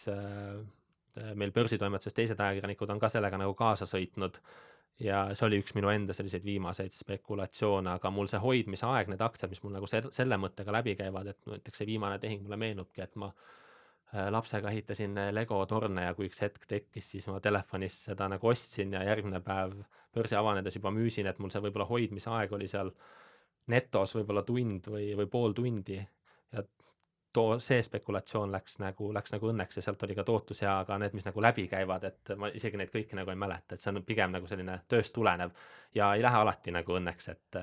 meil 1.39 1.53
börsitoimetuses 1.55 2.14
teised 2.14 2.39
ajakirjanikud 2.43 2.89
on 2.91 2.99
ka 2.99 3.07
sellega 3.09 3.38
nagu 3.39 3.53
kaasa 3.55 3.88
sõitnud. 3.88 4.39
Ja 4.99 5.24
see 5.32 5.45
oli 5.47 5.61
üks 5.64 5.74
minu 5.78 5.89
enda 5.89 6.14
selliseid 6.14 6.43
viimaseid 6.45 6.93
spekulatsioone, 6.93 7.95
aga 7.95 8.11
mul 8.14 8.28
see 8.30 8.41
hoidmise 8.43 8.86
aeg, 8.86 9.09
need 9.09 9.24
aktsiad, 9.24 9.49
mis 9.49 9.64
mul 9.64 9.78
nagu 9.78 9.88
selle 9.89 10.38
mõttega 10.38 10.76
läbi 10.76 10.97
käivad, 10.99 11.32
et 11.32 11.49
näiteks 11.49 11.82
see 11.82 11.88
viimane 11.89 12.20
tehing 12.22 12.43
mulle 12.43 12.59
meenubki, 12.61 13.01
et 13.01 13.16
ma 13.16 13.32
Äh, 13.32 13.62
lapsega 14.14 14.70
ehitasin 14.70 15.18
äh, 15.18 15.34
Lego 15.34 15.66
torne 15.66 16.05
ja 16.05 16.14
kui 16.14 16.28
üks 16.30 16.41
hetk 16.43 16.68
tekkis, 16.70 17.09
siis 17.16 17.28
ma 17.28 17.39
telefonis 17.41 17.95
seda 18.09 18.28
nagu 18.30 18.47
ostsin 18.51 18.93
ja 18.93 19.03
järgmine 19.07 19.41
päev 19.41 19.74
börsi 20.14 20.38
avanedes 20.38 20.78
juba 20.78 20.91
müüsin, 20.93 21.28
et 21.30 21.39
mul 21.41 21.49
see 21.49 21.64
võib-olla 21.64 21.89
hoidmise 21.89 22.30
aeg 22.30 22.53
oli 22.53 22.68
seal 22.70 22.91
netos 23.74 24.14
võib-olla 24.14 24.43
tund 24.45 24.89
või, 24.93 25.14
või 25.18 25.30
pool 25.32 25.55
tundi. 25.57 25.97
Ja 26.53 26.61
too, 27.34 27.57
see 27.64 27.82
spekulatsioon 27.82 28.53
läks 28.53 28.78
nagu, 28.84 29.09
läks 29.16 29.34
nagu 29.34 29.49
õnneks 29.49 29.80
ja 29.80 29.86
sealt 29.88 30.05
oli 30.05 30.20
ka 30.20 30.28
tootlus 30.28 30.61
hea, 30.61 30.76
aga 30.84 30.99
need, 31.01 31.18
mis 31.18 31.26
nagu 31.26 31.41
läbi 31.41 31.66
käivad, 31.72 32.05
et 32.05 32.36
ma 32.38 32.51
isegi 32.53 32.78
neid 32.78 32.93
kõiki 32.93 33.18
nagu 33.18 33.34
ei 33.34 33.39
mäleta, 33.39 33.74
et 33.74 33.82
see 33.82 33.89
on 33.95 34.03
pigem 34.05 34.36
nagu 34.36 34.49
selline 34.51 34.78
tööst 34.91 35.16
tulenev 35.16 35.57
ja 35.97 36.14
ei 36.14 36.22
lähe 36.22 36.43
alati 36.45 36.76
nagu 36.76 36.99
õnneks, 36.99 37.32
et 37.34 37.61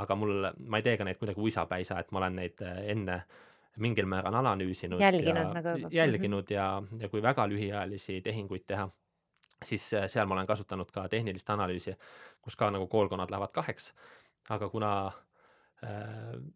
aga 0.00 0.16
mul, 0.16 0.52
ma 0.70 0.78
ei 0.78 0.86
tee 0.86 0.94
ka 1.00 1.08
neid 1.08 1.18
kuidagi 1.18 1.42
uisapäisa, 1.42 1.98
et 1.98 2.14
ma 2.14 2.22
olen 2.22 2.38
neid 2.44 2.62
enne 2.62 3.16
äh, 3.24 3.49
mingil 3.76 4.06
määral 4.06 4.34
analüüsinud 4.34 5.00
jälginud 5.00 5.36
ja 5.36 5.44
nagu 5.44 5.88
jälginud 5.90 6.42
mm 6.42 6.54
-hmm. 6.54 6.54
ja, 6.54 6.82
ja 6.98 7.08
kui 7.08 7.22
väga 7.22 7.48
lühiajalisi 7.48 8.20
tehinguid 8.22 8.66
teha, 8.66 8.90
siis 9.64 9.94
äh, 9.94 10.06
seal 10.06 10.26
ma 10.26 10.34
olen 10.34 10.46
kasutanud 10.46 10.90
ka 10.90 11.08
tehnilist 11.08 11.50
analüüsi, 11.50 11.96
kus 12.40 12.56
ka 12.56 12.70
nagu 12.70 12.86
koolkonnad 12.86 13.30
lähevad 13.30 13.52
kaheks, 13.52 13.92
aga 14.50 14.68
kuna 14.68 15.06
äh, 15.06 15.12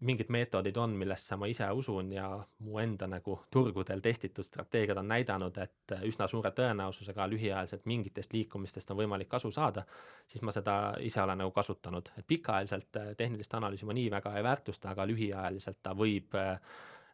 mingid 0.00 0.28
meetodid 0.28 0.76
on, 0.76 0.90
millesse 0.90 1.36
ma 1.36 1.46
ise 1.46 1.70
usun 1.70 2.12
ja 2.12 2.28
mu 2.58 2.78
enda 2.78 3.06
nagu 3.06 3.40
turgudel 3.50 4.00
testitud 4.00 4.44
strateegiad 4.44 4.98
on 4.98 5.08
näidanud, 5.08 5.58
et 5.58 5.96
üsna 6.02 6.28
suure 6.28 6.50
tõenäosusega 6.50 7.28
lühiajaliselt 7.30 7.84
mingitest 7.84 8.32
liikumistest 8.32 8.90
on 8.90 8.96
võimalik 8.96 9.28
kasu 9.28 9.50
saada, 9.50 9.84
siis 10.26 10.42
ma 10.42 10.52
seda 10.52 10.94
ise 11.00 11.22
olen 11.22 11.38
nagu 11.38 11.50
kasutanud, 11.50 12.10
et 12.18 12.26
pikaajaliselt 12.26 12.96
äh, 12.96 13.12
tehnilist 13.16 13.54
analüüsi 13.54 13.86
ma 13.86 13.92
nii 13.92 14.10
väga 14.10 14.36
ei 14.36 14.44
väärtusta, 14.44 14.90
aga 14.90 15.06
lühiajaliselt 15.06 15.82
ta 15.82 15.94
võib 15.94 16.34
äh, 16.40 16.58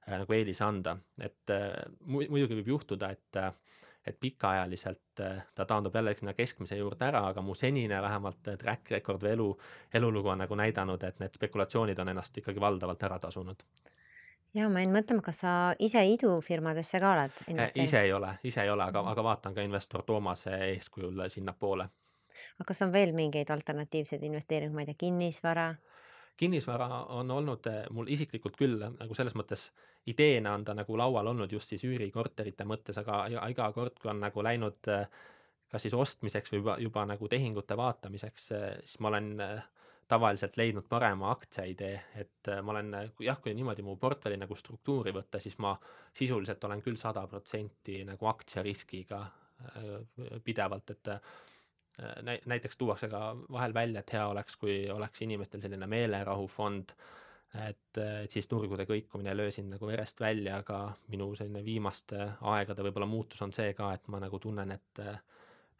nagu 0.07 0.33
eelise 0.33 0.65
anda, 0.65 0.97
et 1.21 1.53
muidugi 2.07 2.57
võib 2.61 2.71
juhtuda, 2.75 3.11
et 3.13 3.39
et 4.07 4.17
pikaajaliselt 4.21 5.21
äh, 5.21 5.43
ta 5.55 5.65
taandub 5.65 5.95
jälle 5.95 6.15
sinna 6.15 6.35
keskmise 6.35 6.77
juurde 6.77 7.05
ära, 7.05 7.27
aga 7.29 7.43
mu 7.43 7.55
senine 7.55 8.03
vähemalt 8.03 8.49
äh, 8.49 8.57
track 8.59 8.91
record 8.91 9.23
või 9.23 9.33
elu, 9.37 9.49
elulugu 9.95 10.33
on 10.33 10.41
nagu 10.45 10.57
näidanud, 10.57 11.03
et 11.05 11.21
need 11.21 11.37
spekulatsioonid 11.37 11.99
on 11.99 12.09
ennast 12.09 12.39
ikkagi 12.39 12.61
valdavalt 12.61 13.03
ära 13.03 13.19
tasunud. 13.19 13.63
ja 14.55 14.69
ma 14.69 14.81
jäin 14.81 14.95
mõtlema, 14.95 15.23
kas 15.23 15.43
sa 15.45 15.55
ise 15.79 16.05
idufirmadesse 16.15 17.01
ka 17.01 17.13
oled 17.13 17.37
äh, 17.43 17.51
investeerinud? 17.53 17.89
ise 17.89 18.01
ei 18.01 18.13
ole, 18.13 18.35
ise 18.45 18.63
ei 18.63 18.71
ole, 18.71 18.89
aga, 18.89 19.05
aga 19.13 19.25
vaatan 19.25 19.55
ka 19.55 19.63
investor 19.69 20.03
Toomase 20.03 20.57
eeskujul 20.71 21.29
sinnapoole. 21.29 21.89
aga 22.57 22.69
kas 22.73 22.83
on 22.83 22.93
veel 22.93 23.13
mingeid 23.13 23.51
alternatiivseid 23.51 24.23
investeeringuid, 24.23 24.75
ma 24.75 24.87
ei 24.87 24.93
tea, 24.93 25.01
kinnisvara? 25.05 25.75
Kinnisvara 26.37 26.89
on 27.17 27.31
olnud 27.31 27.67
mul 27.91 28.09
isiklikult 28.09 28.57
küll 28.57 28.79
nagu 28.81 29.17
selles 29.17 29.35
mõttes 29.37 29.67
ideena 30.07 30.55
on 30.57 30.65
ta 30.65 30.75
nagu 30.75 30.97
laual 30.97 31.27
olnud 31.33 31.53
just 31.53 31.69
siis 31.73 31.85
üürikorterite 31.85 32.65
mõttes, 32.65 32.97
aga 33.01 33.27
iga 33.51 33.73
kord, 33.77 33.99
kui 34.01 34.11
on 34.11 34.23
nagu 34.25 34.43
läinud 34.43 34.89
kas 35.71 35.85
siis 35.87 35.95
ostmiseks 35.95 36.53
või 36.53 36.63
juba, 36.63 36.77
juba 36.83 37.05
nagu 37.07 37.29
tehingute 37.31 37.77
vaatamiseks, 37.79 38.49
siis 38.85 38.99
ma 39.01 39.13
olen 39.13 39.29
tavaliselt 40.11 40.57
leidnud 40.59 40.89
parema 40.91 41.31
aktsiaidee, 41.31 42.01
et 42.19 42.51
ma 42.67 42.73
olen 42.73 42.97
jah, 43.23 43.39
kui 43.43 43.55
niimoodi 43.55 43.85
mu 43.87 43.95
portfelli 44.01 44.41
nagu 44.41 44.57
struktuuri 44.59 45.13
võtta, 45.15 45.39
siis 45.39 45.55
ma 45.63 45.77
sisuliselt 46.17 46.65
olen 46.67 46.83
küll 46.83 46.99
sada 46.99 47.23
protsenti 47.31 48.01
nagu 48.09 48.27
aktsiariskiga 48.27 49.21
pidevalt, 50.45 50.91
et 50.97 51.13
näiteks 52.47 52.79
tuuakse 52.81 53.09
ka 53.13 53.37
vahel 53.53 53.75
välja, 53.75 54.01
et 54.01 54.13
hea 54.13 54.27
oleks, 54.29 54.57
kui 54.57 54.83
oleks 54.91 55.23
inimestel 55.27 55.61
selline 55.61 55.87
meelerahufond 55.91 56.95
et, 57.55 57.99
et 57.99 58.31
siis 58.31 58.49
turgude 58.49 58.87
kõikumine 58.87 59.33
ei 59.33 59.39
löö 59.39 59.51
sind 59.55 59.73
nagu 59.75 59.89
verest 59.89 60.21
välja, 60.23 60.61
aga 60.63 60.81
minu 61.11 61.33
selline 61.39 61.65
viimaste 61.67 62.29
aegade 62.53 62.85
võib-olla 62.87 63.09
muutus 63.11 63.43
on 63.43 63.53
see 63.53 63.75
ka, 63.79 63.93
et 63.97 64.09
ma 64.09 64.23
nagu 64.23 64.39
tunnen, 64.39 64.77
et 64.77 65.05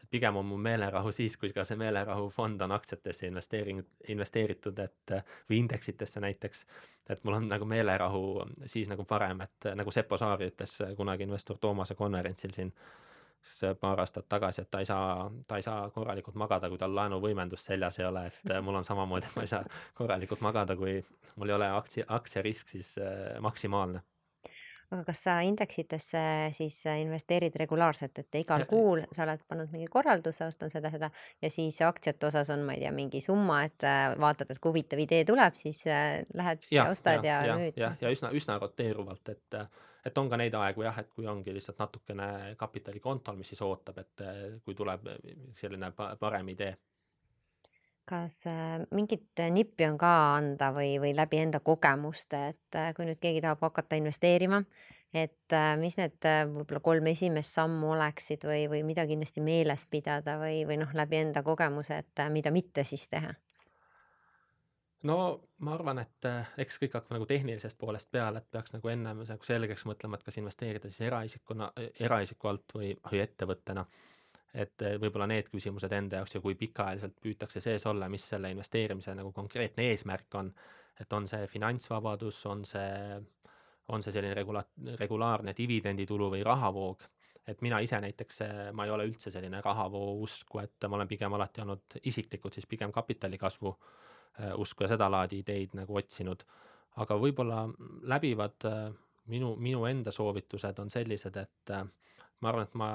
et 0.01 0.09
pigem 0.09 0.35
on 0.35 0.45
mu 0.49 0.57
meelerahu 0.57 1.11
siis, 1.19 1.37
kui 1.37 1.53
ka 1.53 1.65
see 1.67 1.77
meelerahufond 1.79 2.61
on 2.65 2.73
aktsiatesse 2.75 3.29
investeering, 3.29 3.83
investeeritud, 4.09 4.79
et 4.79 5.15
või 5.49 5.61
indeksitesse 5.61 6.23
näiteks, 6.23 6.65
et 7.13 7.23
mul 7.23 7.37
on 7.37 7.47
nagu 7.51 7.67
meelerahu 7.69 8.23
siis 8.65 8.89
nagu 8.89 9.05
parem, 9.05 9.45
et 9.45 9.71
nagu 9.77 9.93
Sepo 9.93 10.17
Saar 10.17 10.41
ütles 10.47 10.75
kunagi 10.97 11.27
investor 11.29 11.61
Toomase 11.61 11.95
konverentsil 11.95 12.55
siin 12.55 12.73
siis 13.43 13.77
paar 13.79 13.99
aastat 13.99 14.27
tagasi, 14.29 14.61
et 14.61 14.71
ta 14.71 14.79
ei 14.79 14.85
saa, 14.85 15.31
ta 15.47 15.57
ei 15.57 15.65
saa 15.65 15.89
korralikult 15.89 16.37
magada, 16.39 16.69
kui 16.69 16.79
tal 16.81 16.95
laenuvõimendust 16.95 17.71
seljas 17.71 17.99
ei 17.99 18.05
ole, 18.05 18.27
et 18.29 18.53
mul 18.61 18.79
on 18.81 18.87
samamoodi, 18.87 19.29
et 19.29 19.35
ma 19.35 19.45
ei 19.45 19.51
saa 19.51 19.65
korralikult 19.97 20.41
magada, 20.45 20.75
kui 20.77 20.99
mul 21.35 21.49
ei 21.49 21.57
ole 21.57 21.69
aktsia, 21.73 22.05
aktsiarisk 22.07 22.69
siis 22.69 22.95
äh, 23.01 23.37
maksimaalne. 23.41 24.03
aga 24.91 25.05
kas 25.07 25.21
sa 25.23 25.37
indeksitesse 25.47 26.21
siis 26.51 26.81
investeerid 26.85 27.55
regulaarselt, 27.55 28.17
et 28.19 28.35
igal 28.41 28.65
kuul 28.67 29.05
sa 29.15 29.23
oled 29.23 29.45
pannud 29.47 29.71
mingi 29.71 29.87
korralduse, 29.87 30.45
ostan 30.51 30.69
seda, 30.69 30.91
seda 30.91 31.09
ja 31.41 31.49
siis 31.49 31.79
aktsiate 31.87 32.27
osas 32.27 32.49
on, 32.51 32.65
ma 32.67 32.75
ei 32.75 32.83
tea, 32.83 32.91
mingi 32.91 33.21
summa, 33.23 33.63
et 33.69 33.87
äh, 33.87 34.17
vaatad, 34.19 34.51
et 34.51 34.59
kui 34.59 34.73
huvitav 34.73 34.99
idee 34.99 35.23
tuleb, 35.25 35.55
siis 35.55 35.85
äh, 35.87 36.25
lähed 36.33 36.67
ja, 36.69 36.83
ja 36.83 36.89
ostad 36.91 37.23
ja, 37.23 37.39
ja, 37.39 37.53
ja 37.53 37.61
müüd. 37.63 37.79
jah, 37.79 37.95
ja 38.01 38.11
üsna, 38.11 38.35
üsna 38.35 38.59
roteeruvalt, 38.59 39.31
et 39.31 39.63
et 40.05 40.17
on 40.17 40.29
ka 40.29 40.37
neid 40.39 40.55
aegu 40.57 40.85
jah, 40.85 41.01
et 41.01 41.09
kui 41.13 41.27
ongi 41.29 41.53
lihtsalt 41.53 41.81
natukene 41.81 42.55
kapitali 42.57 42.99
kontol, 42.99 43.37
mis 43.37 43.51
siis 43.53 43.61
ootab, 43.65 43.99
et 44.01 44.23
eh, 44.25 44.39
kui 44.65 44.77
tuleb 44.77 45.11
selline 45.57 45.91
parem 45.97 46.49
idee. 46.55 46.77
kas 48.11 48.41
äh, 48.49 48.81
mingit 48.91 49.39
nippi 49.53 49.85
on 49.87 49.97
ka 49.97 50.13
anda 50.35 50.71
või, 50.75 50.97
või 50.99 51.13
läbi 51.15 51.37
enda 51.39 51.61
kogemuste, 51.63 52.39
et 52.49 52.75
äh, 52.75 52.89
kui 52.97 53.05
nüüd 53.07 53.21
keegi 53.21 53.43
tahab 53.45 53.61
hakata 53.61 53.95
investeerima, 53.95 54.59
et 55.13 55.53
äh, 55.53 55.75
mis 55.79 55.95
need 55.97 56.17
võib-olla 56.25 56.81
kolm 56.83 57.07
esimest 57.13 57.55
sammu 57.55 57.93
oleksid 57.93 58.43
või, 58.49 58.65
või 58.73 58.81
mida 58.83 59.05
kindlasti 59.07 59.45
meeles 59.45 59.85
pidada 59.85 60.35
või, 60.41 60.65
või 60.67 60.81
noh, 60.81 60.91
läbi 60.97 61.21
enda 61.21 61.45
kogemuse, 61.45 62.01
et 62.03 62.25
mida 62.33 62.51
mitte 62.51 62.83
siis 62.83 63.07
teha? 63.07 63.31
No 65.03 65.17
ma 65.65 65.73
arvan, 65.73 66.01
et 66.01 66.27
äh, 66.29 66.53
eks 66.61 66.77
kõik 66.81 66.95
hakkab 66.97 67.15
nagu 67.15 67.27
tehnilisest 67.29 67.77
poolest 67.81 68.11
peale, 68.11 68.41
et 68.41 68.49
peaks 68.51 68.73
nagu 68.75 68.91
ennem 68.91 69.23
nagu 69.25 69.45
selgeks 69.45 69.85
mõtlema, 69.89 70.17
et 70.17 70.25
kas 70.27 70.37
investeerida 70.41 70.91
siis 70.91 71.07
eraisikuna, 71.09 71.71
eraisiku 71.99 72.51
alt 72.51 72.75
või, 72.77 72.93
või 73.09 73.21
ettevõttena. 73.23 73.85
et 74.53 74.83
äh, 74.83 74.97
võib-olla 74.99 75.27
need 75.31 75.47
küsimused 75.49 75.91
enda 75.95 76.19
jaoks 76.19 76.35
ja 76.35 76.41
kui 76.41 76.55
pikaajaliselt 76.59 77.15
püütakse 77.23 77.61
sees 77.61 77.85
olla, 77.85 78.09
mis 78.09 78.27
selle 78.29 78.51
investeerimise 78.51 79.15
nagu 79.15 79.31
konkreetne 79.31 79.87
eesmärk 79.91 80.35
on, 80.35 80.51
et 80.99 81.13
on 81.13 81.27
see 81.27 81.47
finantsvabadus, 81.47 82.45
on 82.45 82.65
see, 82.65 83.21
on 83.87 84.03
see 84.03 84.11
selline 84.11 84.35
regula-, 84.35 84.67
regulaarne 84.99 85.55
dividenditulu 85.57 86.29
või 86.35 86.43
rahavoog, 86.43 87.07
et 87.47 87.61
mina 87.61 87.79
ise 87.79 88.01
näiteks, 88.03 88.41
äh, 88.45 88.61
ma 88.73 88.85
ei 88.85 88.91
ole 88.91 89.07
üldse 89.07 89.31
selline 89.31 89.61
rahavoo 89.61 90.13
usku, 90.21 90.59
et 90.59 90.89
ma 90.89 90.99
olen 90.99 91.07
pigem 91.07 91.33
alati 91.33 91.63
olnud 91.63 91.99
isiklikult 92.03 92.53
siis 92.53 92.67
pigem 92.67 92.91
kapitali 92.91 93.39
kasvu 93.39 93.71
äh, 93.71 93.89
Äh, 93.91 94.10
usku 94.57 94.83
ja 94.83 94.91
sedalaadi 94.93 95.41
ideid 95.43 95.75
nagu 95.77 95.97
otsinud. 95.97 96.43
aga 97.01 97.15
võib-olla 97.15 97.63
läbivad 98.11 98.65
äh, 98.67 98.91
minu, 99.31 99.55
minu 99.55 99.85
enda 99.87 100.11
soovitused 100.11 100.79
on 100.83 100.89
sellised, 100.91 101.37
et 101.39 101.71
äh, 101.71 101.85
ma 102.41 102.49
arvan, 102.49 102.67
et 102.67 102.73
ma 102.75 102.89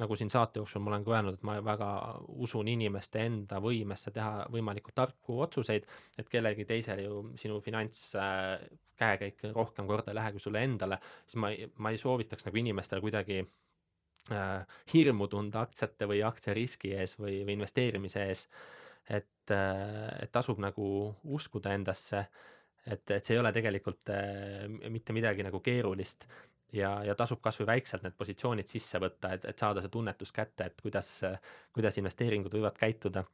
nagu 0.00 0.16
siin 0.16 0.30
saate 0.32 0.60
jooksul 0.60 0.80
ma 0.80 0.92
olen 0.92 1.04
ka 1.04 1.12
öelnud, 1.16 1.36
et 1.36 1.42
ma 1.44 1.56
väga 1.64 1.88
usun 2.46 2.68
inimeste 2.72 3.24
enda 3.26 3.58
võimesse 3.60 4.12
teha 4.14 4.46
võimalikult 4.52 4.94
tarku 4.96 5.40
otsuseid, 5.44 5.88
et 6.18 6.30
kellelgi 6.32 6.64
teisel 6.68 7.02
ju 7.04 7.22
sinu 7.40 7.58
finantskäekäik 7.64 9.50
rohkem 9.52 9.90
korda 9.90 10.14
ei 10.14 10.20
lähe 10.20 10.32
kui 10.36 10.44
sulle 10.46 10.62
endale, 10.64 11.00
siis 11.26 11.40
ma 11.42 11.50
ma 11.82 11.92
ei 11.92 11.98
soovitaks 12.00 12.46
nagu 12.46 12.62
inimestele 12.62 13.04
kuidagi 13.04 13.42
äh, 13.42 14.78
hirmu 14.94 15.28
tunda 15.28 15.66
aktsiate 15.66 16.08
või 16.08 16.22
aktsiariski 16.30 16.94
ees 16.94 17.18
või, 17.18 17.42
või 17.42 17.58
investeerimise 17.58 18.28
ees 18.30 18.46
äh, 18.46 18.79
et 19.10 20.30
tasub 20.32 20.60
nagu 20.62 20.84
uskuda 21.24 21.72
endasse, 21.74 22.20
et, 22.86 23.10
et 23.10 23.24
see 23.24 23.34
ei 23.34 23.40
ole 23.40 23.50
tegelikult 23.52 24.12
äh, 24.14 24.68
mitte 24.92 25.12
midagi 25.16 25.42
nagu 25.42 25.58
keerulist 25.64 26.28
ja, 26.72 26.92
ja 27.04 27.14
tasub 27.18 27.40
kasvõi 27.42 27.66
väikselt 27.74 28.04
need 28.04 28.16
positsioonid 28.18 28.70
sisse 28.70 29.00
võtta, 29.02 29.34
et, 29.34 29.44
et 29.50 29.58
saada 29.58 29.82
see 29.82 29.92
tunnetus 29.92 30.32
kätte, 30.34 30.70
et 30.70 30.82
kuidas, 30.82 31.12
kuidas 31.74 31.98
investeeringud 32.00 32.54
võivad 32.54 32.78
käituda. 32.78 33.24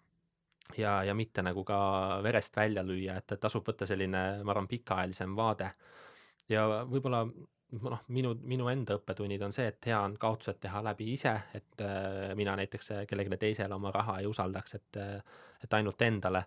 ja, 0.77 1.03
ja 1.05 1.15
mitte 1.15 1.43
nagu 1.43 1.65
ka 1.65 1.79
verest 2.23 2.57
välja 2.57 2.83
lüüa, 2.83 3.17
et, 3.17 3.33
et 3.33 3.41
tasub 3.41 3.67
võtta 3.67 3.87
selline, 3.87 4.23
ma 4.43 4.55
arvan, 4.55 4.69
pikaajalisem 4.69 5.37
vaade. 5.37 5.71
ja 6.49 6.67
võib-olla 6.85 7.27
noh, 7.73 8.05
minu, 8.09 8.35
minu 8.43 8.69
enda 8.71 8.97
õppetunnid 9.01 9.43
on 9.43 9.53
see, 9.53 9.67
et 9.73 9.91
hea 9.91 9.99
on 9.99 10.15
kaotused 10.21 10.61
teha 10.63 10.83
läbi 10.87 11.11
ise, 11.13 11.35
et 11.55 11.83
äh, 11.83 12.31
mina 12.39 12.57
näiteks 12.57 12.93
kellelegi 13.09 13.41
teisele 13.43 13.75
oma 13.75 13.91
raha 13.95 14.21
ei 14.21 14.31
usaldaks, 14.31 14.75
et 14.79 15.01
äh, 15.03 15.37
et 15.65 15.75
ainult 15.75 16.03
endale. 16.03 16.45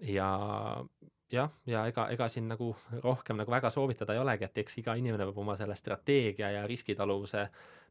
ja 0.00 0.28
jah, 1.32 1.50
ja 1.66 1.84
ega, 1.86 2.06
ega 2.08 2.28
siin 2.28 2.48
nagu 2.48 2.70
rohkem 3.02 3.36
nagu 3.36 3.52
väga 3.52 3.70
soovitada 3.70 4.14
ei 4.14 4.22
olegi, 4.22 4.46
et 4.46 4.62
eks 4.64 4.78
iga 4.80 4.94
inimene 4.98 5.26
peab 5.28 5.38
oma 5.38 5.56
selle 5.58 5.76
strateegia 5.76 6.50
ja 6.56 6.64
riskitaluvuse 6.66 7.44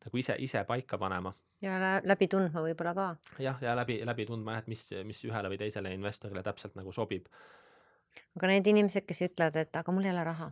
nagu 0.05 0.17
ise, 0.17 0.35
ise 0.39 0.63
paika 0.67 0.97
panema. 0.97 1.33
ja 1.61 1.99
läbi 2.03 2.27
tundma 2.27 2.63
võib-olla 2.65 2.95
ka. 2.95 3.07
jah, 3.39 3.61
ja 3.61 3.75
läbi, 3.75 4.01
läbi 4.05 4.25
tundma 4.25 4.57
jah, 4.57 4.65
et 4.65 4.73
mis, 4.73 4.83
mis 5.05 5.23
ühele 5.27 5.51
või 5.51 5.61
teisele 5.61 5.93
investorile 5.93 6.43
täpselt 6.43 6.75
nagu 6.79 6.91
sobib. 6.91 7.27
aga 8.37 8.51
need 8.53 8.67
inimesed, 8.73 9.05
kes 9.05 9.21
ütlevad, 9.29 9.55
et 9.61 9.75
aga 9.75 9.95
mul 9.95 10.09
ei 10.09 10.15
ole 10.15 10.23
raha, 10.23 10.51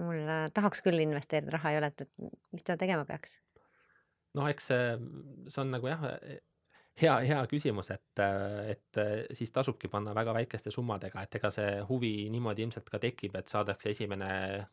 mul 0.00 0.22
äh, 0.24 0.46
tahaks 0.54 0.84
küll 0.84 1.02
investeerida, 1.04 1.56
raha 1.56 1.72
ei 1.72 1.80
ole, 1.82 1.92
et, 1.92 2.06
et 2.06 2.54
mis 2.54 2.64
ta 2.66 2.78
tegema 2.80 3.04
peaks? 3.08 3.38
noh, 4.38 4.48
eks 4.48 4.70
see, 4.70 4.96
see 5.52 5.60
on 5.60 5.74
nagu 5.74 5.90
jah, 5.90 6.06
hea, 7.00 7.14
hea 7.28 7.40
küsimus, 7.50 7.90
et, 7.94 8.22
et 8.72 9.00
siis 9.36 9.52
tasubki 9.52 9.90
panna 9.92 10.14
väga 10.16 10.34
väikeste 10.36 10.72
summadega, 10.72 11.24
et 11.24 11.36
ega 11.38 11.50
see 11.52 11.70
huvi 11.88 12.12
niimoodi 12.32 12.64
ilmselt 12.66 12.88
ka 12.92 13.00
tekib, 13.02 13.36
et 13.38 13.52
saadakse 13.52 13.92
esimene 13.92 14.30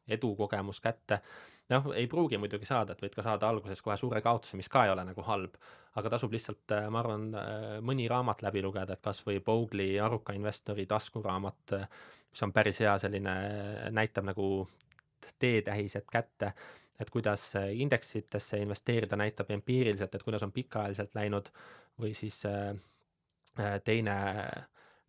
edukogemus 0.07 0.79
kätte. 0.83 1.21
noh, 1.69 1.91
ei 1.93 2.07
pruugi 2.09 2.39
muidugi 2.41 2.65
saada, 2.65 2.95
et 2.95 3.03
võid 3.03 3.15
ka 3.15 3.23
saada 3.25 3.49
alguses 3.49 3.81
kohe 3.85 3.97
suure 3.99 4.21
kaotuse, 4.25 4.57
mis 4.57 4.71
ka 4.71 4.85
ei 4.85 4.93
ole 4.93 5.03
nagu 5.05 5.21
halb, 5.27 5.59
aga 5.99 6.15
tasub 6.15 6.33
lihtsalt, 6.33 6.75
ma 6.89 7.03
arvan, 7.03 7.29
mõni 7.85 8.07
raamat 8.09 8.41
läbi 8.47 8.63
lugeda, 8.65 8.95
et 8.95 9.03
kas 9.05 9.21
või 9.27 9.43
Bowley 9.45 9.99
Aruka 10.01 10.33
investori 10.33 10.87
taskuraamat, 10.89 11.75
mis 12.31 12.45
on 12.47 12.53
päris 12.55 12.79
hea 12.81 12.95
selline, 13.01 13.35
näitab 13.93 14.31
nagu 14.31 14.49
teetähised 15.39 16.07
kätte. 16.11 16.53
Et 16.99 17.09
kuidas 17.09 17.53
indeksitesse 17.71 18.57
investeerida 18.59 19.15
näitab 19.15 19.51
empiiriliselt, 19.55 20.15
et 20.15 20.23
kuidas 20.23 20.43
on 20.43 20.51
pikaajaliselt 20.51 21.15
läinud 21.15 21.47
või 22.01 22.13
siis 22.13 22.41
äh, 22.45 22.75
äh, 23.59 23.81
teine, 23.83 24.17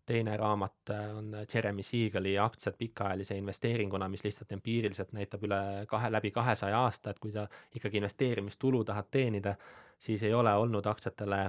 teine 0.07 0.37
raamat 0.37 0.93
on 1.17 1.37
Jeremy 1.55 1.83
Siegali 1.83 2.39
Aktsiad 2.39 2.75
pikaajalise 2.79 3.37
investeeringuna, 3.37 4.09
mis 4.09 4.25
lihtsalt 4.25 4.53
empiiriliselt 4.53 5.13
näitab 5.13 5.45
üle 5.47 5.61
kahe, 5.89 6.11
läbi 6.13 6.31
kahesaja 6.31 6.79
aasta, 6.79 7.11
et 7.11 7.19
kui 7.19 7.33
sa 7.33 7.47
ikkagi 7.75 8.01
investeerimistulu 8.03 8.85
tahad 8.85 9.11
teenida, 9.11 9.55
siis 9.99 10.23
ei 10.23 10.35
ole 10.35 10.55
olnud 10.55 10.87
aktsiatele 10.87 11.41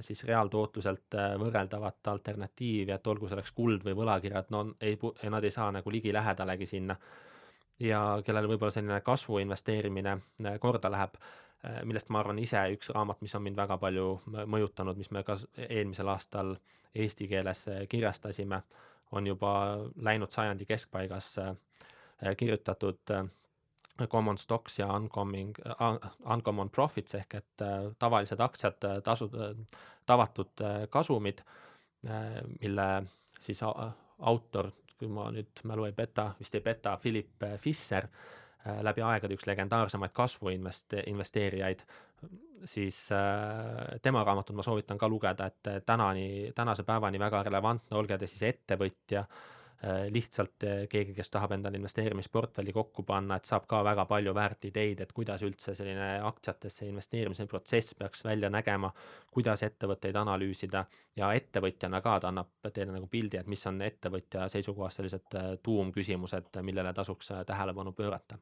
siis 0.00 0.24
reaaltootluselt 0.24 1.14
võrreldavat 1.38 2.08
alternatiivi, 2.08 2.92
et 2.94 3.06
olgu 3.06 3.28
selleks 3.28 3.52
kuld 3.52 3.84
või 3.84 3.94
võlakirjad, 3.98 4.50
no 4.50 4.64
ei, 4.80 4.98
nad 5.30 5.44
ei 5.44 5.54
saa 5.54 5.70
nagu 5.72 5.92
ligilähedalegi 5.92 6.66
sinna 6.66 6.96
ja 7.80 8.00
kellel 8.26 8.48
võib-olla 8.50 8.74
selline 8.74 9.00
kasvu 9.06 9.38
investeerimine 9.38 10.16
korda 10.60 10.90
läheb, 10.90 11.14
Äh, 11.66 11.80
millest 11.84 12.10
ma 12.14 12.20
arvan 12.22 12.38
ise 12.38 12.60
üks 12.70 12.92
raamat, 12.94 13.18
mis 13.24 13.34
on 13.34 13.42
mind 13.42 13.58
väga 13.58 13.76
palju 13.82 14.04
mõjutanud, 14.30 14.98
mis 15.00 15.10
me 15.10 15.24
ka 15.26 15.34
eelmisel 15.64 16.10
aastal 16.12 16.52
eesti 16.94 17.26
keeles 17.30 17.64
äh, 17.66 17.80
kirjastasime, 17.90 18.60
on 19.10 19.26
juba 19.26 19.52
läinud 19.96 20.30
sajandi 20.30 20.68
keskpaigas 20.68 21.32
äh, 21.42 21.56
kirjutatud 22.38 23.14
common 24.06 24.38
stocks 24.38 24.78
ja 24.78 24.86
uncommon, 24.94 25.50
uncommon 26.30 26.70
profits 26.70 27.16
ehk 27.18 27.34
et 27.34 27.62
tavalised 27.98 28.38
aktsiad, 28.40 28.84
tasud, 29.02 29.34
tavatud 30.06 30.62
kasumid, 30.90 31.40
mille 32.60 32.86
siis 33.42 33.62
autor, 33.62 34.70
kui 34.98 35.08
ma 35.08 35.30
nüüd 35.30 35.62
mälu 35.64 35.86
ei 35.86 35.92
peta, 35.94 36.32
vist 36.40 36.54
ei 36.54 36.60
peta, 36.64 36.96
Philip 37.02 37.46
Fischer 37.62 38.08
Äh, 38.66 38.80
läbi 38.82 39.02
aegade 39.06 39.36
üks 39.38 39.46
legendaarsemaid 39.46 40.12
kasvuinvest-, 40.16 40.96
investeerijaid, 41.06 41.84
siis 42.66 42.96
äh, 43.14 44.00
tema 44.02 44.24
raamatut 44.26 44.56
ma 44.58 44.64
soovitan 44.66 44.98
ka 44.98 45.08
lugeda, 45.08 45.46
et 45.46 45.86
tänani, 45.86 46.24
tänase 46.56 46.82
päevani 46.88 47.20
väga 47.22 47.44
relevantne, 47.46 47.94
olge 48.00 48.18
te 48.18 48.26
siis 48.26 48.42
ettevõtja, 48.50 49.22
äh, 49.22 49.57
lihtsalt 50.10 50.64
keegi, 50.90 51.14
kes 51.14 51.30
tahab 51.30 51.52
endale 51.54 51.78
investeerimisportfelli 51.78 52.72
kokku 52.74 53.04
panna, 53.06 53.36
et 53.38 53.46
saab 53.46 53.68
ka 53.70 53.84
väga 53.86 54.04
palju 54.10 54.34
väärt 54.34 54.66
ideid, 54.66 55.00
et 55.04 55.12
kuidas 55.14 55.44
üldse 55.46 55.74
selline 55.78 56.08
aktsiatesse 56.26 56.88
investeerimise 56.88 57.46
protsess 57.46 57.94
peaks 57.98 58.24
välja 58.26 58.50
nägema, 58.50 58.90
kuidas 59.30 59.62
ettevõtteid 59.62 60.18
analüüsida. 60.18 60.84
Ja 61.16 61.30
ettevõtjana 61.34 62.02
ka 62.02 62.18
ta 62.20 62.32
annab 62.32 62.70
teile 62.72 62.92
nagu 62.94 63.06
pildi, 63.06 63.38
et 63.38 63.46
mis 63.46 63.66
on 63.70 63.82
ettevõtja 63.82 64.48
seisukohast 64.50 64.98
sellised 65.00 65.40
tuumküsimused, 65.62 66.62
millele 66.62 66.92
tasuks 66.94 67.32
tähelepanu 67.46 67.92
pöörata 67.92 68.38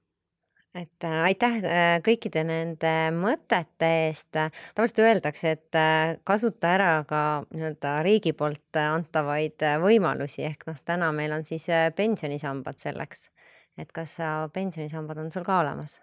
et 0.77 1.05
äh, 1.05 1.17
aitäh 1.31 1.59
äh, 1.65 1.85
kõikide 2.05 2.43
nende 2.47 2.93
mõtete 3.17 3.89
eest. 4.07 4.31
tavaliselt 4.33 5.03
öeldakse, 5.05 5.55
et 5.57 5.79
äh, 5.79 6.17
kasuta 6.27 6.73
ära 6.77 6.91
ka 7.09 7.21
nii-öelda 7.51 7.97
riigi 8.07 8.35
poolt 8.37 8.81
antavaid 8.81 9.65
võimalusi 9.83 10.45
ehk 10.49 10.67
noh, 10.69 10.81
täna 10.85 11.13
meil 11.17 11.35
on 11.37 11.45
siis 11.45 11.67
pensionisambad 11.97 12.81
selleks. 12.83 13.31
et 13.79 13.93
kas 13.93 14.17
pensionisambad 14.53 15.19
on 15.19 15.31
sul 15.31 15.45
ka 15.45 15.61
olemas? 15.61 16.01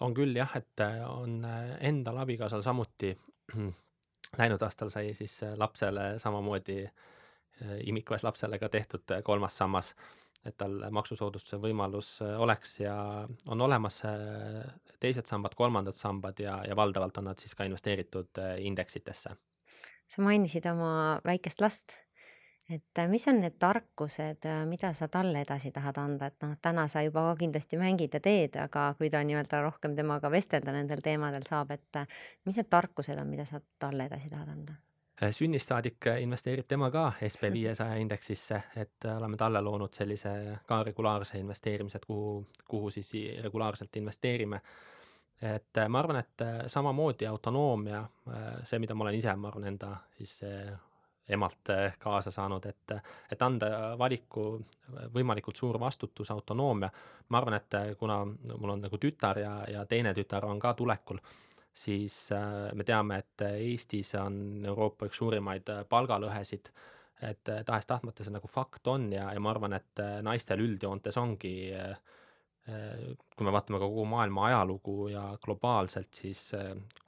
on 0.00 0.14
küll 0.16 0.36
jah, 0.36 0.50
et 0.56 0.86
on 1.06 1.44
endal 1.80 2.22
abikaasal 2.24 2.62
samuti 2.66 3.14
läinud 4.40 4.62
aastal 4.62 4.90
sai 4.90 5.14
siis 5.14 5.40
lapsele 5.56 6.18
samamoodi 6.18 6.82
imikvas 7.84 8.24
lapsele 8.24 8.58
ka 8.58 8.68
tehtud 8.72 9.20
kolmas 9.24 9.56
sammas 9.56 9.94
et 10.46 10.56
tal 10.56 10.76
maksusoodustuse 10.94 11.60
võimalus 11.60 12.14
äh, 12.24 12.34
oleks 12.40 12.78
ja 12.80 12.94
on 13.48 13.60
olemas 13.60 14.00
äh, 14.08 14.64
teised 15.00 15.28
sambad, 15.28 15.54
kolmandad 15.56 15.98
sambad 15.98 16.40
ja, 16.40 16.60
ja 16.66 16.76
valdavalt 16.76 17.20
on 17.20 17.30
nad 17.30 17.40
siis 17.40 17.54
ka 17.56 17.66
investeeritud 17.68 18.40
äh, 18.40 18.54
indeksitesse. 18.64 19.36
sa 20.10 20.22
mainisid 20.22 20.66
oma 20.66 21.20
väikest 21.24 21.60
last, 21.60 21.94
et 22.70 23.02
mis 23.08 23.28
on 23.28 23.40
need 23.44 23.60
tarkused, 23.62 24.48
mida 24.66 24.92
sa 24.96 25.08
talle 25.08 25.44
edasi 25.44 25.70
tahad 25.70 26.00
anda, 26.02 26.30
et 26.32 26.42
noh, 26.42 26.56
täna 26.62 26.88
sa 26.88 27.02
juba 27.04 27.28
ka 27.28 27.36
kindlasti 27.44 27.78
mängid 27.78 28.14
ja 28.14 28.20
teed, 28.20 28.56
aga 28.58 28.94
kui 28.98 29.10
ta 29.10 29.22
nii-öelda 29.22 29.62
rohkem 29.62 29.94
temaga 29.96 30.30
vestelda 30.30 30.72
nendel 30.74 31.04
teemadel 31.04 31.46
saab, 31.46 31.76
et 31.76 32.04
mis 32.46 32.56
need 32.56 32.70
tarkused 32.70 33.18
on, 33.18 33.28
mida 33.30 33.46
sa 33.46 33.60
talle 33.78 34.08
edasi 34.10 34.32
tahad 34.32 34.50
anda? 34.56 34.80
Äh, 35.22 35.32
sünnist 35.32 35.68
saadik 35.68 36.06
äh, 36.06 36.22
investeerib 36.22 36.64
tema 36.68 36.88
ka 36.90 37.12
SB 37.28 37.50
viiesaja 37.52 37.98
indeksisse, 38.00 38.62
et 38.76 39.04
äh, 39.04 39.16
oleme 39.18 39.36
talle 39.36 39.60
loonud 39.60 39.92
sellise 39.92 40.30
ka 40.66 40.78
regulaarse 40.82 41.38
investeerimise, 41.38 41.98
et 42.00 42.06
kuhu, 42.08 42.46
kuhu 42.68 42.90
siis 42.90 43.10
regulaarselt 43.42 43.96
investeerime. 43.96 44.60
et 45.40 45.78
ma 45.88 45.98
arvan, 45.98 46.16
et 46.16 46.42
samamoodi 46.68 47.26
autonoomia, 47.26 48.02
see, 48.64 48.78
mida 48.78 48.94
ma 48.94 49.06
olen 49.06 49.14
ise, 49.16 49.32
ma 49.40 49.48
arvan, 49.48 49.64
enda 49.70 49.94
siis 50.18 50.34
emalt 51.32 51.70
kaasa 51.98 52.30
saanud, 52.30 52.66
et, 52.68 52.92
et 53.32 53.42
anda 53.42 53.70
valiku 53.98 54.44
võimalikult 55.14 55.56
suur 55.56 55.80
vastutus, 55.80 56.30
autonoomia. 56.30 56.90
ma 57.28 57.38
arvan, 57.38 57.56
et 57.56 57.78
kuna 57.98 58.18
mul 58.26 58.74
on 58.74 58.84
nagu 58.84 59.00
tütar 59.00 59.40
ja, 59.40 59.54
ja 59.68 59.86
teine 59.86 60.12
tütar 60.14 60.44
on 60.44 60.60
ka 60.60 60.74
tulekul 60.74 61.24
siis 61.72 62.16
äh, 62.32 62.70
me 62.74 62.84
teame, 62.84 63.20
et 63.22 63.44
Eestis 63.46 64.14
on 64.18 64.64
Euroopa 64.66 65.08
üks 65.08 65.20
suurimaid 65.20 65.68
äh, 65.70 65.82
palgalõhesid, 65.88 66.70
et 67.22 67.52
äh, 67.52 67.64
tahes-tahtmata 67.66 68.26
see 68.26 68.34
nagu 68.34 68.50
fakt 68.50 68.88
on 68.90 69.10
ja, 69.12 69.30
ja 69.34 69.42
ma 69.42 69.52
arvan, 69.54 69.76
et 69.78 70.02
naistel 70.26 70.64
üldjoontes 70.64 71.20
ongi 71.20 71.54
kui 72.70 73.46
me 73.46 73.50
vaatame 73.50 73.78
ka 73.80 73.86
kogu 73.88 74.02
maailma 74.06 74.44
ajalugu 74.46 75.08
ja 75.10 75.22
globaalselt, 75.42 76.12
siis 76.14 76.42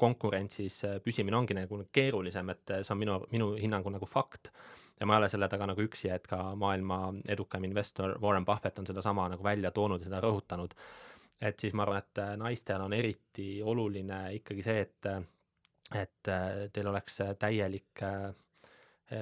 konkurentsis 0.01 0.79
püsimine 1.05 1.37
ongi 1.39 1.55
nagu 1.55 1.77
keerulisem, 1.93 2.49
et 2.51 2.73
see 2.73 2.95
on 2.95 2.99
minu, 2.99 3.19
minu 3.31 3.51
hinnangul 3.61 3.95
nagu 3.95 4.09
fakt. 4.09 4.49
ja 4.99 5.07
ma 5.07 5.15
ei 5.15 5.21
ole 5.21 5.29
selle 5.29 5.47
taga 5.53 5.69
nagu 5.69 5.85
üksi, 5.85 6.09
et 6.11 6.27
ka 6.27 6.41
maailma 6.59 6.99
edukaim 7.37 7.69
investor 7.69 8.17
Warren 8.23 8.49
Buffett 8.49 8.81
on 8.81 8.89
sedasama 8.89 9.29
nagu 9.37 9.45
välja 9.45 9.71
toonud 9.71 10.03
ja 10.03 10.09
seda 10.09 10.23
rõhutanud 10.25 10.75
et 11.43 11.61
siis 11.61 11.75
ma 11.75 11.87
arvan, 11.87 12.03
et 12.03 12.23
äh, 12.23 12.37
naistel 12.41 12.85
on 12.85 12.95
eriti 12.97 13.49
oluline 13.63 14.23
ikkagi 14.39 14.65
see, 14.65 14.87
et, 14.87 15.11
et 15.99 16.31
äh, 16.31 16.49
teil 16.73 16.91
oleks 16.93 17.19
täielik 17.39 18.03
äh, 18.07 18.31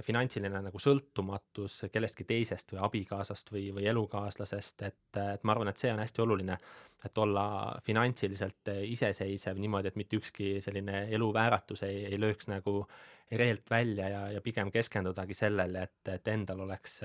finantsiline 0.07 0.61
nagu 0.63 0.79
sõltumatus 0.79 1.81
kellestki 1.91 2.23
teisest 2.29 2.77
või 2.77 2.83
abikaasast 2.87 3.49
või, 3.51 3.65
või 3.75 3.89
elukaaslasest, 3.91 4.85
et, 4.87 5.19
et 5.19 5.43
ma 5.43 5.57
arvan, 5.57 5.73
et 5.73 5.81
see 5.83 5.91
on 5.91 5.99
hästi 5.99 6.23
oluline, 6.23 6.59
et 7.05 7.19
olla 7.19 7.47
finantsiliselt 7.83 8.71
iseseisev 8.87 9.59
niimoodi, 9.59 9.91
et 9.91 9.99
mitte 9.99 10.21
ükski 10.21 10.53
selline 10.63 11.09
eluvääratus 11.17 11.83
ei, 11.89 12.05
ei 12.07 12.21
lööks 12.21 12.47
nagu 12.53 12.85
reelt 13.31 13.71
välja 13.71 14.09
ja, 14.09 14.21
ja 14.35 14.41
pigem 14.43 14.73
keskendudagi 14.75 15.35
sellele, 15.39 15.85
et, 15.87 16.09
et 16.15 16.29
endal 16.29 16.65
oleks 16.67 17.01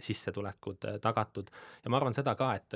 sissetulekud 0.00 0.88
tagatud. 1.02 1.50
ja 1.84 1.90
ma 1.90 2.00
arvan 2.00 2.16
seda 2.16 2.34
ka, 2.38 2.54
et 2.58 2.74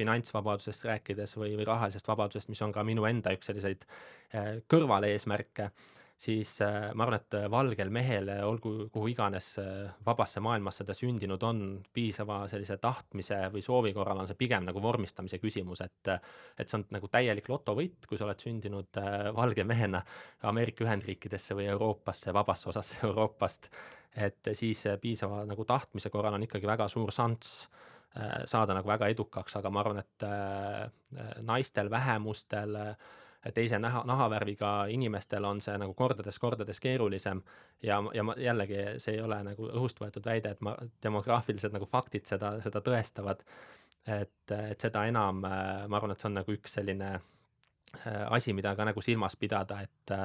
finantsvabadusest 0.00 0.84
rääkides 0.88 1.36
või, 1.36 1.54
või 1.58 1.66
rahalisest 1.68 2.08
vabadusest, 2.08 2.50
mis 2.52 2.62
on 2.64 2.72
ka 2.74 2.84
minu 2.86 3.06
enda 3.08 3.34
üks 3.36 3.50
selliseid 3.50 3.84
äh, 3.86 4.52
kõrvaleesmärke, 4.70 5.70
siis 6.20 6.52
äh, 6.64 6.90
ma 6.94 7.06
arvan, 7.06 7.20
et 7.20 7.36
valgel 7.50 7.90
mehel, 7.92 8.28
olgu 8.44 8.72
kuhu 8.92 9.10
iganes 9.12 9.52
äh, 9.62 9.88
vabasse 10.06 10.42
maailmasse 10.44 10.84
ta 10.84 10.96
sündinud 10.96 11.42
on, 11.48 11.62
piisava 11.96 12.42
sellise 12.50 12.76
tahtmise 12.82 13.42
või 13.54 13.64
soovi 13.64 13.94
korral 13.96 14.20
on 14.22 14.28
see 14.28 14.38
pigem 14.40 14.66
nagu 14.68 14.82
vormistamise 14.84 15.40
küsimus, 15.42 15.80
et 15.86 16.12
et 16.12 16.68
see 16.68 16.78
on 16.78 16.86
nagu 16.92 17.08
täielik 17.08 17.48
lotovõit, 17.48 18.08
kui 18.08 18.18
sa 18.18 18.26
oled 18.28 18.40
sündinud 18.40 19.00
valge 19.36 19.64
mehena 19.64 20.02
Ameerika 20.50 20.84
Ühendriikidesse 20.84 21.56
või 21.56 21.70
Euroopasse, 21.72 22.34
vabasse 22.36 22.68
osasse 22.72 23.00
Euroopast, 23.08 23.70
et 24.16 24.52
siis 24.58 24.84
piisava 25.00 25.44
nagu 25.48 25.64
tahtmise 25.64 26.10
korral 26.10 26.36
on 26.36 26.44
ikkagi 26.48 26.68
väga 26.68 26.88
suur 26.92 27.14
šanss 27.14 27.68
Äh, 28.18 28.42
saada 28.50 28.74
nagu 28.74 28.88
väga 28.90 29.06
edukaks, 29.12 29.54
aga 29.60 29.70
ma 29.70 29.84
arvan, 29.84 30.00
et 30.02 30.24
äh, 30.26 30.88
äh, 31.14 31.34
naistel, 31.46 31.86
vähemustel, 31.90 32.74
teise 33.54 33.78
naha, 33.78 34.02
nahavärviga 34.06 34.70
inimestel 34.92 35.44
on 35.48 35.60
see 35.64 35.76
nagu 35.80 35.94
kordades-kordades 35.96 36.80
keerulisem 36.80 37.42
ja, 37.82 38.00
ja 38.14 38.24
ma 38.26 38.34
jällegi, 38.38 38.78
see 39.00 39.16
ei 39.16 39.22
ole 39.24 39.40
nagu 39.46 39.68
õhust 39.70 40.00
võetud 40.02 40.26
väide, 40.26 40.54
et 40.54 40.64
ma, 40.64 40.74
demograafilised 41.02 41.72
nagu 41.72 41.88
faktid 41.88 42.28
seda, 42.28 42.56
seda 42.64 42.82
tõestavad. 42.84 43.44
et, 44.06 44.52
et 44.52 44.80
seda 44.80 45.04
enam 45.08 45.40
ma 45.44 45.96
arvan, 45.96 46.12
et 46.12 46.20
see 46.20 46.28
on 46.28 46.40
nagu 46.40 46.52
üks 46.52 46.76
selline 46.78 47.12
asi, 48.30 48.52
mida 48.52 48.74
ka 48.76 48.84
nagu 48.84 49.02
silmas 49.02 49.36
pidada, 49.36 49.80
et 49.82 50.16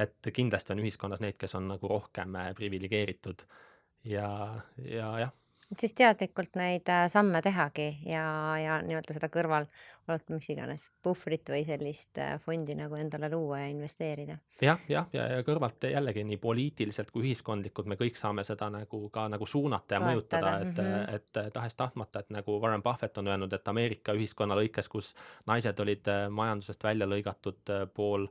et 0.00 0.28
kindlasti 0.32 0.72
on 0.72 0.80
ühiskonnas 0.80 1.20
neid, 1.20 1.36
kes 1.36 1.54
on 1.58 1.66
nagu 1.68 1.88
rohkem 1.88 2.36
priviligeeritud 2.56 3.42
ja, 4.08 4.30
ja 4.80 5.10
jah 5.26 5.32
siis 5.78 5.94
teadlikult 5.94 6.56
neid 6.58 6.88
äh, 6.90 7.06
samme 7.10 7.42
tehagi 7.42 7.88
ja, 8.06 8.24
ja 8.58 8.78
nii-öelda 8.82 9.14
seda 9.14 9.28
kõrval, 9.32 9.66
oletame, 10.10 10.40
mis 10.40 10.48
iganes, 10.50 10.86
puhvrit 11.04 11.52
või 11.52 11.62
sellist 11.68 12.18
äh, 12.18 12.34
fondi 12.42 12.74
nagu 12.78 12.98
endale 12.98 13.30
luua 13.30 13.62
ja 13.62 13.70
investeerida. 13.70 14.38
jah, 14.62 14.82
jah, 14.88 15.08
ja, 15.12 15.26
ja, 15.28 15.38
ja 15.38 15.46
kõrvalt 15.46 15.86
jällegi 15.92 16.24
nii 16.26 16.40
poliitiliselt 16.42 17.10
kui 17.14 17.28
ühiskondlikult 17.28 17.90
me 17.90 17.98
kõik 18.00 18.18
saame 18.18 18.44
seda 18.46 18.70
nagu 18.74 19.02
ka 19.14 19.28
nagu 19.30 19.46
suunata 19.46 19.96
ja 19.96 20.00
Toetada, 20.00 20.14
mõjutada, 20.14 20.54
et 20.60 20.76
mm, 20.76 20.92
-hmm. 20.92 21.14
et, 21.14 21.36
et 21.46 21.52
tahes-tahtmata, 21.54 22.24
et 22.24 22.30
nagu 22.34 22.60
Warren 22.60 22.82
Buffett 22.82 23.18
on 23.18 23.30
öelnud, 23.30 23.52
et 23.52 23.68
Ameerika 23.68 24.16
ühiskonna 24.16 24.58
lõikes, 24.58 24.88
kus 24.88 25.14
naised 25.46 25.80
olid 25.80 26.08
äh, 26.08 26.26
majandusest 26.30 26.84
välja 26.84 27.06
lõigatud 27.06 27.76
pool 27.94 28.26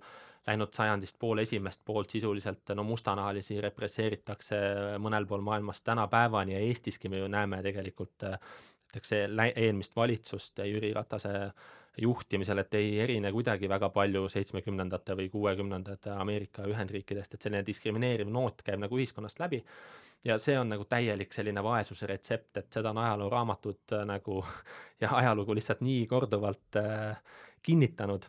läinud 0.48 0.74
sajandist 0.74 1.20
pool 1.20 1.44
esimest 1.44 1.82
poolt 1.86 2.10
sisuliselt 2.10 2.72
no 2.76 2.84
mustanahalisi 2.84 3.60
represseeritakse 3.62 4.60
mõnel 5.00 5.28
pool 5.28 5.42
maailmas 5.46 5.84
tänapäevani 5.84 6.54
ja 6.54 6.60
Eestiski 6.60 7.10
me 7.10 7.20
ju 7.24 7.28
näeme 7.28 7.62
tegelikult 7.64 8.24
näiteks 8.24 9.12
eelmist 9.56 9.96
valitsust 9.96 10.60
Jüri 10.66 10.94
Ratase 10.94 11.52
juhtimisel, 12.02 12.58
et 12.58 12.74
ei 12.74 13.00
erine 13.00 13.32
kuidagi 13.32 13.70
väga 13.70 13.90
palju 13.94 14.28
seitsmekümnendate 14.32 15.16
või 15.20 15.30
kuuekümnendate 15.30 16.14
Ameerika 16.16 16.66
Ühendriikidest, 16.70 17.34
et 17.34 17.42
selline 17.46 17.66
diskrimineeriv 17.66 18.30
noot 18.32 18.64
käib 18.66 18.82
nagu 18.84 19.00
ühiskonnast 19.00 19.40
läbi. 19.40 19.62
Ja 20.24 20.36
see 20.40 20.58
on 20.60 20.68
nagu 20.74 20.84
täielik 20.90 21.32
selline 21.34 21.64
vaesuse 21.64 22.08
retsept, 22.08 22.58
et 22.60 22.74
seda 22.74 22.92
on 22.92 22.98
ajalooraamatud 23.00 23.96
äh, 23.96 24.04
nagu 24.08 24.42
ja 25.04 25.14
ajalugu 25.22 25.56
lihtsalt 25.56 25.84
nii 25.86 26.08
korduvalt 26.12 26.80
äh, 26.80 27.22
kinnitanud, 27.64 28.28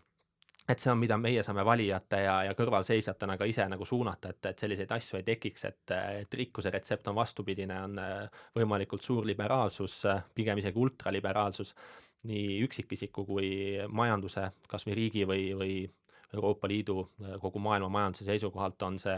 et 0.70 0.82
see 0.82 0.90
on, 0.92 0.98
mida 1.00 1.16
meie 1.18 1.42
saame 1.42 1.64
valijate 1.66 2.22
ja, 2.24 2.34
ja 2.46 2.56
kõrvalseisjatena 2.58 3.36
ka 3.40 3.48
ise 3.48 3.64
nagu 3.70 3.86
suunata, 3.88 4.30
et, 4.34 4.50
et 4.52 4.62
selliseid 4.64 4.92
asju 4.94 5.18
ei 5.18 5.26
tekiks, 5.26 5.64
et, 5.68 5.94
et 6.22 6.36
rikkuse 6.40 6.70
retsept 6.70 7.08
on 7.10 7.16
vastupidine, 7.18 7.78
on 7.88 7.98
äh, 8.02 8.42
võimalikult 8.56 9.04
suur 9.06 9.26
liberaalsus, 9.26 9.96
äh, 10.10 10.22
pigem 10.34 10.60
isegi 10.62 10.78
ultraliberaalsus, 10.78 11.74
nii 12.30 12.60
üksikisiku 12.66 13.24
kui 13.24 13.50
majanduse, 13.88 14.50
kas 14.68 14.84
või 14.86 14.98
riigi 14.98 15.24
või, 15.28 15.46
või 15.56 15.76
Euroopa 16.34 16.68
Liidu, 16.68 16.98
kogu 17.40 17.58
maailma 17.58 17.88
majanduse 17.90 18.26
seisukohalt 18.28 18.82
on 18.86 18.98
see 19.00 19.16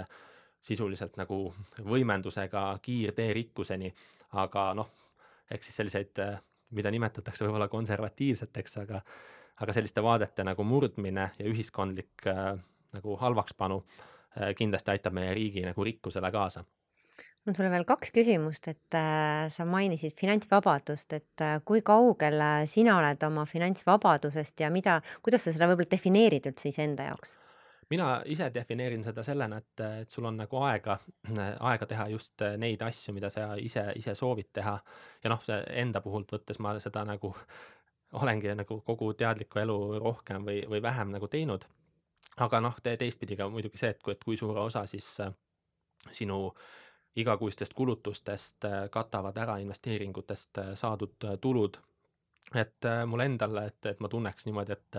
sisuliselt 0.62 1.18
nagu 1.18 1.44
võimendusega 1.82 2.62
kiirtee 2.82 3.32
rikkuseni, 3.34 3.90
aga 4.38 4.70
noh, 4.78 4.88
eks 5.50 5.68
siis 5.68 5.80
selliseid, 5.80 6.22
mida 6.78 6.92
nimetatakse 6.94 7.44
võib-olla 7.44 7.68
konservatiivseteks, 7.68 8.78
aga 8.84 9.02
aga 9.60 9.72
selliste 9.72 10.02
vaadete 10.02 10.44
nagu 10.44 10.64
murdmine 10.64 11.30
ja 11.38 11.48
ühiskondlik 11.48 12.26
äh, 12.26 12.54
nagu 12.92 13.16
halvakspanu 13.20 13.82
äh, 13.82 14.54
kindlasti 14.58 14.96
aitab 14.96 15.16
meie 15.16 15.34
riigi 15.34 15.64
nagu 15.66 15.84
rikkusele 15.84 16.30
kaasa 16.32 16.64
mul 17.42 17.50
on 17.50 17.56
sulle 17.58 17.70
veel 17.72 17.84
kaks 17.86 18.12
küsimust, 18.14 18.68
et 18.70 18.94
äh, 18.94 19.48
sa 19.50 19.64
mainisid 19.66 20.14
finantsvabadust, 20.18 21.14
et 21.18 21.42
äh, 21.42 21.56
kui 21.66 21.82
kaugel 21.82 22.38
äh, 22.38 22.58
sina 22.70 22.94
oled 23.00 23.22
oma 23.26 23.44
finantsvabadusest 23.50 24.62
ja 24.62 24.70
mida, 24.70 25.00
kuidas 25.22 25.42
sa 25.42 25.54
seda 25.54 25.66
võib-olla 25.70 25.90
defineerid 25.90 26.46
üldse 26.52 26.70
iseenda 26.70 27.10
jaoks? 27.10 27.36
mina 27.92 28.22
ise 28.30 28.46
defineerin 28.54 29.02
seda 29.04 29.20
sellena, 29.26 29.58
et, 29.60 29.80
et 30.00 30.10
sul 30.10 30.24
on 30.24 30.38
nagu 30.40 30.62
aega, 30.64 30.94
aega 31.60 31.88
teha 31.90 32.06
just 32.14 32.40
neid 32.56 32.80
asju, 32.86 33.12
mida 33.12 33.28
sa 33.28 33.50
ise, 33.60 33.82
ise 34.00 34.14
soovid 34.16 34.48
teha. 34.56 34.78
ja 35.20 35.32
noh, 35.34 35.42
enda 35.82 36.00
puhult 36.00 36.32
võttes 36.32 36.62
ma 36.62 36.72
seda 36.80 37.02
nagu 37.04 37.34
olengi 38.12 38.54
nagu 38.54 38.80
kogu 38.86 39.12
teadlikku 39.14 39.62
elu 39.62 39.78
rohkem 40.02 40.44
või, 40.46 40.62
või 40.68 40.82
vähem 40.82 41.12
nagu 41.14 41.28
teinud. 41.28 41.64
aga 42.36 42.60
noh 42.60 42.78
te,, 42.82 42.96
teistpidi 42.96 43.36
ka 43.36 43.48
muidugi 43.48 43.78
see, 43.78 43.90
et 43.90 44.02
kui, 44.02 44.12
et 44.12 44.24
kui 44.24 44.36
suure 44.36 44.60
osa 44.60 44.86
siis 44.86 45.08
äh, 45.20 45.32
sinu 46.10 46.52
igakuistest 47.16 47.74
kulutustest 47.74 48.64
äh, 48.64 48.78
katavad 48.90 49.36
ära 49.36 49.58
investeeringutest 49.58 50.58
äh, 50.58 50.72
saadud 50.74 51.28
tulud. 51.40 51.78
et 52.54 52.84
mul 53.06 53.20
endal, 53.20 53.56
et, 53.56 53.86
et 53.86 54.00
ma 54.00 54.08
tunneks 54.08 54.46
niimoodi, 54.46 54.72
et 54.72 54.96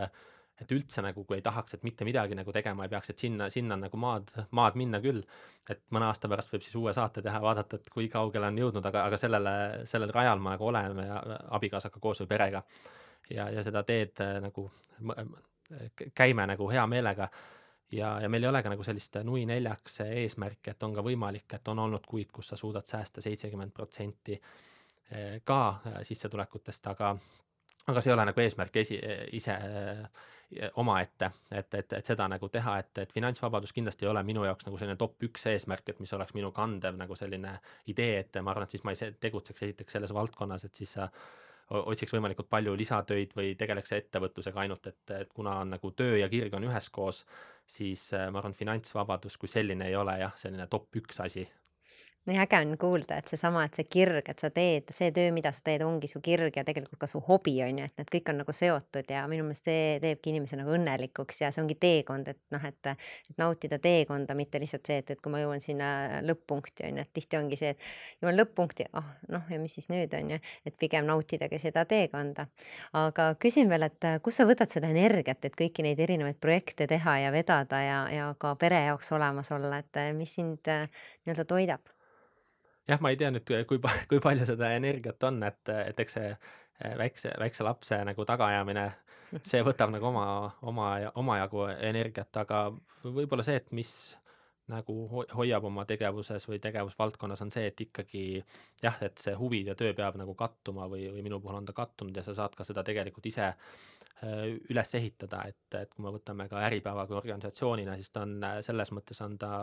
et 0.62 0.72
üldse 0.72 1.02
nagu, 1.04 1.24
kui 1.28 1.38
ei 1.38 1.44
tahaks, 1.46 1.76
et 1.76 1.86
mitte 1.86 2.06
midagi 2.06 2.38
nagu 2.38 2.54
tegema 2.54 2.86
ei 2.86 2.92
peaks, 2.92 3.10
et 3.10 3.24
sinna, 3.24 3.50
sinna 3.54 3.78
on 3.78 3.86
nagu 3.88 4.00
maad, 4.00 4.30
maad 4.56 4.78
minna 4.80 5.00
küll. 5.04 5.24
et 5.70 5.80
mõne 5.96 6.10
aasta 6.10 6.28
pärast 6.28 6.52
võib 6.54 6.64
siis 6.66 6.76
uue 6.76 6.94
saate 6.94 7.22
teha, 7.24 7.40
vaadata, 7.42 7.80
et 7.80 7.90
kui 7.94 8.10
kaugele 8.12 8.50
on 8.52 8.58
jõudnud, 8.60 8.86
aga, 8.86 9.06
aga 9.10 9.18
sellele, 9.18 9.54
sellel 9.90 10.12
rajal 10.12 10.44
ma 10.44 10.56
nagu 10.56 10.68
olen 10.68 11.00
abikaasaga 11.58 12.02
koos 12.04 12.20
või 12.24 12.30
perega. 12.36 12.64
Ja, 13.30 13.50
ja 13.50 13.64
seda 13.64 13.84
teed 13.84 14.22
äh, 14.22 14.38
nagu 14.44 14.70
käime 16.16 16.48
nagu 16.48 16.70
hea 16.70 16.88
meelega. 16.88 17.30
Ja, 17.94 18.16
ja 18.22 18.30
meil 18.30 18.44
ei 18.44 18.50
ole 18.50 18.64
ka 18.66 18.72
nagu 18.74 18.84
sellist 18.84 19.20
nui 19.24 19.46
neljaks 19.46 20.00
eesmärki, 20.08 20.72
et 20.72 20.84
on 20.84 20.96
ka 20.96 21.04
võimalik, 21.06 21.46
et 21.54 21.68
on 21.70 21.80
olnud 21.80 22.06
kuid, 22.10 22.32
kus 22.34 22.50
sa 22.50 22.58
suudad 22.58 22.90
säästa 22.90 23.22
seitsekümmend 23.22 23.74
protsenti 23.74 24.34
eh, 24.34 25.42
ka 25.46 25.60
eh, 25.86 26.00
sissetulekutest, 26.08 26.88
aga 26.90 27.12
aga 27.88 28.02
see 28.02 28.10
ei 28.10 28.16
ole 28.16 28.26
nagu 28.26 28.42
eesmärk 28.42 28.78
esi, 28.80 28.98
ise 29.38 29.58
omaette, 30.80 31.30
et, 31.52 31.74
et, 31.74 31.94
et 31.98 32.06
seda 32.06 32.28
nagu 32.32 32.48
teha, 32.50 32.78
et, 32.80 32.98
et 33.04 33.14
finantsvabadus 33.14 33.74
kindlasti 33.76 34.06
ei 34.06 34.12
ole 34.12 34.24
minu 34.24 34.46
jaoks 34.46 34.68
nagu 34.68 34.78
selline 34.80 34.96
top 35.00 35.24
üks 35.28 35.48
eesmärk, 35.52 35.90
et 35.90 36.00
mis 36.00 36.14
oleks 36.16 36.34
minu 36.38 36.52
kandev 36.56 36.96
nagu 37.00 37.18
selline 37.20 37.58
idee, 37.92 38.20
et 38.22 38.40
ma 38.42 38.54
arvan, 38.54 38.68
et 38.68 38.76
siis 38.76 38.86
ma 38.88 38.94
ei 38.94 39.16
tegutseks 39.20 39.66
esiteks 39.68 39.98
selles 39.98 40.14
valdkonnas, 40.16 40.66
et 40.66 40.82
siis 40.82 40.94
sa 40.96 41.10
otsiks 41.70 42.14
võimalikult 42.14 42.50
palju 42.50 42.76
lisatöid 42.78 43.34
või 43.38 43.56
tegeleks 43.60 43.96
ettevõtlusega 43.98 44.64
ainult, 44.64 44.88
et, 44.88 45.02
et 45.16 45.34
kuna 45.34 45.58
on 45.64 45.74
nagu 45.76 45.92
töö 45.98 46.18
ja 46.20 46.30
kirg 46.30 46.54
on 46.54 46.68
üheskoos, 46.68 47.24
siis 47.66 48.10
äh, 48.14 48.30
ma 48.32 48.42
arvan, 48.42 48.56
finantsvabadus 48.58 49.38
kui 49.38 49.52
selline 49.52 49.88
ei 49.88 49.96
ole 49.96 50.18
jah, 50.20 50.36
selline 50.38 50.68
top 50.72 51.02
üks 51.02 51.22
asi 51.24 51.48
nii 52.26 52.38
äge 52.40 52.56
on 52.56 52.78
kuulda, 52.80 53.18
et 53.20 53.28
seesama, 53.28 53.66
et 53.68 53.76
see 53.76 53.84
kirg, 53.92 54.30
et 54.32 54.40
sa 54.40 54.48
teed, 54.54 54.92
see 54.96 55.12
töö, 55.16 55.32
mida 55.36 55.52
sa 55.52 55.60
teed, 55.66 55.82
ongi 55.84 56.08
su 56.08 56.22
kirg 56.24 56.56
ja 56.56 56.64
tegelikult 56.64 57.02
ka 57.02 57.08
su 57.12 57.20
hobi 57.28 57.58
on 57.66 57.82
ju, 57.82 57.88
et 57.90 58.00
need 58.00 58.12
kõik 58.14 58.30
on 58.32 58.38
nagu 58.40 58.54
seotud 58.56 59.10
ja 59.12 59.26
minu 59.28 59.44
meelest 59.44 59.68
see 59.68 59.98
teebki 60.04 60.32
inimese 60.32 60.56
nagu 60.60 60.72
õnnelikuks 60.78 61.42
ja 61.44 61.50
see 61.52 61.64
ongi 61.64 61.76
teekond, 61.82 62.30
et 62.32 62.40
noh, 62.56 62.68
et, 62.70 62.92
et 63.34 63.42
nautida 63.42 63.80
teekonda, 63.84 64.38
mitte 64.40 64.62
lihtsalt 64.64 64.88
see, 64.88 65.02
et, 65.04 65.12
et 65.12 65.20
kui 65.24 65.34
ma 65.34 65.42
jõuan 65.44 65.64
sinna 65.64 65.90
lõpp-punkti 66.24 66.88
on 66.88 67.02
ju, 67.02 67.04
et 67.04 67.12
tihti 67.20 67.40
ongi 67.42 67.60
see, 67.60 67.74
et 67.76 68.24
jõuan 68.24 68.40
lõpp-punkti, 68.40 68.88
ah 68.94 69.02
oh, 69.02 69.10
noh, 69.36 69.52
ja 69.52 69.60
mis 69.60 69.76
siis 69.76 69.92
nüüd 69.92 70.16
on 70.16 70.32
ju, 70.36 70.40
et 70.64 70.78
pigem 70.80 71.10
nautidagi 71.10 71.60
seda 71.60 71.84
teekonda. 71.90 72.48
aga 73.00 73.34
küsin 73.36 73.68
veel, 73.72 73.90
et 73.90 74.08
kust 74.24 74.40
sa 74.40 74.48
võtad 74.48 74.72
seda 74.72 74.88
energiat, 74.96 75.44
et 75.44 75.60
kõiki 75.60 75.84
neid 75.84 76.00
erinevaid 76.00 76.40
projekte 76.40 76.88
teha 76.88 77.18
ja 77.26 77.36
vedada 77.36 77.84
ja, 77.84 78.00
ja 78.16 78.32
ka 78.40 78.56
pere 78.56 78.86
jaoks 78.88 79.12
olemas 79.12 79.52
olla, 79.52 79.84
et 79.84 80.02
mis 80.16 80.32
sind 80.40 80.64
nii-öelda 80.64 81.48
toidab? 81.50 81.94
Jah, 82.88 83.02
ma 83.02 83.14
ei 83.14 83.20
tea 83.20 83.32
nüüd, 83.34 83.54
kui 83.70 83.80
kui 84.10 84.24
palju 84.24 84.48
seda 84.50 84.74
energiat 84.78 85.24
on, 85.30 85.42
et, 85.48 85.62
et 85.74 86.00
eks 86.04 86.18
see 86.20 86.32
eh, 86.34 86.98
väikse, 87.00 87.34
väikse 87.40 87.68
lapse 87.68 88.00
nagu 88.10 88.26
tagaajamine, 88.28 88.88
see 89.44 89.64
võtab 89.70 89.94
nagu 89.94 90.10
oma, 90.12 90.26
oma, 90.62 90.90
omajagu 91.22 91.68
energiat, 91.76 92.32
aga 92.44 92.66
võib-olla 93.04 93.46
see, 93.46 93.62
et 93.62 93.72
mis 93.76 93.94
nagu 94.72 94.96
ho-, 95.12 95.26
hoiab 95.36 95.66
oma 95.68 95.84
tegevuses 95.88 96.46
või 96.48 96.60
tegevusvaldkonnas, 96.64 97.42
on 97.44 97.52
see, 97.52 97.66
et 97.68 97.82
ikkagi 97.84 98.26
jah, 98.84 99.00
et 99.04 99.20
see 99.20 99.36
huvi 99.36 99.64
ja 99.68 99.76
töö 99.80 99.92
peab 99.98 100.16
nagu 100.20 100.36
kattuma 100.40 100.88
või, 100.92 101.10
või 101.12 101.26
minu 101.26 101.42
puhul 101.44 101.60
on 101.60 101.68
ta 101.68 101.76
kattunud 101.76 102.16
ja 102.16 102.24
sa 102.24 102.36
saad 102.38 102.56
ka 102.56 102.68
seda 102.68 102.86
tegelikult 102.88 103.28
ise 103.28 103.52
üles 104.70 104.94
ehitada, 104.96 105.42
et, 105.50 105.76
et 105.76 105.90
kui 105.92 106.04
me 106.06 106.12
võtame 106.14 106.46
ka 106.48 106.62
Äripäeva 106.68 107.06
kui 107.10 107.18
organisatsioonina, 107.18 107.96
siis 108.00 108.12
ta 108.14 108.24
on 108.24 108.38
äh, 108.46 108.60
selles 108.66 108.92
mõttes 108.96 109.20
on 109.26 109.38
ta 109.42 109.54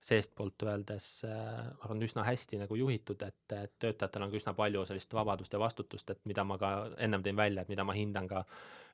seestpoolt 0.00 0.64
öeldes 0.64 1.08
äh, 1.28 1.40
ma 1.66 1.84
arvan, 1.84 2.04
üsna 2.06 2.24
hästi 2.24 2.62
nagu 2.62 2.78
juhitud, 2.80 3.20
et, 3.26 3.56
et 3.56 3.74
töötajatel 3.82 4.24
on 4.24 4.32
ka 4.32 4.40
üsna 4.40 4.54
palju 4.56 4.86
sellist 4.88 5.12
vabadust 5.16 5.52
ja 5.52 5.60
vastutust, 5.60 6.14
et 6.14 6.22
mida 6.30 6.46
ma 6.48 6.56
ka 6.60 6.70
ennem 6.98 7.24
tõin 7.26 7.42
välja, 7.42 7.64
et 7.64 7.72
mida 7.72 7.84
ma 7.84 7.96
hindan 7.96 8.30
ka 8.30 8.44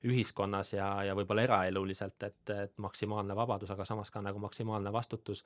ühiskonnas 0.06 0.72
ja, 0.72 0.88
ja 1.06 1.14
võib-olla 1.18 1.44
eraeluliselt, 1.46 2.22
et, 2.26 2.52
et 2.54 2.74
maksimaalne 2.82 3.36
vabadus, 3.36 3.70
aga 3.74 3.84
samas 3.88 4.10
ka 4.14 4.22
nagu 4.24 4.40
maksimaalne 4.42 4.92
vastutus, 4.94 5.42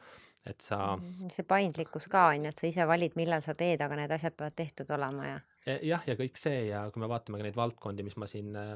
et 0.47 0.61
sa 0.65 0.97
mm, 0.97 1.31
see 1.35 1.47
paindlikkus 1.49 2.09
ka 2.13 2.29
on 2.35 2.47
ju, 2.47 2.53
et 2.53 2.63
sa 2.63 2.69
ise 2.69 2.87
valid, 2.89 3.17
millal 3.21 3.45
sa 3.45 3.55
teed, 3.59 3.81
aga 3.85 3.99
need 4.03 4.15
asjad 4.17 4.37
peavad 4.37 4.57
tehtud 4.59 4.93
olema 4.97 5.29
ja 5.29 5.39
e, 5.67 5.79
jah, 5.91 6.05
ja 6.09 6.17
kõik 6.19 6.41
see 6.41 6.67
ja 6.71 6.83
kui 6.93 7.03
me 7.03 7.11
vaatame 7.11 7.41
ka 7.41 7.47
neid 7.47 7.59
valdkondi, 7.59 8.07
mis 8.07 8.17
ma 8.21 8.29
siin 8.31 8.57
äh, 8.59 8.73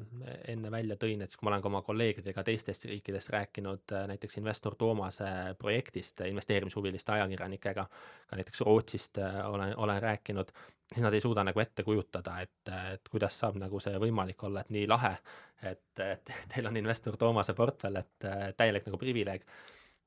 enne 0.53 0.72
välja 0.72 0.99
tõin, 1.01 1.24
et 1.24 1.32
siis 1.32 1.41
kui 1.41 1.49
ma 1.49 1.55
olen 1.55 1.64
ka 1.64 1.72
oma 1.72 1.82
kolleegidega 1.87 2.45
teistest 2.47 2.89
riikidest 2.91 3.32
rääkinud, 3.35 3.85
äh, 3.93 4.07
näiteks 4.12 4.41
investor 4.41 4.76
Toomase 4.78 5.30
projektist 5.59 6.24
investeerimishuviliste 6.28 7.16
ajakirjanikega, 7.18 7.89
ka 8.30 8.41
näiteks 8.41 8.64
Rootsist 8.64 9.18
olen, 9.20 9.76
olen 9.76 10.03
rääkinud, 10.03 10.53
siis 10.93 11.03
nad 11.03 11.14
ei 11.14 11.20
suuda 11.20 11.45
nagu 11.45 11.61
ette 11.61 11.82
kujutada, 11.82 12.39
et, 12.41 12.72
et 12.93 13.09
kuidas 13.11 13.39
saab 13.39 13.57
nagu 13.61 13.80
see 13.80 13.97
võimalik 14.01 14.43
olla, 14.47 14.64
et 14.64 14.72
nii 14.74 14.87
lahe, 14.91 15.14
et, 15.62 16.03
et 16.05 16.32
teil 16.55 16.68
on 16.70 16.76
investor 16.80 17.16
Toomase 17.20 17.55
portfell, 17.57 18.01
et 18.01 18.28
täielik 18.57 18.87
nagu 18.91 19.01
privileeg. 19.01 19.47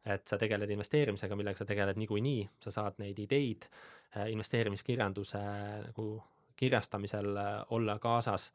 et 0.08 0.28
sa 0.28 0.38
tegeled 0.40 0.70
investeerimisega, 0.72 1.36
millega 1.36 1.60
sa 1.60 1.66
tegeled 1.68 1.98
niikuinii, 2.00 2.50
sa 2.64 2.72
saad 2.72 3.00
neid 3.04 3.18
ideid 3.20 3.66
äh, 3.68 4.30
investeerimiskirjanduse 4.32 5.42
nagu 5.90 6.06
kirjastamisel 6.56 7.38
äh, 7.38 7.50
olla 7.76 7.98
kaasas 8.00 8.52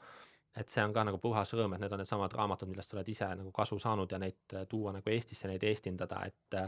et 0.57 0.68
see 0.68 0.85
on 0.85 0.93
ka 0.93 1.05
nagu 1.05 1.18
puhas 1.20 1.53
rõõm, 1.53 1.75
et 1.75 1.81
need 1.81 1.93
on 1.93 2.01
needsamad 2.01 2.33
raamatud, 2.37 2.68
millest 2.68 2.93
sa 2.93 2.97
oled 2.97 3.09
ise 3.09 3.29
nagu 3.37 3.53
kasu 3.53 3.79
saanud 3.79 4.11
ja 4.12 4.18
neid 4.23 4.57
äh, 4.57 4.64
tuua 4.68 4.93
nagu 4.97 5.12
Eestisse, 5.12 5.49
neid 5.49 5.64
eestindada, 5.64 6.23
et 6.25 6.59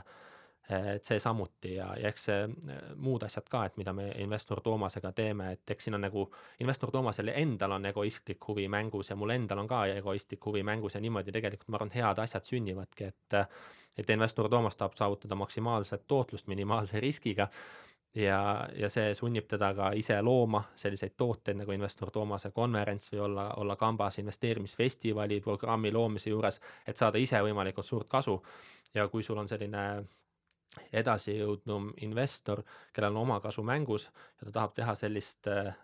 et 0.68 1.04
see 1.04 1.20
samuti 1.20 1.74
ja, 1.74 1.90
ja 2.00 2.08
eks 2.08 2.26
see 2.28 2.40
äh, 2.46 2.82
muud 2.96 3.22
asjad 3.26 3.48
ka, 3.52 3.64
et 3.68 3.76
mida 3.76 3.92
me 3.92 4.06
investor 4.24 4.62
Toomasega 4.64 5.12
teeme, 5.12 5.52
et 5.52 5.70
eks 5.70 5.88
siin 5.88 5.98
on 5.98 6.04
nagu 6.06 6.24
investor 6.60 6.90
Toomasel 6.90 7.28
endal 7.34 7.76
on 7.76 7.86
egoistlik 7.86 8.48
huvi 8.48 8.64
mängus 8.68 9.10
ja 9.10 9.16
mul 9.16 9.34
endal 9.36 9.60
on 9.60 9.68
ka 9.68 9.84
egoistlik 9.92 10.46
huvi 10.46 10.62
mängus 10.64 10.96
ja 10.96 11.00
niimoodi 11.04 11.32
tegelikult 11.32 11.68
ma 11.68 11.80
arvan, 11.80 11.92
head 11.94 12.22
asjad 12.24 12.48
sünnivadki, 12.48 13.12
et 13.12 13.40
et 13.94 14.08
investor 14.10 14.48
Toomas 14.50 14.76
tahab 14.76 14.96
saavutada 14.98 15.36
maksimaalset 15.38 16.08
tootlust 16.10 16.48
minimaalse 16.50 17.00
riskiga 17.00 17.48
ja, 18.14 18.68
ja 18.76 18.88
see 18.90 19.14
sunnib 19.14 19.46
teda 19.50 19.70
ka 19.74 19.90
ise 19.98 20.16
looma 20.22 20.62
selliseid 20.78 21.14
tooteid 21.16 21.58
nagu 21.58 21.74
investor 21.74 22.10
Toomase 22.14 22.50
konverents 22.54 23.12
või 23.12 23.24
olla, 23.26 23.48
olla 23.60 23.76
kambas 23.76 24.18
investeerimisfestivali 24.22 25.40
programmi 25.40 25.92
loomise 25.92 26.30
juures, 26.30 26.60
et 26.86 26.96
saada 26.96 27.18
ise 27.18 27.42
võimalikult 27.42 27.86
suurt 27.86 28.08
kasu. 28.08 28.42
ja 28.94 29.08
kui 29.08 29.22
sul 29.22 29.38
on 29.38 29.48
selline 29.48 30.04
edasijõudnum 30.92 31.92
investor, 32.06 32.62
kellel 32.92 33.14
on 33.14 33.26
oma 33.26 33.40
kasu 33.44 33.62
mängus 33.62 34.08
ja 34.08 34.46
ta 34.46 34.52
tahab 34.60 34.74
teha 34.76 34.94
sellist 34.98 35.48
äh, 35.50 35.74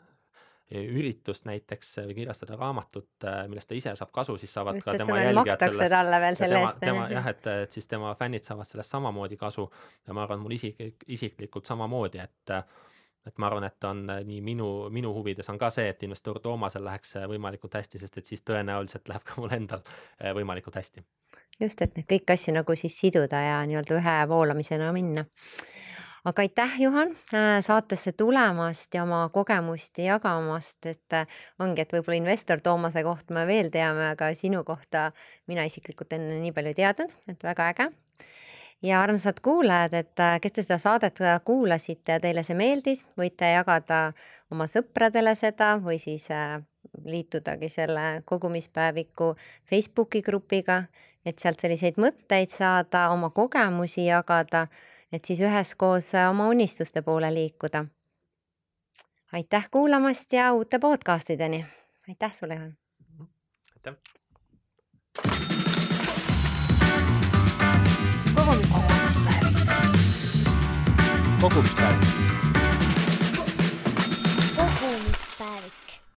üritust 0.70 1.46
näiteks 1.48 1.96
või 2.06 2.14
kirjastada 2.20 2.56
raamatut, 2.56 3.08
äh, 3.26 3.42
millest 3.50 3.68
ta 3.70 3.74
ise 3.74 3.94
saab 3.98 4.12
kasu, 4.14 4.36
siis 4.38 4.52
saavad 4.54 4.78
just, 4.78 4.86
ka 4.86 4.94
tema 5.00 5.18
jälgijad 5.18 5.64
sellest 5.64 5.94
talle 5.94 6.20
veel 6.22 6.36
ja 6.36 6.42
selle 6.42 6.60
tema, 6.60 6.68
eest. 6.68 6.84
tema 6.84 7.08
jah, 7.10 7.26
et, 7.32 7.48
et 7.64 7.74
siis 7.74 7.90
tema 7.90 8.12
fännid 8.18 8.46
saavad 8.46 8.68
sellest 8.68 8.94
samamoodi 8.94 9.38
kasu 9.40 9.66
ja 10.06 10.14
ma 10.14 10.22
arvan, 10.26 10.42
mul 10.44 10.54
isiklik, 10.54 11.02
isiklikult 11.18 11.66
samamoodi, 11.66 12.22
et 12.22 12.54
et 13.28 13.36
ma 13.36 13.50
arvan, 13.50 13.66
et 13.66 13.84
on 13.84 14.04
äh, 14.14 14.22
nii 14.24 14.40
minu, 14.40 14.68
minu 14.94 15.10
huvides 15.16 15.50
on 15.52 15.58
ka 15.60 15.72
see, 15.74 15.90
et 15.90 16.06
investor 16.06 16.38
Toomasel 16.40 16.86
läheks 16.86 17.16
äh, 17.18 17.26
võimalikult 17.28 17.74
hästi, 17.76 17.98
sest 18.00 18.22
et 18.22 18.30
siis 18.30 18.46
tõenäoliselt 18.46 19.10
läheb 19.10 19.26
ka 19.26 19.42
mul 19.42 19.52
endal 19.58 19.82
võimalikult 20.38 20.78
hästi. 20.78 21.02
Just, 21.60 21.82
et 21.82 21.98
kõiki 22.04 22.36
asju 22.36 22.54
nagu 22.54 22.76
siis 22.76 22.96
siduda 23.00 23.40
ja 23.44 23.60
nii-öelda 23.68 23.98
ühe 24.00 24.16
voolamisena 24.28 24.92
minna 24.96 25.26
aga 26.24 26.42
aitäh, 26.42 26.80
Juhan, 26.80 27.14
äh, 27.34 27.60
saatesse 27.64 28.12
tulemast 28.12 28.94
ja 28.94 29.02
oma 29.02 29.28
kogemust 29.32 29.98
jagamast, 29.98 30.78
et 30.86 31.16
äh, 31.16 31.26
ongi, 31.58 31.84
et 31.84 31.92
võib-olla 31.94 32.18
investor 32.18 32.60
Toomase 32.60 33.02
kohta 33.06 33.34
me 33.34 33.46
veel 33.48 33.70
teame, 33.72 34.10
aga 34.12 34.32
sinu 34.36 34.62
kohta 34.64 35.10
mina 35.48 35.64
isiklikult 35.68 36.12
enne 36.16 36.40
nii 36.42 36.52
palju 36.56 36.74
ei 36.74 36.78
teadnud, 36.82 37.16
et 37.28 37.44
väga 37.44 37.68
äge. 37.72 37.88
ja 38.82 39.02
armsad 39.02 39.40
kuulajad, 39.44 39.94
et 39.94 40.20
äh, 40.20 40.36
kes 40.40 40.52
te 40.52 40.66
seda 40.66 40.78
saadet 40.78 41.18
kuulasite 41.44 42.18
ja 42.18 42.20
teile 42.20 42.44
see 42.44 42.56
meeldis, 42.56 43.04
võite 43.16 43.54
jagada 43.54 44.12
oma 44.50 44.66
sõpradele 44.68 45.34
seda 45.38 45.76
või 45.80 45.98
siis 46.02 46.26
liitudagi 47.04 47.68
selle 47.68 48.22
kogumispäeviku 48.26 49.34
Facebooki 49.68 50.22
grupiga, 50.22 50.82
et 51.24 51.38
sealt 51.38 51.60
selliseid 51.60 51.98
mõtteid 52.00 52.50
saada, 52.50 53.10
oma 53.10 53.30
kogemusi 53.30 54.06
jagada 54.06 54.66
et 55.12 55.24
siis 55.24 55.40
üheskoos 55.40 56.14
äh, 56.14 56.30
oma 56.30 56.48
unistuste 56.48 57.02
poole 57.02 57.34
liikuda. 57.34 57.84
aitäh 59.32 59.70
kuulamast 59.70 60.32
ja 60.32 60.52
uute 60.52 60.78
podcastideni. 60.78 61.66
aitäh 62.08 62.32
sulle, 62.34 62.54
Juhan. 62.54 62.76
aitäh. 63.72 63.94
kogumispäev. 68.34 69.46
kogumispäev 71.40 72.29